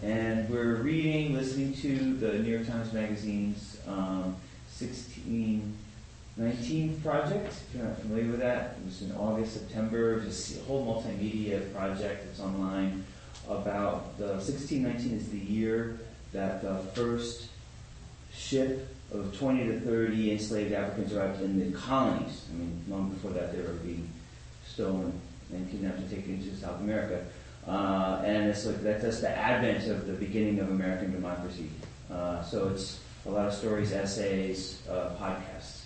And 0.01 0.49
we're 0.49 0.75
reading, 0.75 1.33
listening 1.33 1.73
to 1.75 2.15
the 2.15 2.39
New 2.39 2.51
York 2.51 2.67
Times 2.67 2.91
Magazine's 2.93 3.77
um, 3.87 4.35
1619 4.79 7.01
project. 7.01 7.47
If 7.47 7.75
you're 7.75 7.85
not 7.85 7.99
familiar 7.99 8.31
with 8.31 8.39
that, 8.39 8.77
it 8.79 8.85
was 8.85 9.01
in 9.01 9.11
August, 9.13 9.53
September, 9.53 10.21
just 10.21 10.57
a 10.57 10.63
whole 10.63 10.85
multimedia 10.85 11.73
project 11.73 12.25
that's 12.25 12.39
online 12.39 13.03
about 13.49 14.17
the 14.17 14.27
1619 14.27 15.17
is 15.17 15.29
the 15.29 15.37
year 15.37 15.99
that 16.33 16.61
the 16.61 16.77
first 16.93 17.49
ship 18.33 18.87
of 19.11 19.37
20 19.37 19.65
to 19.65 19.79
30 19.81 20.31
enslaved 20.31 20.73
Africans 20.73 21.13
arrived 21.13 21.41
in 21.41 21.59
the 21.59 21.77
colonies. 21.77 22.45
I 22.51 22.57
mean, 22.57 22.83
long 22.87 23.09
before 23.09 23.31
that, 23.31 23.53
they 23.53 23.61
were 23.61 23.73
being 23.73 24.09
stolen 24.67 25.19
and 25.51 25.69
kidnapped 25.69 25.99
and 25.99 26.09
taken 26.09 26.41
to 26.43 26.55
South 26.55 26.79
America. 26.81 27.23
Uh, 27.67 28.21
and 28.23 28.47
it's 28.47 28.65
like 28.65 28.81
that, 28.83 29.01
that's 29.01 29.21
the 29.21 29.29
advent 29.29 29.87
of 29.89 30.05
the 30.05 30.13
beginning 30.13 30.59
of 30.59 30.69
American 30.69 31.11
democracy. 31.11 31.69
Uh, 32.11 32.41
so 32.43 32.69
it's 32.69 32.99
a 33.25 33.29
lot 33.29 33.47
of 33.47 33.53
stories, 33.53 33.91
essays, 33.91 34.81
uh, 34.89 35.15
podcasts. 35.19 35.81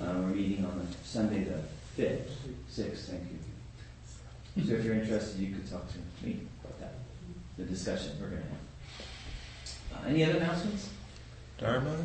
Uh, 0.00 0.14
we're 0.16 0.34
meeting 0.34 0.64
on 0.64 0.78
the 0.78 1.06
Sunday 1.06 1.44
the 1.44 1.60
5th, 2.02 2.30
6th, 2.70 2.98
thank 3.06 3.22
you. 3.30 4.64
So 4.66 4.74
if 4.74 4.84
you're 4.84 4.94
interested, 4.94 5.40
you 5.40 5.54
could 5.54 5.70
talk 5.70 5.84
to 5.92 6.26
me 6.26 6.40
about 6.64 6.80
that, 6.80 6.94
the 7.56 7.64
discussion 7.64 8.12
we're 8.20 8.28
going 8.28 8.42
to 8.42 8.48
have. 8.48 10.04
Uh, 10.04 10.08
any 10.08 10.24
other 10.24 10.38
announcements? 10.38 10.88
Dharma? 11.58 11.96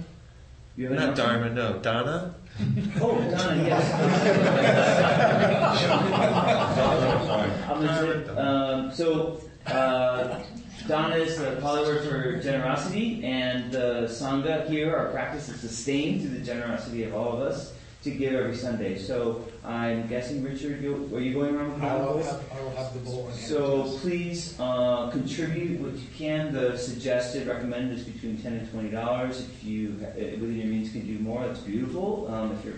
You 0.76 0.90
have 0.90 0.94
Not 0.94 1.20
announcement? 1.20 1.56
Dharma, 1.56 1.74
no. 1.74 1.80
Dana? 1.80 2.36
Oh, 3.00 3.20
Dana, 3.20 3.64
yes. 3.68 3.94
I'm 7.70 8.38
um, 8.38 8.92
so, 8.92 9.40
uh, 9.68 10.40
Dana 10.88 11.16
is 11.16 11.38
the 11.38 11.58
Pali 11.62 11.84
word 11.84 12.08
for 12.08 12.42
generosity, 12.42 13.24
and 13.24 13.72
the 13.72 14.08
Sangha 14.10 14.68
here, 14.68 14.96
our 14.96 15.10
practice 15.10 15.48
is 15.50 15.60
sustained 15.60 16.22
through 16.22 16.32
the 16.32 16.44
generosity 16.44 17.04
of 17.04 17.14
all 17.14 17.34
of 17.34 17.42
us 17.42 17.74
to 18.04 18.12
give 18.12 18.34
every 18.34 18.56
Sunday. 18.56 18.98
So 18.98 19.46
I'm 19.66 20.08
guessing, 20.08 20.44
Richard, 20.44 20.82
you, 20.82 21.10
are 21.14 21.20
you 21.20 21.34
going 21.34 21.56
around 21.56 21.72
with 21.74 21.82
the 21.82 21.88
I 21.88 21.96
will 21.96 22.14
bowls? 22.14 22.26
have, 22.26 22.52
I 22.52 22.62
will 22.62 22.76
have 22.76 22.94
the 22.94 23.00
bowl. 23.00 23.32
So 23.32 23.84
please 24.00 24.60
uh, 24.60 25.10
contribute 25.12 25.82
what 25.82 25.94
you 25.94 26.08
can. 26.18 26.54
The 26.54 26.78
suggested 26.78 27.48
recommended 27.48 27.98
is 27.98 28.06
between 28.06 28.38
ten 28.38 28.54
and 28.54 28.72
twenty 28.72 28.90
dollars. 28.90 29.42
If 29.42 29.64
you 29.64 29.96
uh, 30.02 30.14
within 30.16 30.58
your 30.58 30.68
means 30.68 30.92
can 30.92 31.06
do 31.06 31.20
more, 31.20 31.46
that's 31.46 31.62
beautiful. 31.62 32.28
Um, 32.34 32.52
if 32.54 32.66
you're 32.66 32.76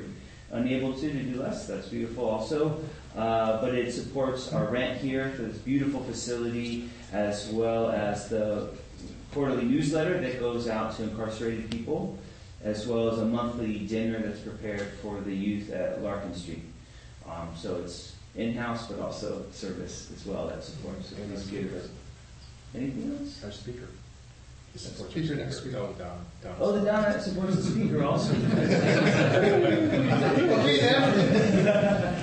unable 0.51 0.93
to, 0.93 1.01
to 1.01 1.24
do 1.24 1.41
less, 1.41 1.67
that's 1.67 1.89
beautiful 1.89 2.26
also. 2.26 2.82
Uh, 3.15 3.59
but 3.61 3.76
it 3.76 3.91
supports 3.91 4.53
our 4.53 4.65
rent 4.65 4.99
here 4.99 5.32
for 5.32 5.43
this 5.43 5.57
beautiful 5.57 6.01
facility, 6.03 6.89
as 7.11 7.49
well 7.49 7.89
as 7.89 8.30
the 8.30 8.70
quarterly 9.34 9.65
newsletter 9.65 10.20
that 10.22 10.39
goes 10.39 10.67
out 10.67 10.95
to 10.95 11.03
incarcerated 11.03 11.70
people, 11.70 12.17
as 12.64 12.88
well 12.88 13.10
as 13.10 13.20
a 13.20 13.26
monthly 13.26 13.80
dinner 13.80 14.20
that's 14.20 14.41
prepared 14.41 14.88
for 15.01 15.22
the 15.22 15.34
youth 15.34 15.72
at 15.72 16.01
Larkin 16.03 16.36
Street. 16.36 16.64
Um, 17.30 17.49
so 17.55 17.78
it's 17.78 18.16
in-house, 18.36 18.88
but 18.88 18.99
also 18.99 19.45
service 19.51 20.12
as 20.14 20.26
well 20.26 20.47
that 20.47 20.64
supports. 20.64 21.10
So 21.10 21.16
please 21.16 21.47
give 21.47 21.74
us. 21.74 21.89
Anything 22.76 23.18
else? 23.20 23.43
Our 23.43 23.51
speaker. 23.51 23.88
He 24.74 24.80
supports 24.80 25.12
Speaker 25.14 25.34
our 25.34 25.39
next 25.39 25.66
week. 25.66 25.74
Oh, 25.76 25.95
Don. 25.97 26.26
Don. 26.43 26.55
Oh, 26.60 26.72
the 26.74 26.86
Dana 26.86 27.20
supports 27.22 27.55
the 27.55 27.64
speaker 27.64 28.03
also. 28.03 28.34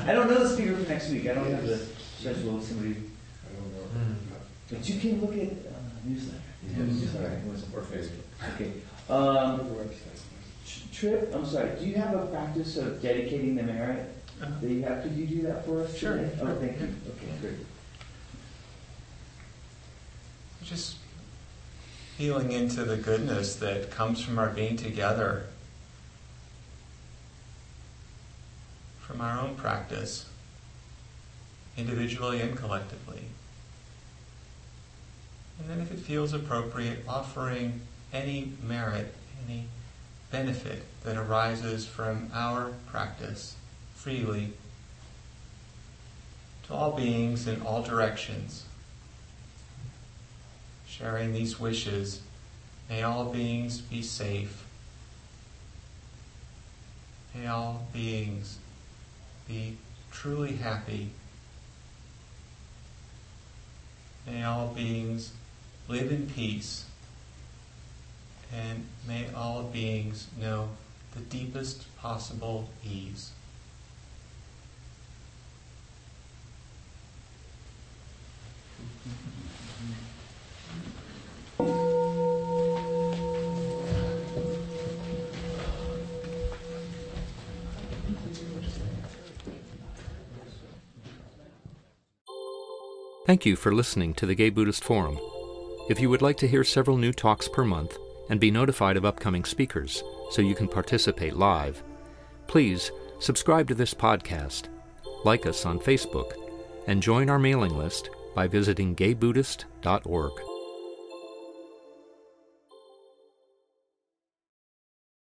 I 0.06 0.12
don't 0.12 0.30
know 0.30 0.44
the 0.44 0.48
speaker 0.48 0.76
for 0.76 0.88
next 0.88 1.10
week. 1.10 1.28
I 1.28 1.34
don't 1.34 1.50
have 1.50 1.66
the 1.66 1.84
schedule 2.18 2.58
of 2.58 2.62
somebody. 2.62 2.90
I 2.94 2.96
don't 3.56 3.74
know. 3.74 4.16
But 4.70 4.88
you 4.88 5.00
can 5.00 5.20
look 5.20 5.32
at 5.32 5.50
uh, 5.50 5.80
newsletter. 6.04 6.40
Yes. 6.76 7.12
Sorry. 7.12 7.26
Or 7.74 7.82
Facebook. 7.82 8.24
Okay. 8.54 8.72
Um, 9.08 9.60
Trip, 10.92 11.30
I'm 11.34 11.44
sorry. 11.44 11.78
Do 11.78 11.86
you 11.86 11.94
have 11.96 12.14
a 12.14 12.26
practice 12.26 12.78
of 12.78 13.02
dedicating 13.02 13.54
the 13.54 13.62
merit 13.62 14.14
that 14.40 14.66
you 14.66 14.82
have? 14.82 15.02
Could 15.02 15.12
you 15.12 15.26
do 15.26 15.42
that 15.42 15.66
for 15.66 15.82
us? 15.82 15.94
Sure, 15.96 16.16
today? 16.16 16.32
Oh, 16.40 16.46
sure, 16.46 16.54
thank 16.54 16.80
you. 16.80 16.86
Okay, 16.86 17.40
great. 17.40 17.54
Just 20.62 20.96
feeling 22.16 22.50
into 22.50 22.82
the 22.84 22.96
goodness 22.96 23.56
that 23.56 23.90
comes 23.90 24.22
from 24.22 24.38
our 24.38 24.48
being 24.48 24.78
together, 24.78 25.44
from 28.98 29.20
our 29.20 29.38
own 29.38 29.54
practice, 29.54 30.24
individually 31.76 32.40
and 32.40 32.56
collectively. 32.56 33.24
And 35.60 35.68
then, 35.68 35.80
if 35.80 35.92
it 35.92 35.98
feels 35.98 36.32
appropriate, 36.32 37.04
offering 37.06 37.82
any 38.12 38.52
merit, 38.62 39.14
any 39.46 39.66
benefit 40.30 40.84
that 41.04 41.16
arises 41.16 41.86
from 41.86 42.30
our 42.32 42.72
practice 42.86 43.56
freely 43.94 44.52
to 46.66 46.74
all 46.74 46.92
beings 46.92 47.46
in 47.46 47.60
all 47.62 47.82
directions 47.82 48.64
sharing 50.96 51.32
these 51.32 51.60
wishes. 51.60 52.20
May 52.88 53.02
all 53.02 53.26
beings 53.26 53.80
be 53.80 54.02
safe. 54.02 54.64
May 57.34 57.46
all 57.46 57.86
beings 57.92 58.58
be 59.46 59.76
truly 60.10 60.56
happy. 60.56 61.10
May 64.26 64.42
all 64.42 64.68
beings 64.68 65.32
live 65.88 66.10
in 66.10 66.28
peace 66.28 66.86
and 68.52 68.86
may 69.06 69.26
all 69.34 69.62
beings 69.64 70.28
know 70.40 70.68
the 71.14 71.20
deepest 71.20 71.94
possible 71.96 72.68
ease. 72.84 73.32
Thank 93.26 93.44
you 93.44 93.56
for 93.56 93.74
listening 93.74 94.14
to 94.14 94.26
the 94.26 94.36
Gay 94.36 94.50
Buddhist 94.50 94.84
Forum. 94.84 95.18
If 95.88 95.98
you 95.98 96.08
would 96.10 96.22
like 96.22 96.36
to 96.36 96.46
hear 96.46 96.62
several 96.62 96.96
new 96.96 97.12
talks 97.12 97.48
per 97.48 97.64
month, 97.64 97.98
and 98.28 98.40
be 98.40 98.50
notified 98.50 98.96
of 98.96 99.04
upcoming 99.04 99.44
speakers 99.44 100.02
so 100.30 100.42
you 100.42 100.54
can 100.54 100.68
participate 100.68 101.36
live, 101.36 101.82
please 102.46 102.90
subscribe 103.20 103.68
to 103.68 103.74
this 103.74 103.94
podcast, 103.94 104.64
like 105.24 105.46
us 105.46 105.66
on 105.66 105.78
Facebook, 105.78 106.32
and 106.86 107.02
join 107.02 107.30
our 107.30 107.38
mailing 107.38 107.76
list 107.76 108.10
by 108.34 108.46
visiting 108.46 108.94
gaybuddhist.org. 108.94 110.55